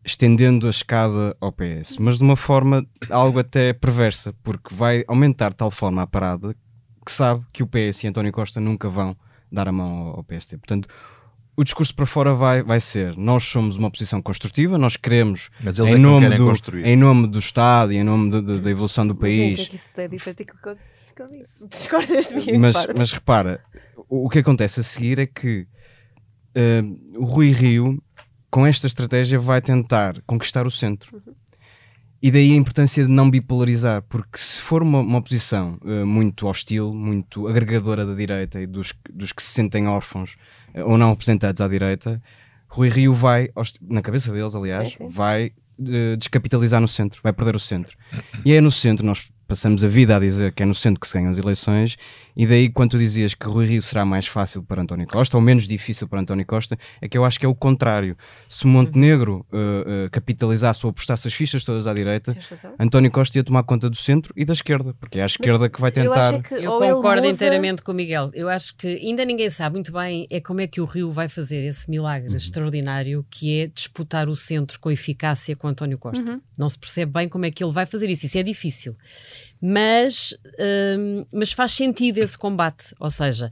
estendendo 0.06 0.68
a 0.68 0.70
escada 0.70 1.36
ao 1.39 1.52
PS, 1.52 1.98
mas 1.98 2.18
de 2.18 2.24
uma 2.24 2.36
forma 2.36 2.86
algo 3.10 3.39
até 3.39 3.74
perversa, 3.74 4.34
porque 4.44 4.74
vai 4.74 5.04
aumentar 5.08 5.50
de 5.50 5.56
tal 5.56 5.72
forma 5.72 6.02
a 6.02 6.08
parada 6.08 6.56
que 7.06 7.12
sabe 7.12 7.44
que 7.52 7.63
o 7.63 7.68
PS 7.68 8.04
e 8.04 8.08
António 8.08 8.32
Costa 8.32 8.60
nunca 8.60 8.89
vão 8.89 9.16
dar 9.52 9.68
a 9.68 9.72
mão 9.72 10.10
ao 10.10 10.24
PST. 10.24 10.58
Portanto, 10.58 10.88
o 11.56 11.63
discurso 11.63 11.96
para 11.96 12.06
fora 12.06 12.34
vai, 12.34 12.63
vai 12.63 12.80
ser: 12.80 13.16
nós 13.16 13.44
somos 13.44 13.76
uma 13.76 13.88
oposição 13.88 14.22
construtiva, 14.22 14.78
nós 14.78 14.98
queremos, 14.98 15.50
em, 15.62 15.94
é 15.94 15.98
nome 15.98 16.30
do, 16.30 16.80
em 16.80 16.96
nome 16.96 17.28
do 17.28 17.39
Estado 17.39 17.94
e 17.94 17.98
em 17.98 18.04
nome 18.04 18.32
de, 18.32 18.42
de, 18.42 18.62
da 18.62 18.72
evolução 18.72 19.06
do 19.06 19.16
país. 19.16 19.36
Sim, 19.36 19.56
que 19.56 19.62
é 19.62 19.66
que 19.66 19.76
isso 19.76 20.02
é 20.02 20.08
diferente 20.08 20.46
que 21.16 21.22
eu 21.22 21.28
disse. 21.28 21.68
Discordas 21.70 22.28
de 22.28 22.52
mim, 22.52 22.58
mas, 22.58 22.76
repara. 22.76 22.94
mas 22.98 23.12
repara, 23.12 23.63
o, 24.10 24.26
o 24.26 24.30
que 24.30 24.39
acontece 24.39 24.80
a 24.80 24.84
seguir 24.84 25.20
é 25.20 25.28
que 25.28 25.68
uh, 26.56 27.20
o 27.20 27.26
Rui 27.26 27.52
Rio, 27.52 28.02
com 28.54 28.68
esta 28.68 28.86
estratégia, 28.86 29.39
vai 29.39 29.63
tentar 29.63 30.22
conquistar 30.28 30.68
o 30.68 30.70
centro. 30.70 31.20
E 32.22 32.30
daí 32.30 32.54
a 32.54 32.56
importância 32.56 33.04
de 33.04 33.10
não 33.10 33.28
bipolarizar, 33.28 34.04
porque 34.04 34.38
se 34.38 34.62
for 34.62 34.84
uma, 34.84 35.00
uma 35.00 35.18
oposição 35.18 35.80
uh, 35.82 36.06
muito 36.06 36.48
hostil, 36.48 36.94
muito 36.94 37.48
agregadora 37.48 38.06
da 38.06 38.13
direita 38.13 38.62
e 38.62 38.68
dos, 38.68 38.94
dos 39.12 39.32
que 39.32 39.42
se 39.42 39.50
sentem 39.50 39.88
órfãos 39.88 40.36
uh, 40.76 40.84
ou 40.84 41.00
não 41.00 41.10
representados 41.10 41.62
à 41.62 41.68
direita, 41.68 42.22
Rui 42.68 42.89
Rio 42.89 43.12
vai, 43.12 43.50
na 43.82 44.04
cabeça 44.04 44.32
deles, 44.32 44.54
aliás, 44.54 44.89
Sim, 44.89 44.98
sim. 44.98 45.08
vai 45.08 45.52
uh, 45.80 46.16
descapitalizar 46.16 46.80
no 46.80 46.88
centro, 46.88 47.22
vai 47.24 47.34
perder 47.34 47.56
o 47.56 47.60
centro. 47.60 47.98
E 48.46 48.54
é 48.54 48.62
no 48.62 48.72
centro, 48.72 49.04
nós 49.04 49.32
passamos 49.54 49.84
a 49.84 49.88
vida 49.88 50.16
a 50.16 50.20
dizer 50.20 50.52
que 50.52 50.63
é 50.63 50.66
no 50.66 50.74
centro 50.74 51.00
que 51.00 51.08
se 51.08 51.13
ganham 51.13 51.30
as 51.30 51.38
eleições, 51.38 51.96
e 52.36 52.48
daí 52.48 52.70
quando 52.70 52.92
tu 52.92 52.98
dizias 52.98 53.36
que 53.36 53.46
Rui 53.46 53.68
Rio 53.68 53.84
será 53.84 54.04
mais 54.04 54.26
fácil 54.26 54.63
para 54.63 54.82
António 54.82 55.06
Costa, 55.06 55.38
ou 55.38 55.44
menos 55.44 55.68
difícil 55.68 56.08
para 56.08 56.20
António 56.20 56.44
Costa, 56.44 56.76
é 57.00 57.08
que 57.08 57.16
eu 57.16 57.24
acho 57.24 57.39
que 57.39 57.46
é 57.46 57.50
o 57.50 57.54
contrário. 57.54 58.18
Se 58.50 58.66
Montenegro 58.66 59.46
uh, 59.54 60.06
uh, 60.06 60.10
capitalizasse 60.10 60.84
ou 60.88 60.89
apostasse 60.89 61.28
as 61.28 61.34
fichas 61.36 61.63
todas 61.63 61.86
à 61.86 61.94
direita. 61.94 62.36
António 62.80 63.12
Costa 63.12 63.38
ia 63.38 63.44
tomar 63.44 63.62
conta 63.62 63.88
do 63.92 63.96
centro 63.96 64.34
e 64.36 64.44
da 64.44 64.54
esquerda, 64.54 64.96
porque 65.00 65.20
é 65.20 65.24
a 65.24 65.28
esquerda 65.28 65.70
que 65.70 65.80
vai 65.80 65.92
eu 65.96 66.12
acho 66.12 66.32
tentar. 66.32 66.56
é 66.56 66.60
que 66.60 66.66
Eu 66.66 66.80
concordo 66.80 67.22
muda- 67.22 67.28
inteiramente 67.28 67.84
com 67.84 67.92
o 67.92 67.96
Miguel. 67.96 68.32
Eu 68.34 68.50
acho 68.50 68.76
que 68.76 68.88
ainda 68.88 69.24
ninguém 69.24 69.52
sabe 69.52 69.76
muito 69.76 69.92
bem 69.94 70.26
é 70.32 70.42
como 70.42 70.62
é 70.62 70.66
que 70.66 70.82
o 70.82 70.86
Rio 70.86 71.12
vai 71.12 71.30
fazer 71.30 71.63
esse 71.68 71.88
milagre 71.88 72.36
extraordinário 72.36 73.24
que 73.30 73.60
é 73.62 73.68
disputar 73.68 74.28
o 74.28 74.36
centro 74.36 74.80
com 74.80 74.89
eficácia 74.89 75.56
com 75.56 75.68
António 75.68 76.00
Costa. 76.00 76.42
Não 76.58 76.68
se 76.68 76.80
percebe 76.80 77.12
bem 77.12 77.30
como 77.30 77.46
é 77.46 77.52
que 77.52 77.63
ele 77.63 77.72
vai 77.72 77.86
fazer 77.86 78.10
isso. 78.10 78.26
Isso 78.26 78.38
é 78.39 78.44
difícil. 78.44 78.96
Mas, 79.65 80.36
hum, 80.99 81.23
mas 81.34 81.54
faz 81.54 81.71
sentido 81.71 82.17
esse 82.17 82.38
combate. 82.38 82.93
Ou 82.99 83.10
seja, 83.10 83.49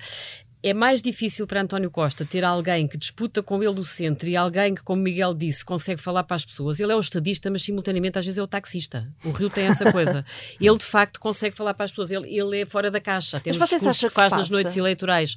é 0.63 0.73
mais 0.73 1.01
difícil 1.01 1.47
para 1.47 1.61
António 1.61 1.89
Costa 1.89 2.23
ter 2.25 2.43
alguém 2.45 2.87
que 2.87 2.97
disputa 2.97 3.41
com 3.41 3.63
ele 3.63 3.79
o 3.79 3.83
centro 3.85 4.29
e 4.29 4.35
alguém 4.35 4.75
que, 4.75 4.83
como 4.83 5.01
Miguel 5.01 5.33
disse, 5.33 5.65
consegue 5.65 6.01
falar 6.01 6.23
para 6.23 6.35
as 6.35 6.45
pessoas. 6.45 6.79
Ele 6.79 6.91
é 6.91 6.95
o 6.95 6.99
estadista, 6.99 7.49
mas 7.49 7.63
simultaneamente 7.63 8.19
às 8.19 8.25
vezes 8.25 8.37
é 8.37 8.43
o 8.43 8.47
taxista. 8.47 9.07
O 9.25 9.31
Rio 9.31 9.49
tem 9.49 9.65
essa 9.65 9.91
coisa. 9.91 10.23
ele 10.61 10.77
de 10.77 10.85
facto 10.85 11.19
consegue 11.19 11.55
falar 11.55 11.73
para 11.73 11.85
as 11.85 11.91
pessoas. 11.91 12.11
Ele, 12.11 12.27
ele 12.37 12.61
é 12.61 12.65
fora 12.65 12.91
da 12.91 12.99
caixa. 12.99 13.39
Tem 13.39 13.51
os 13.51 13.57
vocês 13.57 13.81
discursos 13.81 14.01
que 14.01 14.07
que 14.07 14.13
faz 14.13 14.31
nas 14.31 14.49
noites 14.49 14.77
eleitorais. 14.77 15.35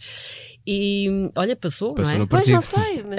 E 0.66 1.30
olha, 1.34 1.56
passou, 1.56 1.94
Passou 1.94 2.16
não 2.16 2.24
é? 2.24 2.26
Pois 2.26 2.48
não 2.48 2.60
sei, 2.62 3.02
mas 3.02 3.18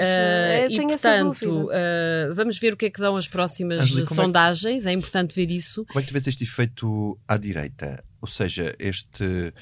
eu 0.64 0.70
e 0.70 0.76
tenho 0.76 0.90
essa 0.92 1.08
portanto, 1.10 1.48
dúvida. 1.48 1.72
ah, 1.74 2.34
vamos 2.34 2.58
ver 2.58 2.72
o 2.74 2.76
que 2.76 2.86
é 2.86 2.90
que 2.90 3.00
dão 3.00 3.16
as 3.16 3.26
próximas 3.28 3.88
como 3.90 4.02
é 4.02 4.06
que- 4.06 4.14
sondagens. 4.14 4.86
É 4.86 4.92
importante 4.92 5.34
ver 5.34 5.50
isso. 5.50 5.84
Como 5.86 5.98
é 5.98 6.02
que 6.02 6.08
tu 6.08 6.12
vês 6.12 6.26
este 6.26 6.44
efeito 6.44 7.18
à 7.26 7.36
direita? 7.36 8.04
Ou 8.20 8.28
seja, 8.28 8.74
este. 8.78 9.52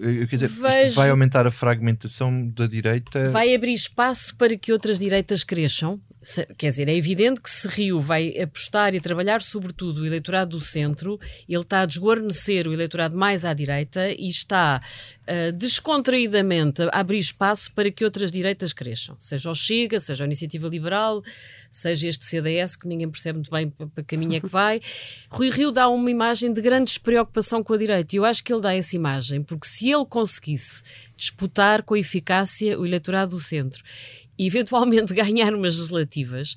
Eu- 0.00 0.26
Quer 0.28 0.36
dizer, 0.36 0.46
isto 0.50 0.62
Vejo- 0.62 0.94
vai 0.96 1.10
aumentar 1.10 1.46
a 1.46 1.50
fragmentação 1.50 2.48
da 2.48 2.66
direita. 2.66 3.30
Vai 3.30 3.54
abrir 3.54 3.72
espaço 3.72 4.34
para 4.36 4.56
que 4.56 4.72
outras 4.72 4.98
direitas 4.98 5.44
cresçam. 5.44 6.00
Quer 6.58 6.68
dizer, 6.68 6.86
é 6.86 6.94
evidente 6.94 7.40
que 7.40 7.48
se 7.48 7.66
Rio 7.66 7.98
vai 7.98 8.38
apostar 8.38 8.94
e 8.94 9.00
trabalhar 9.00 9.40
sobretudo 9.40 10.02
o 10.02 10.06
eleitorado 10.06 10.50
do 10.50 10.60
centro, 10.60 11.18
ele 11.48 11.62
está 11.62 11.80
a 11.80 11.86
desguarnecer 11.86 12.68
o 12.68 12.74
eleitorado 12.74 13.16
mais 13.16 13.42
à 13.42 13.54
direita 13.54 14.10
e 14.10 14.28
está 14.28 14.82
ah, 15.26 15.50
descontraídamente 15.52 16.82
a 16.82 17.00
abrir 17.00 17.18
espaço 17.18 17.72
para 17.72 17.90
que 17.90 18.04
outras 18.04 18.30
direitas 18.30 18.72
cresçam. 18.74 19.16
Seja 19.18 19.50
o 19.50 19.54
Chega, 19.54 19.98
seja 19.98 20.24
a 20.24 20.26
Iniciativa 20.26 20.68
Liberal, 20.68 21.22
seja 21.70 22.08
este 22.08 22.24
CDS, 22.24 22.76
que 22.76 22.86
ninguém 22.86 23.08
percebe 23.08 23.38
muito 23.38 23.50
bem 23.50 23.70
para 23.70 23.86
para 23.86 24.02
que 24.02 24.16
caminho 24.16 24.34
é 24.34 24.40
que 24.40 24.46
vai. 24.46 24.80
Rui 25.30 25.48
Rio 25.48 25.72
dá 25.72 25.88
uma 25.88 26.10
imagem 26.10 26.52
de 26.52 26.60
grande 26.60 26.88
despreocupação 26.88 27.62
com 27.62 27.72
a 27.72 27.78
direita 27.78 28.14
e 28.14 28.18
eu 28.18 28.26
acho 28.26 28.44
que 28.44 28.52
ele 28.52 28.60
dá 28.60 28.74
essa 28.74 28.94
imagem, 28.94 29.42
porque 29.42 29.66
se 29.66 29.88
ele 29.88 30.04
conseguisse 30.04 30.82
disputar 31.16 31.82
com 31.82 31.96
eficácia 31.96 32.78
o 32.78 32.84
eleitorado 32.84 33.30
do 33.30 33.38
centro 33.38 33.82
e 34.40 34.46
eventualmente 34.46 35.12
ganhar 35.12 35.54
umas 35.54 35.76
legislativas, 35.76 36.56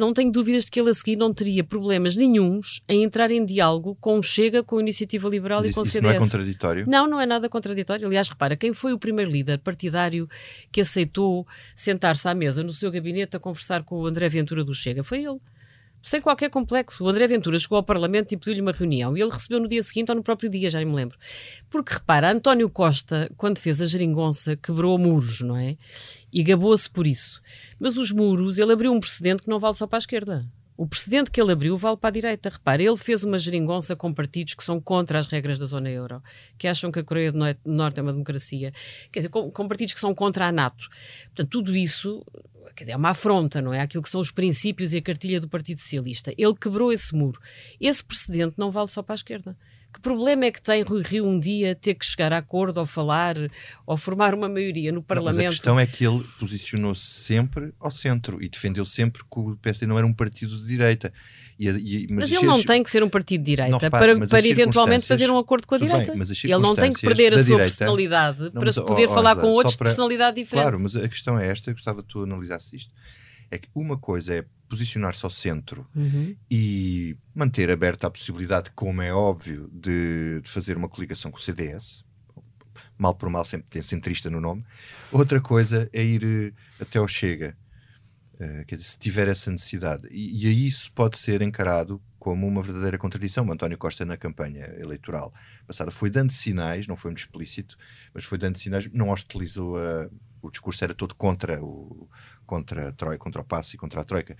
não 0.00 0.12
tenho 0.12 0.32
dúvidas 0.32 0.64
de 0.64 0.72
que 0.72 0.80
ele 0.80 0.90
a 0.90 0.94
seguir 0.94 1.14
não 1.14 1.32
teria 1.32 1.62
problemas 1.62 2.16
nenhuns 2.16 2.82
em 2.88 3.04
entrar 3.04 3.30
em 3.30 3.44
diálogo 3.44 3.96
com 4.00 4.18
o 4.18 4.22
Chega, 4.22 4.64
com 4.64 4.78
a 4.78 4.80
Iniciativa 4.80 5.28
Liberal 5.28 5.60
Mas 5.60 5.70
e 5.70 5.72
com 5.72 5.82
o 5.82 5.84
isso 5.84 5.92
CDS. 5.92 6.10
não 6.10 6.16
é 6.16 6.18
contraditório? 6.18 6.84
Não, 6.88 7.06
não 7.06 7.20
é 7.20 7.26
nada 7.26 7.48
contraditório. 7.48 8.04
Aliás, 8.04 8.28
repara, 8.28 8.56
quem 8.56 8.72
foi 8.72 8.92
o 8.92 8.98
primeiro 8.98 9.30
líder 9.30 9.58
partidário 9.58 10.28
que 10.72 10.80
aceitou 10.80 11.46
sentar-se 11.76 12.28
à 12.28 12.34
mesa 12.34 12.64
no 12.64 12.72
seu 12.72 12.90
gabinete 12.90 13.36
a 13.36 13.38
conversar 13.38 13.84
com 13.84 14.00
o 14.00 14.06
André 14.06 14.28
Ventura 14.28 14.64
do 14.64 14.74
Chega? 14.74 15.04
Foi 15.04 15.22
ele. 15.22 15.38
Sem 16.02 16.20
qualquer 16.20 16.48
complexo. 16.48 17.04
O 17.04 17.08
André 17.08 17.26
Ventura 17.26 17.58
chegou 17.58 17.76
ao 17.76 17.82
Parlamento 17.82 18.32
e 18.32 18.36
pediu-lhe 18.36 18.60
uma 18.60 18.72
reunião. 18.72 19.16
E 19.16 19.20
ele 19.20 19.30
recebeu 19.30 19.60
no 19.60 19.68
dia 19.68 19.82
seguinte 19.82 20.10
ou 20.10 20.16
no 20.16 20.22
próprio 20.22 20.48
dia, 20.48 20.70
já 20.70 20.78
nem 20.78 20.88
me 20.88 20.94
lembro. 20.94 21.18
Porque 21.68 21.92
repara, 21.92 22.32
António 22.32 22.70
Costa, 22.70 23.30
quando 23.36 23.58
fez 23.58 23.82
a 23.82 23.84
geringonça, 23.84 24.56
quebrou 24.56 24.96
muros, 24.98 25.40
não 25.40 25.56
é? 25.56 25.76
E 26.32 26.42
gabou-se 26.42 26.88
por 26.88 27.06
isso. 27.06 27.42
Mas 27.78 27.96
os 27.96 28.10
muros, 28.10 28.58
ele 28.58 28.72
abriu 28.72 28.92
um 28.92 29.00
precedente 29.00 29.42
que 29.42 29.48
não 29.50 29.60
vale 29.60 29.74
só 29.74 29.86
para 29.86 29.98
a 29.98 30.00
esquerda. 30.00 30.46
O 30.80 30.86
precedente 30.86 31.30
que 31.30 31.38
ele 31.38 31.52
abriu 31.52 31.76
vale 31.76 31.98
para 31.98 32.08
a 32.08 32.12
direita. 32.12 32.48
Repara, 32.48 32.82
ele 32.82 32.96
fez 32.96 33.22
uma 33.22 33.38
geringonça 33.38 33.94
com 33.94 34.14
partidos 34.14 34.54
que 34.54 34.64
são 34.64 34.80
contra 34.80 35.18
as 35.18 35.26
regras 35.26 35.58
da 35.58 35.66
zona 35.66 35.90
euro, 35.90 36.22
que 36.56 36.66
acham 36.66 36.90
que 36.90 36.98
a 36.98 37.04
Coreia 37.04 37.30
do 37.30 37.38
Norte 37.66 38.00
é 38.00 38.02
uma 38.02 38.14
democracia, 38.14 38.72
quer 39.12 39.18
dizer, 39.18 39.28
com, 39.28 39.50
com 39.50 39.68
partidos 39.68 39.92
que 39.92 40.00
são 40.00 40.14
contra 40.14 40.46
a 40.46 40.52
NATO. 40.52 40.88
Portanto, 41.26 41.50
tudo 41.50 41.76
isso 41.76 42.24
quer 42.80 42.84
dizer, 42.84 42.92
é 42.92 42.96
uma 42.96 43.10
afronta, 43.10 43.60
não 43.60 43.74
é? 43.74 43.80
Aquilo 43.80 44.02
que 44.02 44.08
são 44.08 44.22
os 44.22 44.30
princípios 44.30 44.94
e 44.94 44.96
a 44.96 45.02
cartilha 45.02 45.38
do 45.38 45.48
Partido 45.48 45.78
Socialista. 45.78 46.32
Ele 46.38 46.54
quebrou 46.54 46.90
esse 46.90 47.14
muro. 47.14 47.38
Esse 47.78 48.02
precedente 48.02 48.54
não 48.56 48.70
vale 48.70 48.88
só 48.88 49.02
para 49.02 49.12
a 49.12 49.16
esquerda. 49.16 49.54
Que 49.92 50.00
problema 50.00 50.44
é 50.44 50.50
que 50.52 50.62
tem 50.62 50.82
Rui 50.82 51.02
Rio 51.02 51.26
um 51.26 51.38
dia 51.38 51.74
ter 51.74 51.94
que 51.94 52.06
chegar 52.06 52.32
a 52.32 52.38
acordo 52.38 52.78
ou 52.78 52.86
falar 52.86 53.34
ou 53.84 53.96
formar 53.96 54.34
uma 54.34 54.48
maioria 54.48 54.92
no 54.92 54.98
Não, 54.98 55.00
mas 55.00 55.06
Parlamento? 55.08 55.46
a 55.46 55.50
questão 55.50 55.80
é 55.80 55.86
que 55.86 56.06
ele 56.06 56.24
posicionou-se 56.38 57.04
sempre 57.04 57.72
ao 57.80 57.90
centro 57.90 58.42
e 58.42 58.48
defendeu 58.48 58.84
sempre 58.84 59.22
que 59.22 59.38
o 59.40 59.56
PSD 59.56 59.86
não 59.86 59.98
era 59.98 60.06
um 60.06 60.12
partido 60.12 60.56
de 60.56 60.66
direita. 60.66 61.12
E, 61.58 61.68
e- 61.68 62.06
Mas 62.08 62.26
as 62.26 62.32
ele 62.38 62.46
não 62.46 62.62
tem 62.62 62.82
que 62.82 62.88
ser 62.90 63.02
um 63.02 63.08
partido 63.08 63.40
de 63.42 63.46
direita 63.50 63.72
Não, 63.72 63.90
para, 63.90 64.16
mas 64.16 64.30
para 64.30 64.46
eventualmente 64.46 65.06
fazer 65.06 65.28
um 65.30 65.36
acordo 65.36 65.66
com 65.66 65.74
a 65.74 65.78
bem, 65.78 65.88
direita. 65.88 66.14
mas 66.16 66.30
as 66.30 66.42
ele 66.44 66.56
não 66.58 66.74
tem 66.74 66.92
que 66.92 67.00
perder 67.02 67.34
a 67.34 67.36
sua 67.36 67.44
direita- 67.44 67.64
personalidade 67.64 68.40
Não, 68.44 68.50
para 68.52 68.64
mas, 68.66 68.74
se 68.76 68.80
ó, 68.80 68.84
poder 68.84 69.08
ó, 69.08 69.14
falar 69.14 69.32
Angela, 69.32 69.42
com 69.46 69.52
outros 69.54 69.72
de 69.74 69.78
para- 69.78 69.86
personalidade 69.88 70.36
diferente. 70.36 70.62
Claro, 70.62 70.80
mas 70.82 70.96
a 70.96 71.08
questão 71.08 71.38
é 71.38 71.48
esta, 71.48 71.68
eu 71.70 71.74
gostava 71.74 72.00
que 72.02 72.08
tu 72.08 72.22
analisasses 72.22 72.72
isto. 72.72 72.94
É 73.50 73.58
que 73.58 73.68
uma 73.74 73.98
coisa 73.98 74.34
é 74.36 74.44
posicionar-se 74.70 75.24
ao 75.24 75.30
centro 75.30 75.86
Uhum. 75.94 76.34
e 76.50 77.16
manter 77.34 77.70
aberta 77.70 78.06
a 78.06 78.10
possibilidade, 78.10 78.70
como 78.70 79.02
é 79.02 79.12
óbvio, 79.12 79.68
de, 79.72 80.40
de 80.40 80.48
fazer 80.48 80.76
uma 80.76 80.88
coligação 80.88 81.30
com 81.30 81.36
o 81.36 81.40
CDS. 81.40 82.04
Mal 82.96 83.14
por 83.14 83.28
mal 83.28 83.44
sempre 83.44 83.70
tem 83.70 83.82
centrista 83.82 84.30
no 84.30 84.40
nome. 84.40 84.64
Outra 85.10 85.40
coisa 85.40 85.88
é 85.92 86.02
ir 86.04 86.22
eh, 86.24 86.52
até 86.80 86.98
ao 86.98 87.08
Chega. 87.08 87.56
Eh, 88.38 88.64
quer 88.66 88.76
dizer, 88.76 88.88
se 88.88 88.98
tiver 88.98 89.26
essa 89.28 89.50
necessidade. 89.50 90.06
E, 90.10 90.44
e 90.44 90.48
aí 90.48 90.66
isso 90.66 90.92
pode 90.92 91.18
ser 91.18 91.42
encarado 91.42 92.00
como 92.18 92.46
uma 92.46 92.62
verdadeira 92.62 92.98
contradição. 92.98 93.46
O 93.46 93.52
António 93.52 93.78
Costa, 93.78 94.04
na 94.04 94.16
campanha 94.16 94.66
eleitoral 94.78 95.32
passada, 95.66 95.90
foi 95.90 96.10
dando 96.10 96.30
sinais, 96.30 96.86
não 96.86 96.96
foi 96.96 97.10
muito 97.10 97.20
explícito, 97.20 97.76
mas 98.14 98.24
foi 98.24 98.38
dando 98.38 98.56
sinais, 98.58 98.88
não 98.92 99.10
hostilizou 99.10 99.76
a. 99.78 100.08
O 100.42 100.50
discurso 100.50 100.82
era 100.84 100.94
todo 100.94 101.14
contra, 101.14 101.62
o, 101.62 102.08
contra 102.50 102.88
a 102.88 102.92
Troika, 102.92 103.22
contra 103.22 103.40
o 103.40 103.44
passe 103.44 103.76
e 103.76 103.78
contra 103.78 104.00
a 104.00 104.04
Troika. 104.04 104.36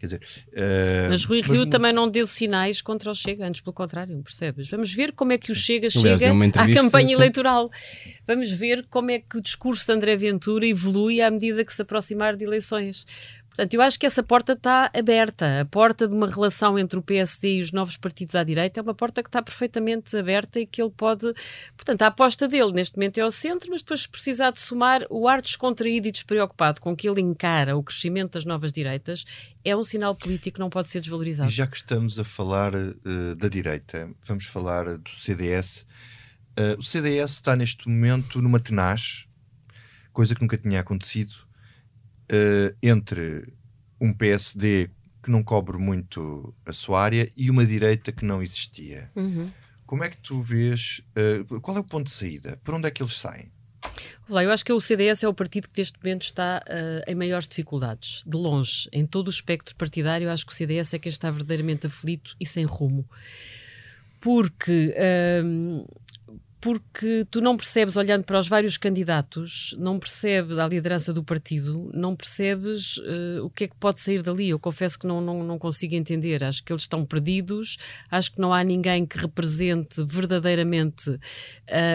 Quer 0.00 0.06
dizer, 0.06 0.22
eh, 0.54 1.08
Mas 1.10 1.26
Rui 1.26 1.42
Rio 1.42 1.60
mas- 1.60 1.68
também 1.68 1.92
não 1.92 2.08
deu 2.08 2.26
sinais 2.26 2.80
contra 2.80 3.10
o 3.10 3.14
Chega, 3.14 3.46
antes 3.46 3.60
pelo 3.60 3.74
contrário, 3.74 4.18
percebes? 4.22 4.70
Vamos 4.70 4.90
ver 4.94 5.12
como 5.12 5.32
é 5.32 5.36
que 5.36 5.52
o 5.52 5.54
Chega 5.54 5.88
Aliás, 5.94 6.22
chega 6.22 6.34
é 6.34 6.60
à 6.62 6.74
campanha 6.74 7.08
sim. 7.08 7.14
eleitoral. 7.14 7.70
Vamos 8.26 8.50
ver 8.50 8.86
como 8.88 9.10
é 9.10 9.18
que 9.18 9.36
o 9.36 9.42
discurso 9.42 9.84
de 9.84 9.92
André 9.92 10.16
Ventura 10.16 10.66
evolui 10.66 11.20
à 11.20 11.30
medida 11.30 11.62
que 11.62 11.72
se 11.74 11.82
aproximar 11.82 12.34
de 12.34 12.44
eleições. 12.44 13.04
Portanto, 13.54 13.72
eu 13.74 13.82
acho 13.82 14.00
que 14.00 14.04
essa 14.04 14.20
porta 14.20 14.54
está 14.54 14.90
aberta. 14.92 15.60
A 15.60 15.64
porta 15.64 16.08
de 16.08 16.14
uma 16.14 16.28
relação 16.28 16.76
entre 16.76 16.98
o 16.98 17.02
PSD 17.02 17.58
e 17.58 17.60
os 17.60 17.70
novos 17.70 17.96
partidos 17.96 18.34
à 18.34 18.42
direita 18.42 18.80
é 18.80 18.82
uma 18.82 18.94
porta 18.94 19.22
que 19.22 19.28
está 19.28 19.40
perfeitamente 19.40 20.16
aberta 20.16 20.58
e 20.58 20.66
que 20.66 20.82
ele 20.82 20.90
pode. 20.90 21.32
Portanto, 21.76 22.02
a 22.02 22.08
aposta 22.08 22.48
dele 22.48 22.72
neste 22.72 22.96
momento 22.96 23.18
é 23.18 23.20
ao 23.20 23.30
centro, 23.30 23.70
mas 23.70 23.80
depois, 23.80 24.02
se 24.02 24.08
precisar 24.08 24.50
de 24.50 24.58
somar 24.58 25.06
o 25.08 25.28
ar 25.28 25.40
descontraído 25.40 26.08
e 26.08 26.10
despreocupado 26.10 26.80
com 26.80 26.96
que 26.96 27.08
ele 27.08 27.20
encara 27.20 27.76
o 27.76 27.82
crescimento 27.82 28.32
das 28.32 28.44
novas 28.44 28.72
direitas, 28.72 29.24
é 29.64 29.76
um 29.76 29.84
sinal 29.84 30.16
político 30.16 30.56
que 30.56 30.60
não 30.60 30.68
pode 30.68 30.90
ser 30.90 30.98
desvalorizado. 30.98 31.48
E 31.48 31.52
já 31.52 31.68
que 31.68 31.76
estamos 31.76 32.18
a 32.18 32.24
falar 32.24 32.74
eh, 32.74 33.34
da 33.36 33.48
direita, 33.48 34.10
vamos 34.26 34.46
falar 34.46 34.98
do 34.98 35.10
CDS. 35.10 35.86
Eh, 36.56 36.74
o 36.76 36.82
CDS 36.82 37.34
está 37.34 37.54
neste 37.54 37.88
momento 37.88 38.42
numa 38.42 38.58
tenaz, 38.58 39.28
coisa 40.12 40.34
que 40.34 40.42
nunca 40.42 40.58
tinha 40.58 40.80
acontecido, 40.80 41.34
eh, 42.28 42.74
entre 42.82 43.52
um 44.00 44.12
PSD 44.12 44.90
que 45.22 45.30
não 45.30 45.42
cobre 45.42 45.78
muito 45.78 46.54
a 46.66 46.72
sua 46.72 47.02
área 47.02 47.28
e 47.36 47.50
uma 47.50 47.64
direita 47.64 48.12
que 48.12 48.24
não 48.24 48.42
existia. 48.42 49.10
Uhum. 49.16 49.50
Como 49.86 50.04
é 50.04 50.10
que 50.10 50.18
tu 50.18 50.40
vês? 50.40 51.02
eh, 51.16 51.44
qual 51.60 51.76
é 51.76 51.80
o 51.80 51.84
ponto 51.84 52.06
de 52.06 52.12
saída? 52.12 52.60
Por 52.62 52.74
onde 52.74 52.88
é 52.88 52.90
que 52.90 53.02
eles 53.02 53.16
saem? 53.16 53.50
Lá, 54.28 54.42
eu 54.42 54.50
acho 54.50 54.64
que 54.64 54.72
o 54.72 54.80
CDS 54.80 55.22
é 55.22 55.28
o 55.28 55.34
partido 55.34 55.68
que 55.68 55.78
neste 55.78 55.98
momento 56.02 56.22
está 56.22 56.62
eh, 56.66 57.04
em 57.08 57.14
maiores 57.14 57.46
dificuldades, 57.46 58.22
de 58.26 58.36
longe. 58.36 58.88
Em 58.92 59.06
todo 59.06 59.28
o 59.28 59.30
espectro 59.30 59.74
partidário, 59.76 60.30
acho 60.30 60.46
que 60.46 60.52
o 60.52 60.56
CDS 60.56 60.94
é 60.94 60.98
quem 60.98 61.10
está 61.10 61.30
verdadeiramente 61.30 61.86
aflito 61.86 62.34
e 62.40 62.46
sem 62.46 62.64
rumo. 62.64 63.06
Porque, 64.20 64.94
ehm, 64.96 65.84
porque 66.64 67.26
tu 67.30 67.42
não 67.42 67.58
percebes, 67.58 67.94
olhando 67.94 68.24
para 68.24 68.38
os 68.38 68.48
vários 68.48 68.78
candidatos, 68.78 69.76
não 69.78 69.98
percebes 69.98 70.56
a 70.56 70.66
liderança 70.66 71.12
do 71.12 71.22
partido, 71.22 71.90
não 71.92 72.16
percebes 72.16 72.96
uh, 72.96 73.44
o 73.44 73.50
que 73.50 73.64
é 73.64 73.68
que 73.68 73.76
pode 73.76 74.00
sair 74.00 74.22
dali. 74.22 74.48
Eu 74.48 74.58
confesso 74.58 74.98
que 74.98 75.06
não, 75.06 75.20
não, 75.20 75.44
não 75.44 75.58
consigo 75.58 75.94
entender. 75.94 76.42
Acho 76.42 76.64
que 76.64 76.72
eles 76.72 76.84
estão 76.84 77.04
perdidos, 77.04 77.76
acho 78.10 78.32
que 78.32 78.40
não 78.40 78.50
há 78.50 78.64
ninguém 78.64 79.04
que 79.04 79.18
represente 79.18 80.02
verdadeiramente 80.04 81.10
uh, 81.10 81.20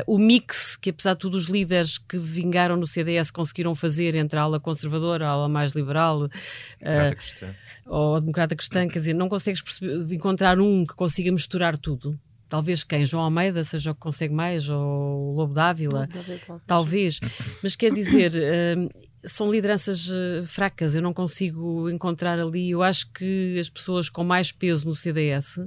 o 0.06 0.20
mix 0.20 0.76
que, 0.76 0.92
apesar 0.92 1.14
de 1.14 1.22
todos 1.22 1.46
os 1.46 1.50
líderes 1.50 1.98
que 1.98 2.20
vingaram 2.20 2.78
no 2.78 2.86
CDS 2.86 3.32
conseguiram 3.32 3.74
fazer 3.74 4.14
entre 4.14 4.38
a 4.38 4.44
ala 4.44 4.60
conservadora, 4.60 5.26
a 5.26 5.32
ala 5.32 5.50
mais 5.50 5.72
liberal. 5.72 6.26
Uh, 6.26 7.56
ou 7.88 8.18
a 8.18 8.20
democrata 8.20 8.56
cristã, 8.56 8.88
quer 8.88 9.00
dizer, 9.00 9.14
não 9.14 9.28
consegues 9.28 9.64
perceber, 9.64 10.14
encontrar 10.14 10.60
um 10.60 10.86
que 10.86 10.94
consiga 10.94 11.32
misturar 11.32 11.76
tudo 11.76 12.20
talvez 12.50 12.84
quem? 12.84 13.06
João 13.06 13.24
Almeida 13.24 13.64
seja 13.64 13.92
o 13.92 13.94
que 13.94 14.02
consegue 14.02 14.34
mais, 14.34 14.68
ou 14.68 15.32
o 15.32 15.34
Lobo 15.36 15.54
Dávila, 15.54 16.10
talvez. 16.66 17.20
Mas 17.62 17.76
quer 17.76 17.94
dizer, 17.94 18.34
uh, 18.34 18.90
são 19.24 19.52
lideranças 19.52 20.10
uh, 20.10 20.46
fracas, 20.46 20.96
eu 20.96 21.02
não 21.02 21.14
consigo 21.14 21.90
encontrar 21.90 22.40
ali. 22.40 22.72
Eu 22.72 22.82
acho 22.82 23.12
que 23.12 23.58
as 23.60 23.70
pessoas 23.70 24.10
com 24.10 24.24
mais 24.24 24.52
peso 24.52 24.88
no 24.88 24.96
CDS, 24.96 25.60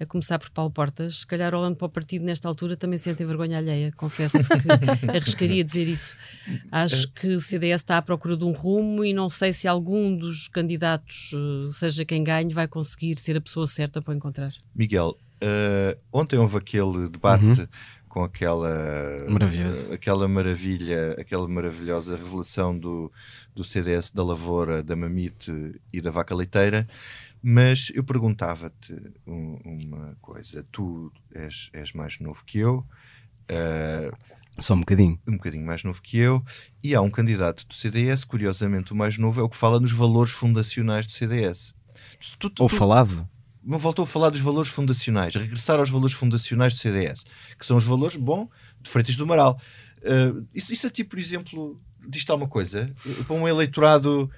a 0.00 0.06
começar 0.06 0.38
por 0.38 0.50
Paulo 0.50 0.70
Portas, 0.70 1.18
se 1.18 1.26
calhar 1.26 1.54
olhando 1.54 1.76
para 1.76 1.86
o 1.86 1.90
partido 1.90 2.24
nesta 2.24 2.48
altura 2.48 2.76
também 2.76 2.98
sentem 2.98 3.26
vergonha 3.26 3.58
alheia, 3.58 3.92
confesso 3.92 4.38
que 4.38 5.08
arriscaria 5.08 5.62
dizer 5.62 5.86
isso. 5.86 6.16
Acho 6.70 7.10
que 7.12 7.28
o 7.28 7.40
CDS 7.40 7.80
está 7.80 7.98
à 7.98 8.02
procura 8.02 8.36
de 8.36 8.44
um 8.44 8.52
rumo 8.52 9.04
e 9.04 9.12
não 9.12 9.30
sei 9.30 9.52
se 9.52 9.68
algum 9.68 10.16
dos 10.16 10.48
candidatos, 10.48 11.32
seja 11.72 12.04
quem 12.04 12.24
ganhe, 12.24 12.52
vai 12.52 12.66
conseguir 12.66 13.18
ser 13.18 13.36
a 13.36 13.40
pessoa 13.40 13.66
certa 13.66 14.02
para 14.02 14.12
o 14.12 14.16
encontrar. 14.16 14.52
Miguel, 14.74 15.16
Uh, 15.42 15.98
ontem 16.12 16.38
houve 16.38 16.56
aquele 16.56 17.08
debate 17.08 17.44
uhum. 17.44 17.66
com 18.08 18.24
aquela, 18.24 18.70
aquela 19.92 20.28
maravilha, 20.28 21.16
aquela 21.18 21.46
maravilhosa 21.48 22.16
revelação 22.16 22.78
do, 22.78 23.12
do 23.54 23.64
CDS 23.64 24.10
da 24.10 24.24
Lavoura, 24.24 24.82
da 24.82 24.96
Mamite 24.96 25.80
e 25.92 26.00
da 26.00 26.10
Vaca 26.10 26.34
Leiteira. 26.34 26.86
Mas 27.46 27.92
eu 27.94 28.02
perguntava-te 28.02 28.94
um, 29.26 29.58
uma 29.64 30.16
coisa: 30.22 30.64
tu 30.72 31.12
és, 31.34 31.68
és 31.74 31.92
mais 31.92 32.18
novo 32.18 32.42
que 32.42 32.58
eu. 32.58 32.78
Uh, 33.50 34.16
Só 34.58 34.72
um 34.72 34.80
bocadinho. 34.80 35.20
Um 35.28 35.32
bocadinho 35.32 35.66
mais 35.66 35.84
novo 35.84 36.00
que 36.00 36.16
eu. 36.16 36.42
E 36.82 36.94
há 36.94 37.02
um 37.02 37.10
candidato 37.10 37.66
do 37.66 37.74
CDS, 37.74 38.24
curiosamente 38.24 38.94
o 38.94 38.96
mais 38.96 39.18
novo, 39.18 39.42
é 39.42 39.44
o 39.44 39.48
que 39.50 39.56
fala 39.56 39.78
nos 39.78 39.92
valores 39.92 40.32
fundacionais 40.32 41.06
do 41.06 41.12
CDS. 41.12 41.74
Tu, 42.38 42.48
tu, 42.48 42.62
Ou 42.62 42.68
falava? 42.68 43.28
Voltou 43.66 44.04
a 44.04 44.06
falar 44.06 44.30
dos 44.30 44.40
valores 44.40 44.70
fundacionais, 44.70 45.34
regressar 45.34 45.78
aos 45.78 45.90
valores 45.90 46.14
fundacionais 46.14 46.74
do 46.74 46.80
CDS, 46.80 47.24
que 47.58 47.64
são 47.64 47.76
os 47.76 47.84
valores, 47.84 48.16
bom, 48.16 48.48
de 48.80 48.90
Freitas 48.90 49.16
do 49.16 49.24
Amaral. 49.24 49.58
Uh, 49.98 50.46
isso, 50.54 50.72
isso 50.72 50.86
a 50.86 50.90
ti, 50.90 51.02
por 51.02 51.18
exemplo, 51.18 51.80
diz-te 52.06 52.30
alguma 52.30 52.48
coisa? 52.48 52.92
Para 53.26 53.36
um 53.36 53.48
eleitorado, 53.48 54.30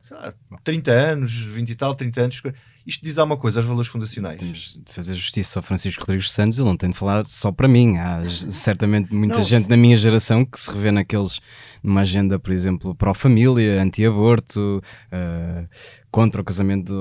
sei 0.00 0.16
lá, 0.16 0.34
30 0.64 0.90
anos, 0.90 1.32
20 1.32 1.70
e 1.70 1.74
tal, 1.74 1.94
30 1.94 2.20
anos, 2.20 2.42
isto 2.86 3.04
diz 3.04 3.18
alguma 3.18 3.36
coisa 3.36 3.60
aos 3.60 3.66
valores 3.66 3.88
fundacionais? 3.88 4.40
Temos 4.40 4.80
de 4.84 4.92
fazer 4.92 5.14
justiça 5.14 5.58
ao 5.58 5.62
Francisco 5.62 6.00
Rodrigues 6.00 6.30
Santos, 6.30 6.58
ele 6.58 6.68
não 6.68 6.76
tem 6.76 6.90
de 6.90 6.96
falar 6.96 7.26
só 7.26 7.52
para 7.52 7.68
mim. 7.68 7.98
Há 7.98 8.22
certamente 8.48 9.14
muita 9.14 9.36
não, 9.36 9.44
gente 9.44 9.68
na 9.68 9.76
minha 9.76 9.96
geração 9.96 10.44
que 10.44 10.58
se 10.58 10.70
revê 10.70 10.90
naqueles, 10.90 11.40
numa 11.82 12.00
agenda, 12.00 12.38
por 12.38 12.52
exemplo, 12.52 12.94
pró-família, 12.94 13.80
anti-aborto, 13.82 14.82
uh, 15.12 15.68
contra 16.10 16.40
o 16.42 16.44
casamento 16.44 16.92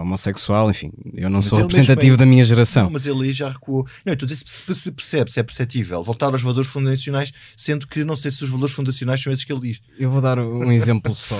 homossexual, 0.00 0.70
enfim. 0.70 0.92
Eu 1.12 1.28
não 1.28 1.38
mas 1.38 1.46
sou 1.46 1.58
representativo 1.58 2.16
da 2.16 2.24
minha 2.24 2.42
geração. 2.42 2.84
Não, 2.84 2.90
mas 2.92 3.04
ele 3.04 3.24
aí 3.24 3.32
já 3.32 3.48
recuou. 3.48 3.86
Não, 4.04 4.14
estou 4.14 4.26
a 4.26 4.28
dizer 4.28 4.44
se, 4.46 4.74
se 4.74 4.92
percebe, 4.92 5.30
se 5.30 5.38
é 5.40 5.42
perceptível, 5.42 6.02
voltar 6.02 6.32
aos 6.32 6.42
valores 6.42 6.70
fundacionais, 6.70 7.32
sendo 7.56 7.86
que 7.86 8.02
não 8.04 8.16
sei 8.16 8.30
se 8.30 8.42
os 8.42 8.48
valores 8.48 8.74
fundacionais 8.74 9.22
são 9.22 9.32
esses 9.32 9.44
que 9.44 9.52
ele 9.52 9.60
diz. 9.60 9.80
Eu 9.98 10.10
vou 10.10 10.20
dar 10.20 10.38
um 10.38 10.72
exemplo 10.72 11.14
só. 11.14 11.36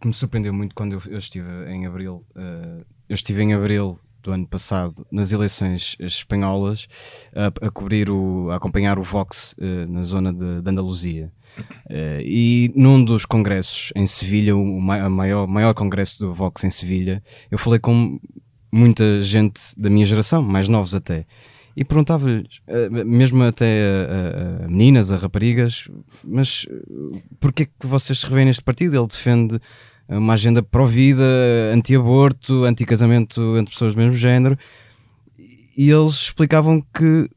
Que 0.00 0.06
me 0.06 0.14
surpreendeu 0.14 0.52
muito 0.52 0.74
quando 0.74 0.92
eu, 0.92 1.02
eu 1.08 1.18
estive 1.18 1.48
em 1.68 1.86
Abril. 1.86 2.24
Uh, 2.36 2.84
eu 3.08 3.14
estive 3.14 3.42
em 3.42 3.54
Abril 3.54 3.98
do 4.22 4.32
ano 4.32 4.46
passado 4.46 5.06
nas 5.10 5.32
eleições 5.32 5.96
espanholas 5.98 6.88
a, 7.34 7.66
a 7.66 7.70
cobrir 7.70 8.10
o, 8.10 8.50
a 8.50 8.56
acompanhar 8.56 8.98
o 8.98 9.02
Vox 9.02 9.54
uh, 9.58 9.90
na 9.90 10.02
zona 10.02 10.32
de, 10.32 10.60
de 10.62 10.70
Andaluzia. 10.70 11.32
Uh, 11.86 12.20
e 12.22 12.72
num 12.76 13.02
dos 13.02 13.24
congressos 13.24 13.92
em 13.96 14.06
Sevilha, 14.06 14.56
o 14.56 14.80
maior, 14.80 15.46
maior 15.48 15.74
congresso 15.74 16.20
do 16.20 16.32
Vox 16.32 16.62
em 16.62 16.70
Sevilha, 16.70 17.22
eu 17.50 17.58
falei 17.58 17.80
com 17.80 18.20
muita 18.70 19.20
gente 19.22 19.60
da 19.76 19.88
minha 19.88 20.04
geração, 20.04 20.42
mais 20.42 20.68
novos 20.68 20.94
até, 20.94 21.26
e 21.74 21.84
perguntava-lhes, 21.84 22.60
mesmo 23.06 23.42
até 23.44 23.82
a, 23.82 24.62
a, 24.62 24.64
a, 24.64 24.68
meninas, 24.68 25.12
a 25.12 25.16
raparigas, 25.16 25.88
mas 26.24 26.66
porquê 27.38 27.66
que 27.66 27.86
vocês 27.86 28.18
se 28.18 28.26
revêem 28.26 28.46
neste 28.46 28.62
partido? 28.62 28.96
Ele 28.96 29.06
defende 29.06 29.60
uma 30.08 30.32
agenda 30.32 30.62
pró-vida, 30.62 31.22
anti-aborto, 31.74 32.64
anti-casamento 32.64 33.58
entre 33.58 33.72
pessoas 33.72 33.94
do 33.94 34.00
mesmo 34.00 34.16
género, 34.16 34.58
e 35.76 35.90
eles 35.90 36.14
explicavam 36.14 36.80
que 36.80 37.28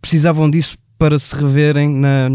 precisavam 0.00 0.48
disso 0.48 0.78
para 0.96 1.18
se 1.18 1.34
reverem 1.34 1.88
na, 1.88 2.28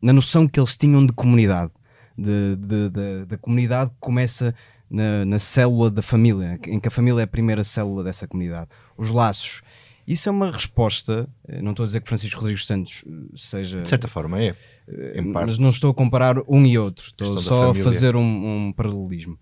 na 0.00 0.12
noção 0.12 0.48
que 0.48 0.58
eles 0.58 0.76
tinham 0.76 1.04
de 1.04 1.12
comunidade, 1.12 1.70
de, 2.16 2.56
de, 2.56 2.88
de, 2.88 3.24
da 3.26 3.36
comunidade 3.36 3.90
que 3.90 3.96
começa 4.00 4.54
na, 4.90 5.24
na 5.24 5.38
célula 5.38 5.90
da 5.90 6.02
família, 6.02 6.58
em 6.66 6.80
que 6.80 6.88
a 6.88 6.90
família 6.90 7.20
é 7.20 7.24
a 7.24 7.28
primeira 7.28 7.62
célula 7.62 8.02
dessa 8.02 8.26
comunidade. 8.26 8.68
Os 8.96 9.10
laços. 9.10 9.62
Isso 10.10 10.28
é 10.28 10.32
uma 10.32 10.50
resposta, 10.50 11.28
eh, 11.46 11.62
não 11.62 11.70
estou 11.70 11.84
a 11.84 11.86
dizer 11.86 12.00
que 12.00 12.08
Francisco 12.08 12.40
Rodrigues 12.40 12.66
Santos 12.66 13.04
eh, 13.06 13.10
seja. 13.36 13.80
De 13.80 13.88
certa 13.88 14.08
forma 14.08 14.42
é. 14.42 14.56
Eh, 14.88 15.20
mas 15.20 15.56
não 15.56 15.70
estou 15.70 15.92
a 15.92 15.94
comparar 15.94 16.36
um 16.48 16.66
e 16.66 16.76
outro, 16.76 17.06
estou 17.06 17.38
só 17.38 17.70
a 17.70 17.74
fazer 17.76 18.16
um, 18.16 18.22
um, 18.66 18.72
paralelismo. 18.72 19.38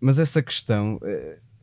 Mas 0.00 0.20
essa 0.20 0.40
questão 0.40 1.00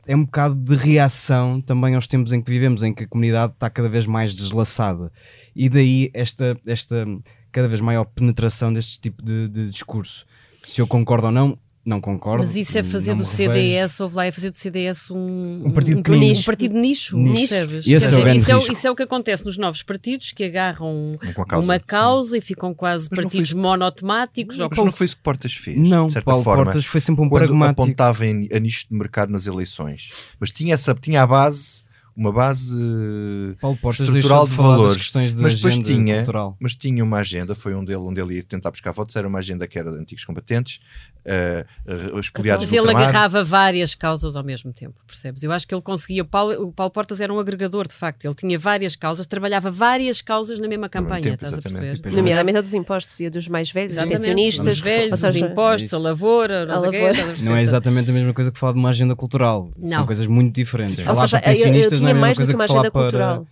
é 0.06 0.14
um 0.14 0.24
bocado 0.26 0.54
de 0.54 0.74
reação 0.74 1.62
também 1.62 1.94
aos 1.94 2.06
tempos 2.06 2.30
em 2.34 2.42
que 2.42 2.50
vivemos, 2.50 2.82
em 2.82 2.92
que 2.92 3.04
a 3.04 3.08
comunidade 3.08 3.54
está 3.54 3.70
cada 3.70 3.88
vez 3.88 4.04
mais 4.04 4.34
deslaçada. 4.34 5.10
E 5.56 5.70
daí 5.70 6.10
esta, 6.12 6.54
esta 6.66 7.06
cada 7.50 7.68
vez 7.68 7.80
maior 7.80 8.04
penetração 8.04 8.70
deste 8.70 9.00
tipo 9.00 9.22
de, 9.22 9.48
de 9.48 9.70
discurso. 9.70 10.26
Se 10.62 10.78
eu 10.78 10.86
concordo 10.86 11.28
ou 11.28 11.32
não, 11.32 11.58
não 11.84 12.00
concordo. 12.00 12.38
Mas 12.38 12.54
isso 12.54 12.78
é 12.78 12.82
fazer 12.82 13.14
do 13.14 13.24
CDS, 13.24 13.98
houve 14.00 14.14
lá, 14.14 14.24
é 14.24 14.30
fazer 14.30 14.50
do 14.50 14.56
CDS 14.56 15.10
um, 15.10 15.62
um 15.66 15.70
partido, 15.72 16.00
um, 16.08 16.14
nicho. 16.16 16.40
Um 16.40 16.44
partido 16.44 16.74
nicho, 16.74 17.16
nicho. 17.16 17.42
Esse 17.42 17.54
é 17.54 17.64
isso, 17.80 18.52
é, 18.52 18.58
isso, 18.72 18.86
é, 18.86 18.90
o 18.90 18.94
que 18.94 19.02
acontece 19.02 19.44
nos 19.44 19.58
novos 19.58 19.82
partidos 19.82 20.30
que 20.32 20.44
agarram 20.44 21.18
causa, 21.48 21.64
uma 21.64 21.80
causa 21.80 22.38
e 22.38 22.40
ficam 22.40 22.72
quase 22.72 23.08
mas 23.10 23.20
partidos 23.20 23.50
foi... 23.50 23.60
monotemáticos. 23.60 24.58
Mas, 24.58 24.68
mas 24.68 24.78
não 24.78 24.92
foi 24.92 25.06
isso 25.06 25.16
que 25.16 25.22
Portas 25.22 25.54
fez. 25.54 25.76
Não, 25.76 26.06
de 26.06 26.12
certa 26.12 26.30
Paulo 26.30 26.44
forma, 26.44 26.64
Portas 26.64 26.84
foi 26.84 27.00
sempre 27.00 27.24
um 27.24 27.28
quando 27.28 27.46
pragmático. 27.46 27.82
apontava 27.82 28.26
em, 28.26 28.48
a 28.52 28.58
nicho 28.60 28.86
de 28.88 28.94
mercado 28.94 29.32
nas 29.32 29.46
eleições. 29.46 30.12
Mas 30.38 30.52
tinha, 30.52 30.74
essa, 30.74 30.94
tinha 30.94 31.22
a 31.22 31.26
base 31.26 31.82
uma 32.16 32.30
base 32.30 32.76
estrutural 33.90 34.44
de, 34.44 34.50
de 34.50 34.56
valores, 34.56 35.10
de 35.10 35.34
mas 35.36 35.54
depois 35.54 35.78
tinha, 35.78 36.16
cultural. 36.16 36.56
mas 36.60 36.74
tinha 36.74 37.02
uma 37.02 37.18
agenda, 37.18 37.54
foi 37.54 37.74
um 37.74 37.84
dele 37.84 38.00
onde 38.00 38.20
ele 38.20 38.34
ia 38.36 38.42
tentar 38.42 38.70
buscar 38.70 38.92
votos, 38.92 39.16
era 39.16 39.26
uma 39.26 39.38
agenda 39.38 39.66
que 39.66 39.78
era 39.78 39.90
de 39.90 39.98
antigos 39.98 40.24
combatentes, 40.24 40.80
uh, 41.26 42.18
expoliados 42.18 42.66
Mas 42.66 42.72
ele 42.72 42.90
agarrava 42.90 43.44
várias 43.44 43.94
causas 43.94 44.36
ao 44.36 44.44
mesmo 44.44 44.72
tempo, 44.72 44.94
percebes? 45.06 45.42
Eu 45.42 45.52
acho 45.52 45.66
que 45.66 45.74
ele 45.74 45.82
conseguia, 45.82 46.22
o 46.22 46.26
Paulo, 46.26 46.68
o 46.68 46.72
Paulo 46.72 46.90
Portas 46.90 47.20
era 47.20 47.32
um 47.32 47.38
agregador, 47.38 47.86
de 47.86 47.94
facto, 47.94 48.24
ele 48.24 48.34
tinha 48.34 48.58
várias 48.58 48.96
causas, 48.96 49.26
trabalhava 49.26 49.70
várias 49.70 50.20
causas 50.20 50.58
na 50.58 50.68
mesma 50.68 50.88
campanha, 50.88 51.22
tempo, 51.22 51.34
estás 51.34 51.52
exatamente. 51.52 51.78
a 51.78 52.02
perceber? 52.02 52.16
Nomeadamente 52.16 52.58
a 52.58 52.60
dos 52.60 52.74
impostos 52.74 53.18
e 53.20 53.26
a 53.26 53.30
dos 53.30 53.48
mais 53.48 53.70
velhos, 53.70 53.96
os 53.96 54.04
pensionistas, 54.04 54.74
os 54.74 54.80
velhos, 54.80 55.22
os 55.22 55.36
impostos, 55.36 55.94
a 55.94 55.98
lavoura, 55.98 56.62
a 56.62 56.78
lavoura. 56.78 57.36
Não 57.42 57.56
é 57.56 57.62
exatamente 57.62 58.10
a 58.10 58.14
mesma 58.14 58.34
coisa 58.34 58.50
que 58.50 58.58
falar 58.58 58.72
de 58.72 58.78
uma 58.78 58.88
agenda 58.88 59.14
cultural, 59.14 59.70
não. 59.76 59.98
são 59.98 60.06
coisas 60.06 60.26
muito 60.26 60.54
diferentes. 60.54 61.06
Ou 61.06 61.16
seja, 61.16 61.42
eu, 61.44 61.52
eu, 61.52 61.74
eu 61.74 61.90
tinha 61.90 62.14
mais 62.14 62.36
do 62.38 62.46
que 62.46 62.54
uma 62.54 62.64
agenda 62.64 62.90
cultural. 62.90 63.46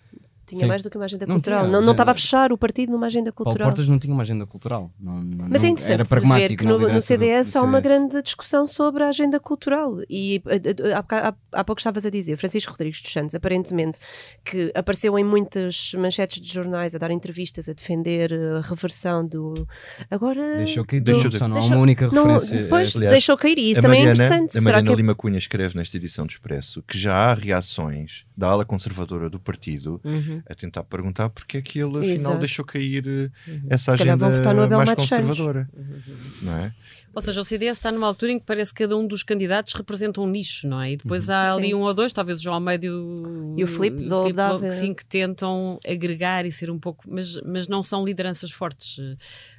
Tinha 0.50 0.62
Sim. 0.62 0.66
mais 0.66 0.82
do 0.82 0.90
que 0.90 0.96
uma 0.96 1.04
agenda 1.04 1.26
não 1.26 1.36
cultural. 1.36 1.60
Tinha, 1.60 1.72
não, 1.72 1.80
não 1.80 1.92
estava 1.92 2.10
a 2.10 2.14
fechar 2.14 2.52
o 2.52 2.58
partido 2.58 2.90
numa 2.90 3.06
agenda 3.06 3.30
cultural. 3.30 3.58
Paulo 3.58 3.70
Portas 3.70 3.88
não 3.88 4.00
tinha 4.00 4.12
uma 4.12 4.24
agenda 4.24 4.44
cultural. 4.44 4.90
Não, 4.98 5.22
não, 5.22 5.48
Mas 5.48 5.62
é 5.62 5.68
interessante 5.68 6.12
era 6.12 6.38
ver 6.38 6.56
que 6.56 6.64
no, 6.64 6.78
no 6.92 7.00
CDS 7.00 7.54
há 7.54 7.62
uma 7.62 7.80
grande 7.80 8.20
discussão 8.20 8.66
sobre 8.66 9.04
a 9.04 9.08
agenda 9.08 9.38
cultural. 9.38 9.98
E 10.10 10.42
eh, 10.46 10.56
eh, 10.56 10.92
há, 10.92 11.28
há, 11.28 11.34
há 11.52 11.64
pouco 11.64 11.78
estavas 11.78 12.04
a 12.04 12.10
dizer, 12.10 12.36
Francisco 12.36 12.72
Rodrigues 12.72 13.00
dos 13.00 13.12
Santos, 13.12 13.34
aparentemente, 13.36 14.00
que 14.44 14.72
apareceu 14.74 15.16
em 15.16 15.22
muitas 15.22 15.92
manchetes 15.96 16.40
de 16.40 16.52
jornais 16.52 16.96
a 16.96 16.98
dar 16.98 17.12
entrevistas, 17.12 17.68
a 17.68 17.72
defender 17.72 18.32
a 18.32 18.60
reversão 18.60 19.24
do. 19.24 19.68
Agora. 20.10 20.56
Deixou 20.56 20.84
cair, 20.84 21.00
do... 21.00 21.12
deixou, 21.12 21.48
não 21.48 21.58
há 21.58 21.60
uma 21.60 21.76
única 21.76 22.08
referência. 22.08 22.66
Pois, 22.68 22.96
Aliás, 22.96 23.12
deixou 23.12 23.36
cair. 23.36 23.56
E 23.56 23.70
isso 23.70 23.82
também 23.82 24.00
é 24.02 24.06
Mariana, 24.06 24.22
é 24.22 24.26
interessante. 24.26 24.58
A 24.58 24.60
Mariana 24.62 24.86
Será 24.86 24.96
Lima 24.96 25.14
Cunha 25.14 25.38
escreve 25.38 25.76
nesta 25.76 25.96
edição 25.96 26.26
do 26.26 26.30
Expresso 26.30 26.82
que 26.82 26.98
já 26.98 27.14
há 27.14 27.34
reações 27.34 28.26
da 28.36 28.48
ala 28.48 28.64
conservadora 28.64 29.30
do 29.30 29.38
partido. 29.38 30.00
Uhum 30.04 30.39
a 30.48 30.54
tentar 30.54 30.84
perguntar 30.84 31.28
porque 31.30 31.58
é 31.58 31.62
que 31.62 31.78
ele 31.78 31.98
afinal 31.98 32.14
Exato. 32.16 32.38
deixou 32.38 32.64
cair 32.64 33.04
eh, 33.06 33.30
essa 33.68 33.96
Se 33.96 34.04
votar 34.04 34.54
no 34.54 34.62
agenda 34.62 34.76
mais 34.76 34.88
Matos 34.90 35.08
Santos. 35.08 35.26
conservadora. 35.28 35.68
Não 36.42 36.52
é? 36.56 36.74
Ou 37.14 37.20
seja, 37.20 37.40
o 37.40 37.44
CDS 37.44 37.78
está 37.78 37.90
numa 37.90 38.06
altura 38.06 38.32
em 38.32 38.38
que 38.38 38.44
parece 38.46 38.72
que 38.72 38.84
cada 38.84 38.96
um 38.96 39.06
dos 39.06 39.22
candidatos 39.22 39.74
representa 39.74 40.20
um 40.20 40.28
nicho, 40.28 40.68
não 40.68 40.80
é? 40.80 40.92
E 40.92 40.96
depois 40.96 41.28
Uhum. 41.28 41.34
há 41.34 41.52
ali 41.54 41.66
Sim. 41.68 41.74
um 41.74 41.80
ou 41.80 41.92
dois, 41.92 42.12
talvez 42.12 42.38
o 42.38 42.42
João 42.42 42.54
Almeida 42.54 42.86
e 42.86 42.90
o, 42.90 43.54
E 43.58 43.64
o 43.64 43.66
Filipe 43.66 44.04
do 44.04 44.20
Filipe 44.20 44.36
Dávila. 44.36 44.70
Sim, 44.70 44.94
que 44.94 45.04
tentam 45.04 45.78
agregar 45.86 46.46
e 46.46 46.52
ser 46.52 46.70
um 46.70 46.78
pouco, 46.78 47.04
mas, 47.10 47.40
mas 47.42 47.66
não 47.66 47.82
são 47.82 48.04
lideranças 48.04 48.50
fortes. 48.52 48.96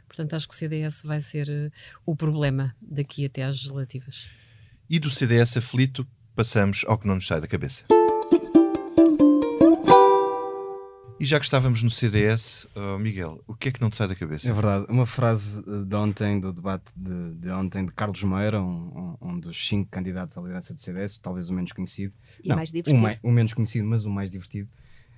Portanto, 0.08 0.34
acho 0.36 0.48
que 0.48 0.54
o 0.54 0.58
CDS 0.58 1.04
vai 1.04 1.20
ser 1.22 1.50
eh, 1.50 1.70
o 2.06 2.16
problema 2.16 2.74
daqui 2.82 3.26
até 3.26 3.44
às 3.44 3.58
legislativas. 3.58 4.30
E 4.90 5.00
do 5.00 5.10
CDS 5.10 5.58
aflito, 5.58 6.08
passamos 6.36 6.84
ao 6.88 6.98
que 6.98 7.08
não 7.08 7.16
nos 7.16 7.28
sai 7.28 7.40
da 7.42 7.48
cabeça. 7.48 7.84
E 11.22 11.26
já 11.26 11.38
que 11.38 11.46
estávamos 11.46 11.84
no 11.84 11.90
CDS, 11.92 12.68
oh, 12.76 12.98
Miguel, 12.98 13.44
o 13.46 13.54
que 13.54 13.70
é 13.70 13.72
que 13.72 13.80
não 13.80 13.92
te 13.92 13.96
sai 13.96 14.08
da 14.08 14.16
cabeça? 14.16 14.50
É 14.50 14.52
verdade. 14.52 14.88
Uma 14.90 15.06
frase 15.06 15.62
de 15.86 15.96
ontem, 15.96 16.40
do 16.40 16.52
debate 16.52 16.92
de, 16.96 17.36
de 17.36 17.50
ontem 17.52 17.86
de 17.86 17.92
Carlos 17.94 18.24
Meira, 18.24 18.60
um, 18.60 19.16
um- 19.22 19.36
dos 19.36 19.68
cinco 19.68 19.88
candidatos 19.92 20.36
à 20.36 20.42
liderança 20.42 20.74
do 20.74 20.80
CDS, 20.80 21.20
talvez 21.22 21.48
o 21.50 21.54
menos 21.54 21.74
conhecido. 21.74 22.12
E 22.44 22.50
mais 22.50 22.72
divertido. 22.72 22.98
O, 22.98 23.02
mai- 23.02 23.20
o 23.22 23.30
menos 23.32 23.54
conhecido, 23.54 23.88
mas 23.88 24.04
o 24.04 24.10
mais 24.10 24.32
divertido, 24.32 24.68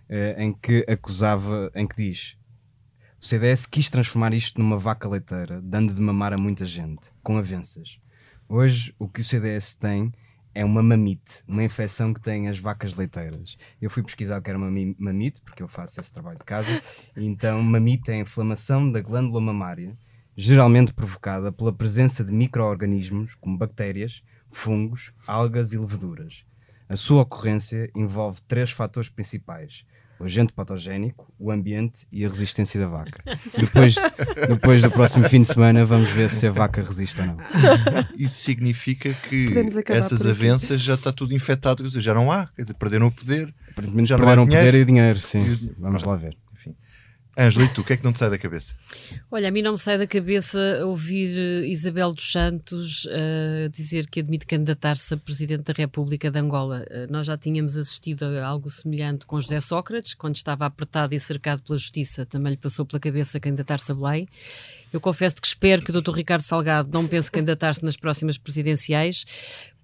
eh, 0.09 0.35
em 0.43 0.51
que 0.53 0.85
acusava, 0.89 1.71
em 1.73 1.87
que 1.87 1.95
diz: 1.95 2.35
o 3.17 3.23
CDS 3.25 3.65
quis 3.65 3.89
transformar 3.89 4.33
isto 4.33 4.59
numa 4.59 4.77
vaca 4.77 5.07
leiteira, 5.07 5.61
dando 5.61 5.93
de 5.93 6.01
mamar 6.01 6.33
a 6.33 6.37
muita 6.37 6.65
gente, 6.65 7.11
com 7.23 7.37
avanças. 7.37 7.97
Hoje, 8.49 8.93
o 8.99 9.07
que 9.07 9.21
o 9.21 9.23
CDS 9.23 9.73
tem 9.75 10.11
é 10.55 10.63
uma 10.63 10.83
mamite, 10.83 11.43
uma 11.47 11.63
infecção 11.63 12.13
que 12.13 12.21
tem 12.21 12.47
as 12.47 12.59
vacas 12.59 12.95
leiteiras. 12.95 13.57
Eu 13.81 13.89
fui 13.89 14.03
pesquisar 14.03 14.39
o 14.39 14.41
que 14.41 14.49
era 14.49 14.57
uma 14.57 14.69
mi- 14.69 14.95
mamite, 14.99 15.41
porque 15.41 15.63
eu 15.63 15.67
faço 15.67 15.99
esse 15.99 16.11
trabalho 16.11 16.37
de 16.37 16.45
casa, 16.45 16.81
então 17.15 17.61
mamite 17.61 18.11
é 18.11 18.15
a 18.15 18.19
inflamação 18.19 18.91
da 18.91 19.01
glândula 19.01 19.41
mamária, 19.41 19.97
geralmente 20.35 20.93
provocada 20.93 21.51
pela 21.51 21.73
presença 21.73 22.23
de 22.23 22.31
micro-organismos 22.31 23.35
como 23.35 23.57
bactérias, 23.57 24.23
fungos, 24.51 25.11
algas 25.25 25.73
e 25.73 25.77
leveduras. 25.77 26.45
A 26.87 26.95
sua 26.95 27.23
ocorrência 27.23 27.89
envolve 27.95 28.41
três 28.47 28.69
fatores 28.69 29.09
principais: 29.09 29.85
o 30.23 30.25
agente 30.25 30.53
patogénico, 30.53 31.31
o 31.37 31.51
ambiente 31.51 32.07
e 32.11 32.25
a 32.25 32.29
resistência 32.29 32.79
da 32.79 32.87
vaca. 32.87 33.21
Depois, 33.57 33.95
depois 34.47 34.81
do 34.81 34.89
próximo 34.89 35.27
fim 35.27 35.41
de 35.41 35.47
semana, 35.47 35.85
vamos 35.85 36.09
ver 36.09 36.29
se 36.29 36.47
a 36.47 36.51
vaca 36.51 36.81
resiste 36.81 37.19
ou 37.19 37.27
não. 37.27 37.37
Isso 38.17 38.35
significa 38.35 39.13
que 39.13 39.53
essas 39.87 40.25
avanças 40.25 40.81
já 40.81 40.93
está 40.93 41.11
tudo 41.11 41.33
infectado, 41.33 41.87
já 41.99 42.13
não 42.13 42.31
há, 42.31 42.47
quer 42.47 42.61
dizer, 42.61 42.73
perderam 42.75 43.07
o 43.07 43.11
poder. 43.11 43.53
Aparentemente 43.71 44.09
Já 44.09 44.17
não 44.17 44.23
há 44.23 44.27
perderam 44.27 44.43
o 44.43 44.47
poder 44.47 44.75
e 44.75 44.81
o 44.81 44.85
dinheiro, 44.85 45.19
sim. 45.19 45.41
E 45.41 45.49
o 45.49 45.55
dinheiro. 45.57 45.75
Vamos 45.79 46.03
lá 46.03 46.15
ver. 46.15 46.37
Ângela, 47.35 47.65
e 47.65 47.69
tu, 47.69 47.81
o 47.81 47.83
que 47.83 47.93
é 47.93 47.97
que 47.97 48.03
não 48.03 48.13
te 48.13 48.19
sai 48.19 48.29
da 48.29 48.37
cabeça? 48.37 48.75
Olha, 49.31 49.47
a 49.47 49.51
mim 49.51 49.63
não 49.63 49.71
me 49.71 49.79
sai 49.79 49.97
da 49.97 50.05
cabeça 50.05 50.59
ouvir 50.85 51.29
eh, 51.35 51.67
Isabel 51.67 52.13
dos 52.13 52.31
Santos 52.31 53.07
eh, 53.09 53.69
dizer 53.73 54.07
que 54.07 54.19
admite 54.19 54.45
candidatar-se 54.45 55.15
a 55.15 55.17
Presidente 55.17 55.63
da 55.63 55.73
República 55.75 56.29
de 56.29 56.37
Angola. 56.37 56.85
Eh, 56.91 57.07
nós 57.09 57.25
já 57.25 57.35
tínhamos 57.35 57.75
assistido 57.75 58.23
a 58.23 58.45
algo 58.45 58.69
semelhante 58.69 59.25
com 59.25 59.41
José 59.41 59.59
Sócrates, 59.59 60.13
quando 60.13 60.35
estava 60.35 60.67
apertado 60.67 61.15
e 61.15 61.19
cercado 61.19 61.63
pela 61.63 61.75
Justiça, 61.75 62.23
também 62.23 62.51
lhe 62.51 62.57
passou 62.57 62.85
pela 62.85 62.99
cabeça 62.99 63.39
candidatar-se 63.39 63.91
a 63.91 63.95
Belém. 63.95 64.27
Eu 64.91 65.01
confesso 65.01 65.37
que 65.37 65.47
espero 65.47 65.81
que 65.81 65.89
o 65.89 66.01
Dr. 66.01 66.11
Ricardo 66.11 66.41
Salgado 66.41 66.89
não 66.93 67.07
pense 67.07 67.31
candidatar-se 67.31 67.83
nas 67.83 67.97
próximas 67.97 68.37
presidenciais, 68.37 69.25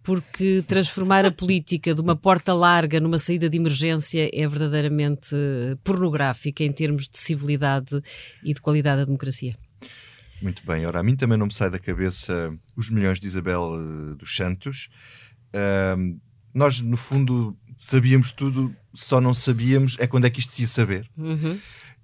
porque 0.09 0.63
transformar 0.67 1.23
a 1.23 1.31
política 1.31 1.93
de 1.93 2.01
uma 2.01 2.15
porta 2.15 2.51
larga 2.51 2.99
numa 2.99 3.19
saída 3.19 3.47
de 3.47 3.57
emergência 3.57 4.27
é 4.33 4.47
verdadeiramente 4.47 5.35
eh, 5.35 5.77
pornográfica 5.83 6.63
em 6.63 6.71
termos 6.71 7.07
de 7.07 7.15
civilidade 7.15 8.01
e 8.43 8.51
de 8.51 8.59
qualidade 8.59 9.01
da 9.01 9.05
democracia. 9.05 9.55
Muito 10.41 10.65
bem, 10.65 10.83
ora, 10.87 10.99
a 10.99 11.03
mim 11.03 11.15
também 11.15 11.37
não 11.37 11.45
me 11.45 11.53
sai 11.53 11.69
da 11.69 11.77
cabeça 11.77 12.51
os 12.75 12.89
milhões 12.89 13.19
de 13.19 13.27
Isabel 13.27 13.71
eh, 13.75 14.15
dos 14.15 14.35
Santos. 14.35 14.89
Ahm, 15.53 16.17
nós, 16.55 16.81
no 16.81 16.97
fundo, 16.97 17.55
sabíamos 17.77 18.31
tudo, 18.31 18.75
só 18.91 19.21
não 19.21 19.35
sabíamos 19.35 19.95
é 19.99 20.07
quando 20.07 20.25
é 20.25 20.31
que 20.31 20.39
isto 20.39 20.53
se 20.53 20.63
ia 20.63 20.67
saber. 20.67 21.07
Uhum. 21.15 21.59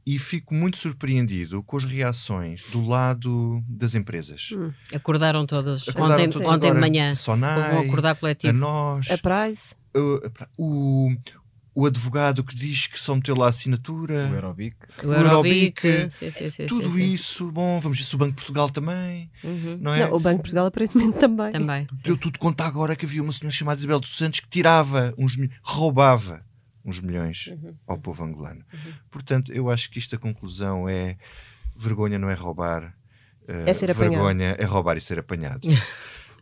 E 0.06 0.20
fico 0.20 0.54
muito 0.54 0.78
surpreendido 0.78 1.64
com 1.64 1.78
as 1.78 1.84
reações 1.84 2.64
do 2.72 2.86
lado 2.86 3.64
das 3.68 3.96
empresas. 3.96 4.50
Acordaram 4.94 5.44
todas 5.46 5.90
Acordaram 5.90 6.24
ontem, 6.26 6.32
todos 6.32 6.48
ontem 6.48 6.72
de 6.74 6.80
manhã. 6.80 7.12
A 7.12 7.16
Sonai, 7.16 7.58
Houve 7.74 7.76
um 7.88 7.90
acordar 7.90 8.12
A 8.12 8.16
coletivo. 8.16 8.54
nós, 8.54 9.10
A 9.10 9.18
Price. 9.18 9.76
o, 9.96 10.22
o, 10.60 11.16
o 11.74 11.86
advogado 11.88 12.44
que 12.44 12.56
diz 12.56 12.86
que 12.86 13.00
só 13.00 13.16
meteu 13.16 13.36
lá 13.36 13.48
a 13.48 13.50
assinatura. 13.50 14.30
O 14.30 14.34
Aerobic. 14.36 14.76
O. 15.04 15.12
Aerobic, 15.12 15.82
sim, 16.12 16.30
sim, 16.30 16.50
sim, 16.52 16.68
Tudo 16.68 16.88
sim, 16.92 17.00
sim. 17.00 17.14
isso, 17.16 17.52
bom, 17.52 17.80
vamos 17.80 17.98
ver 17.98 18.04
se 18.04 18.14
o 18.14 18.18
Banco 18.20 18.32
de 18.34 18.36
Portugal 18.38 18.70
também, 18.70 19.32
Uhum. 19.44 19.80
não 19.82 19.92
é? 19.92 20.02
Não, 20.08 20.14
o 20.16 20.20
Banco 20.20 20.36
de 20.38 20.42
Portugal 20.44 20.68
aparentemente 20.68 21.18
também. 21.18 21.52
Também. 21.52 21.88
Deu 22.04 22.16
tudo 22.16 22.38
conta 22.38 22.64
agora 22.64 22.96
que 22.96 23.06
havia 23.06 23.24
uma 23.24 23.34
senhora 23.34 23.56
chamada 23.56 23.80
Isabel 23.80 24.00
dos 24.00 24.16
Santos 24.16 24.40
que 24.40 24.48
tirava 24.50 25.16
uns 25.18 25.36
roubava 25.64 26.46
uns 26.86 27.00
milhões 27.02 27.48
Uhum. 27.48 27.76
ao 27.88 27.98
povo 27.98 28.24
angolano. 28.24 28.64
Portanto, 29.10 29.52
eu 29.52 29.70
acho 29.70 29.90
que 29.90 29.98
isto 30.00 30.16
a 30.16 30.20
conclusão 30.20 30.88
é 30.88 31.18
vergonha 31.76 32.20
não 32.20 32.30
é 32.30 32.34
roubar, 32.36 32.94
eh, 33.48 33.64
É 33.72 33.74
ser 33.74 33.90
apanhado. 33.92 34.12
vergonha 34.14 34.56
é 34.60 34.64
roubar 34.66 34.96
e 34.98 35.02
ser 35.02 35.18
apanhado. 35.20 35.68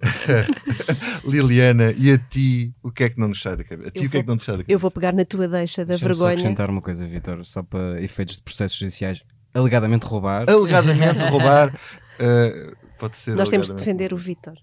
Liliana, 1.25 1.93
e 1.97 2.11
a 2.11 2.17
ti, 2.17 2.73
o 2.83 2.91
que 2.91 3.03
é 3.05 3.09
que 3.09 3.19
não 3.19 3.29
nos 3.29 3.41
sai 3.41 3.55
da 3.55 3.63
cabeça? 3.63 3.89
A 3.89 3.91
ti, 3.91 4.01
Eu 4.01 4.07
o 4.07 4.09
que 4.09 4.17
é 4.17 4.19
que 4.19 4.25
vou- 4.25 4.31
não 4.31 4.35
nos 4.35 4.45
sai 4.45 4.57
da 4.57 4.63
cabeça? 4.63 4.71
Eu 4.75 4.79
vou 4.79 4.91
pegar 4.91 5.13
na 5.13 5.25
tua 5.25 5.47
deixa 5.47 5.85
da 5.85 5.89
Deixa-me 5.93 6.09
só 6.13 6.19
vergonha. 6.25 6.33
acrescentar 6.39 6.69
uma 6.69 6.81
coisa, 6.81 7.07
Vitor, 7.07 7.45
só 7.45 7.63
para 7.63 8.01
efeitos 8.01 8.35
de 8.35 8.41
processos 8.41 8.77
judiciais. 8.77 9.23
Alegadamente 9.53 10.05
roubar. 10.05 10.45
Alegadamente 10.49 11.19
roubar, 11.29 11.73
eh, 12.19 12.73
pode 12.97 13.17
ser. 13.17 13.35
Nós 13.35 13.49
temos 13.49 13.67
de 13.67 13.75
defender 13.75 14.13
o 14.13 14.17
Vítor. 14.17 14.55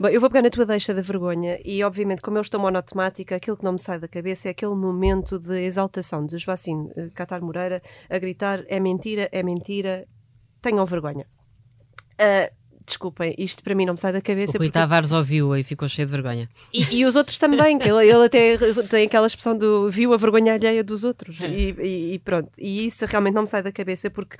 Bom, 0.00 0.08
eu 0.08 0.20
vou 0.20 0.28
pegar 0.28 0.42
na 0.42 0.50
tua 0.50 0.66
deixa 0.66 0.92
da 0.92 1.02
vergonha 1.02 1.58
e, 1.64 1.82
obviamente, 1.84 2.22
como 2.22 2.38
eu 2.38 2.42
estou 2.42 2.60
monotemática, 2.60 3.36
aquilo 3.36 3.56
que 3.56 3.64
não 3.64 3.72
me 3.72 3.78
sai 3.78 3.98
da 3.98 4.08
cabeça 4.08 4.48
é 4.48 4.50
aquele 4.50 4.74
momento 4.74 5.38
de 5.38 5.60
exaltação 5.60 6.24
de 6.26 6.38
Joacim 6.38 6.90
eh, 6.96 7.10
Catar 7.14 7.40
Moreira 7.40 7.82
a 8.08 8.18
gritar 8.18 8.64
é 8.68 8.80
mentira, 8.80 9.28
é 9.32 9.42
mentira, 9.42 10.06
tenham 10.60 10.84
vergonha. 10.84 11.26
Ah, 12.18 12.50
desculpem, 12.86 13.34
isto 13.38 13.62
para 13.62 13.74
mim 13.74 13.84
não 13.86 13.94
me 13.94 14.00
sai 14.00 14.12
da 14.12 14.18
O 14.18 14.22
cabeça. 14.22 14.52
Rui 14.58 14.66
porque- 14.68 14.70
Tavares 14.78 15.12
ouviu 15.12 15.56
e 15.56 15.62
ficou 15.64 15.88
cheio 15.88 16.06
de 16.06 16.12
vergonha. 16.12 16.48
E, 16.72 16.96
e 16.98 17.04
os 17.04 17.16
outros 17.16 17.38
também, 17.38 17.78
que 17.78 17.88
ele, 17.88 18.06
ele 18.08 18.24
até 18.26 18.56
tem 18.88 19.06
aquela 19.06 19.26
expressão 19.26 19.56
do 19.56 19.90
viu 19.90 20.12
a 20.12 20.16
vergonha 20.16 20.54
alheia 20.54 20.82
dos 20.84 21.04
outros. 21.04 21.38
E, 21.40 21.74
e- 21.80 22.14
e 22.14 22.18
pronto. 22.18 22.50
E 22.58 22.86
isso 22.86 23.04
realmente 23.06 23.34
não 23.34 23.42
me 23.42 23.48
sai 23.48 23.62
da 23.62 23.72
cabeça 23.72 24.10
porque 24.10 24.36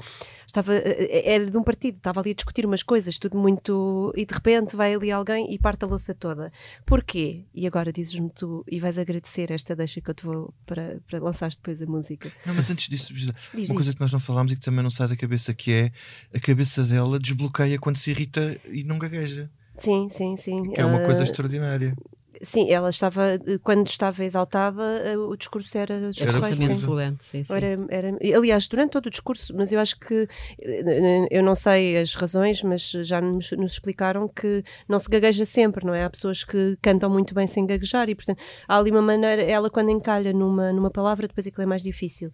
estava, 0.46 0.74
eh, 0.74 1.22
era 1.34 1.50
de 1.50 1.56
um 1.56 1.62
partido, 1.62 1.96
estava 1.96 2.20
ali 2.20 2.30
a 2.30 2.34
discutir 2.34 2.64
umas 2.66 2.82
coisas, 2.82 3.18
tudo 3.18 3.36
muito. 3.36 4.12
E 4.16 4.24
de 4.26 4.34
repente 4.34 4.76
vai 4.76 4.94
ali 4.94 5.10
alguém 5.10 5.52
e 5.52 5.58
parte 5.58 5.84
a 5.84 5.86
louça 5.88 6.14
toda. 6.14 6.52
Porquê? 6.86 7.44
E 7.54 7.66
agora 7.66 7.92
dizes-me 7.92 8.30
tu 8.30 8.64
e 8.70 8.78
vais 8.80 8.98
agradecer 8.98 9.50
esta 9.50 9.74
deixa 9.74 10.00
que 10.00 10.10
eu 10.10 10.14
te 10.14 10.24
vou 10.24 10.52
para, 10.66 10.98
para 11.08 11.18
lançares 11.20 11.56
depois 11.56 11.80
a 11.82 11.86
música. 11.86 12.30
Não, 12.46 12.54
mas 12.54 12.70
antes 12.70 12.88
disso, 12.88 13.12
Diz, 13.14 13.26
uma 13.26 13.34
diz. 13.54 13.68
coisa 13.68 13.94
que 13.94 14.00
nós 14.00 14.12
não 14.12 14.20
falámos 14.20 14.52
e 14.52 14.56
que 14.56 14.62
também 14.62 14.82
não 14.82 14.90
sai 14.90 15.08
da 15.08 15.16
cabeça, 15.16 15.54
que 15.54 15.72
é 15.72 15.92
a 16.34 16.40
cabeça 16.40 16.82
dela 16.84 17.18
desbloqueia 17.18 17.78
quando 17.78 17.96
se 17.96 18.10
irrita 18.10 18.33
e 18.66 18.84
não 18.84 18.98
gagueja. 18.98 19.50
Sim, 19.76 20.08
sim, 20.08 20.36
sim. 20.36 20.70
Que 20.70 20.80
é 20.80 20.84
uma 20.84 21.00
coisa 21.00 21.22
Ah, 21.22 21.24
extraordinária. 21.24 21.96
Sim, 22.42 22.70
ela 22.70 22.90
estava, 22.90 23.38
quando 23.62 23.86
estava 23.86 24.22
exaltada, 24.24 24.82
eh, 25.04 25.16
o 25.16 25.34
discurso 25.36 25.78
era 25.78 25.94
Era 25.94 26.10
Absolutamente 26.10 26.74
sim. 26.74 26.80
fluente, 26.80 27.24
sim, 27.24 27.44
sim. 27.44 27.54
Era, 27.54 27.76
era, 27.88 28.18
aliás, 28.36 28.66
durante 28.66 28.90
todo 28.90 29.06
o 29.06 29.10
discurso, 29.10 29.54
mas 29.56 29.72
eu 29.72 29.80
acho 29.80 29.98
que 29.98 30.28
eh, 30.60 31.26
eu 31.30 31.42
não 31.42 31.54
sei 31.54 31.96
as 31.96 32.14
razões, 32.14 32.62
mas 32.62 32.90
já 32.90 33.20
nos, 33.20 33.52
nos 33.52 33.72
explicaram 33.72 34.28
que 34.28 34.62
não 34.88 34.98
se 34.98 35.08
gagueja 35.08 35.44
sempre, 35.44 35.86
não 35.86 35.94
é? 35.94 36.04
Há 36.04 36.10
pessoas 36.10 36.44
que 36.44 36.76
cantam 36.82 37.08
muito 37.08 37.34
bem 37.34 37.46
sem 37.46 37.64
gaguejar 37.66 38.08
e, 38.10 38.14
portanto, 38.14 38.42
há 38.68 38.76
ali 38.76 38.90
uma 38.90 39.02
maneira, 39.02 39.42
ela 39.42 39.70
quando 39.70 39.90
encalha 39.90 40.32
numa, 40.32 40.72
numa 40.72 40.90
palavra, 40.90 41.26
depois 41.28 41.46
aquilo 41.46 41.62
é 41.62 41.66
mais 41.66 41.82
difícil. 41.82 42.30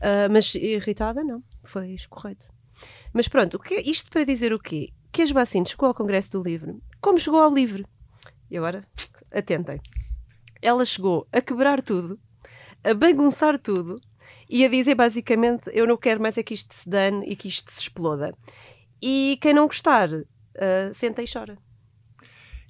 Ah, 0.00 0.28
mas 0.30 0.54
irritada, 0.54 1.22
não, 1.24 1.42
foi 1.64 1.92
escorreto. 1.92 2.46
Mas 3.12 3.28
pronto, 3.28 3.54
o 3.54 3.58
que, 3.58 3.74
isto 3.76 4.10
para 4.10 4.24
dizer 4.24 4.52
o 4.52 4.58
quê? 4.58 4.90
Que 5.12 5.22
a 5.22 5.26
Joacine 5.26 5.66
chegou 5.66 5.88
ao 5.88 5.94
Congresso 5.94 6.30
do 6.32 6.42
Livro, 6.42 6.80
como 7.00 7.18
chegou 7.18 7.40
ao 7.40 7.52
Livre. 7.52 7.86
E 8.50 8.56
agora, 8.56 8.86
atentem. 9.32 9.80
Ela 10.60 10.84
chegou 10.84 11.26
a 11.32 11.40
quebrar 11.40 11.82
tudo, 11.82 12.18
a 12.84 12.94
bagunçar 12.94 13.58
tudo 13.58 14.00
e 14.48 14.64
a 14.64 14.68
dizer 14.68 14.94
basicamente: 14.94 15.64
Eu 15.72 15.86
não 15.86 15.96
quero 15.96 16.20
mais 16.20 16.38
é 16.38 16.42
que 16.42 16.54
isto 16.54 16.74
se 16.74 16.88
dane 16.88 17.26
e 17.26 17.36
que 17.36 17.48
isto 17.48 17.70
se 17.70 17.82
exploda. 17.82 18.34
E 19.00 19.38
quem 19.40 19.54
não 19.54 19.66
gostar, 19.66 20.08
ah, 20.56 20.90
senta 20.92 21.22
e 21.22 21.26
chora. 21.30 21.56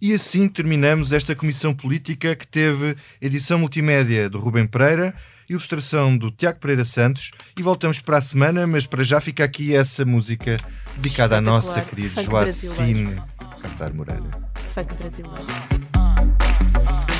E 0.00 0.12
assim 0.12 0.48
terminamos 0.48 1.12
esta 1.12 1.34
comissão 1.34 1.74
política 1.74 2.36
que 2.36 2.46
teve 2.46 2.96
edição 3.20 3.58
multimédia 3.58 4.30
do 4.30 4.38
Rubem 4.38 4.66
Pereira, 4.66 5.12
ilustração 5.48 6.16
do 6.16 6.30
Tiago 6.30 6.60
Pereira 6.60 6.84
Santos. 6.84 7.30
E 7.56 7.62
voltamos 7.62 8.00
para 8.00 8.18
a 8.18 8.22
semana, 8.22 8.66
mas 8.66 8.86
para 8.86 9.02
já 9.02 9.20
fica 9.20 9.44
aqui 9.44 9.74
essa 9.74 10.04
música 10.04 10.56
dedicada 10.96 11.38
à 11.38 11.40
nossa 11.40 11.80
querida 11.80 12.22
Joacine 12.22 13.20
Cantar 13.62 13.92
Moreira. 13.92 14.30
Funk 14.74 14.94
brasileiro. 14.94 15.46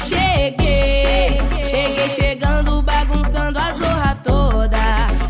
Cheguei, 0.06 1.38
cheguei 1.68 2.08
chegando, 2.08 2.82
bagunçando 2.82 3.58
a 3.58 3.72
zorra 3.72 4.14
toda. 4.16 4.78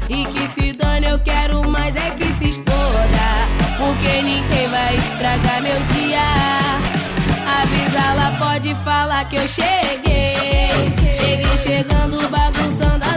E 0.08 0.24
que 0.26 0.60
se 0.60 0.72
dane, 0.72 1.06
eu 1.06 1.18
quero 1.18 1.68
mais 1.68 1.96
é 1.96 2.10
que 2.10 2.26
se 2.34 2.48
exploda. 2.48 2.78
Porque 3.76 4.22
ninguém 4.22 4.68
vai 4.68 4.96
estragar 4.96 5.62
meu 5.62 5.76
dia. 5.94 6.20
Avisa, 7.60 7.98
ela 7.98 8.38
pode 8.38 8.74
falar 8.76 9.24
que 9.28 9.36
eu 9.36 9.48
cheguei. 9.48 10.07
Ele 11.38 11.56
chegando 11.56 12.28
bagunçando 12.30 13.07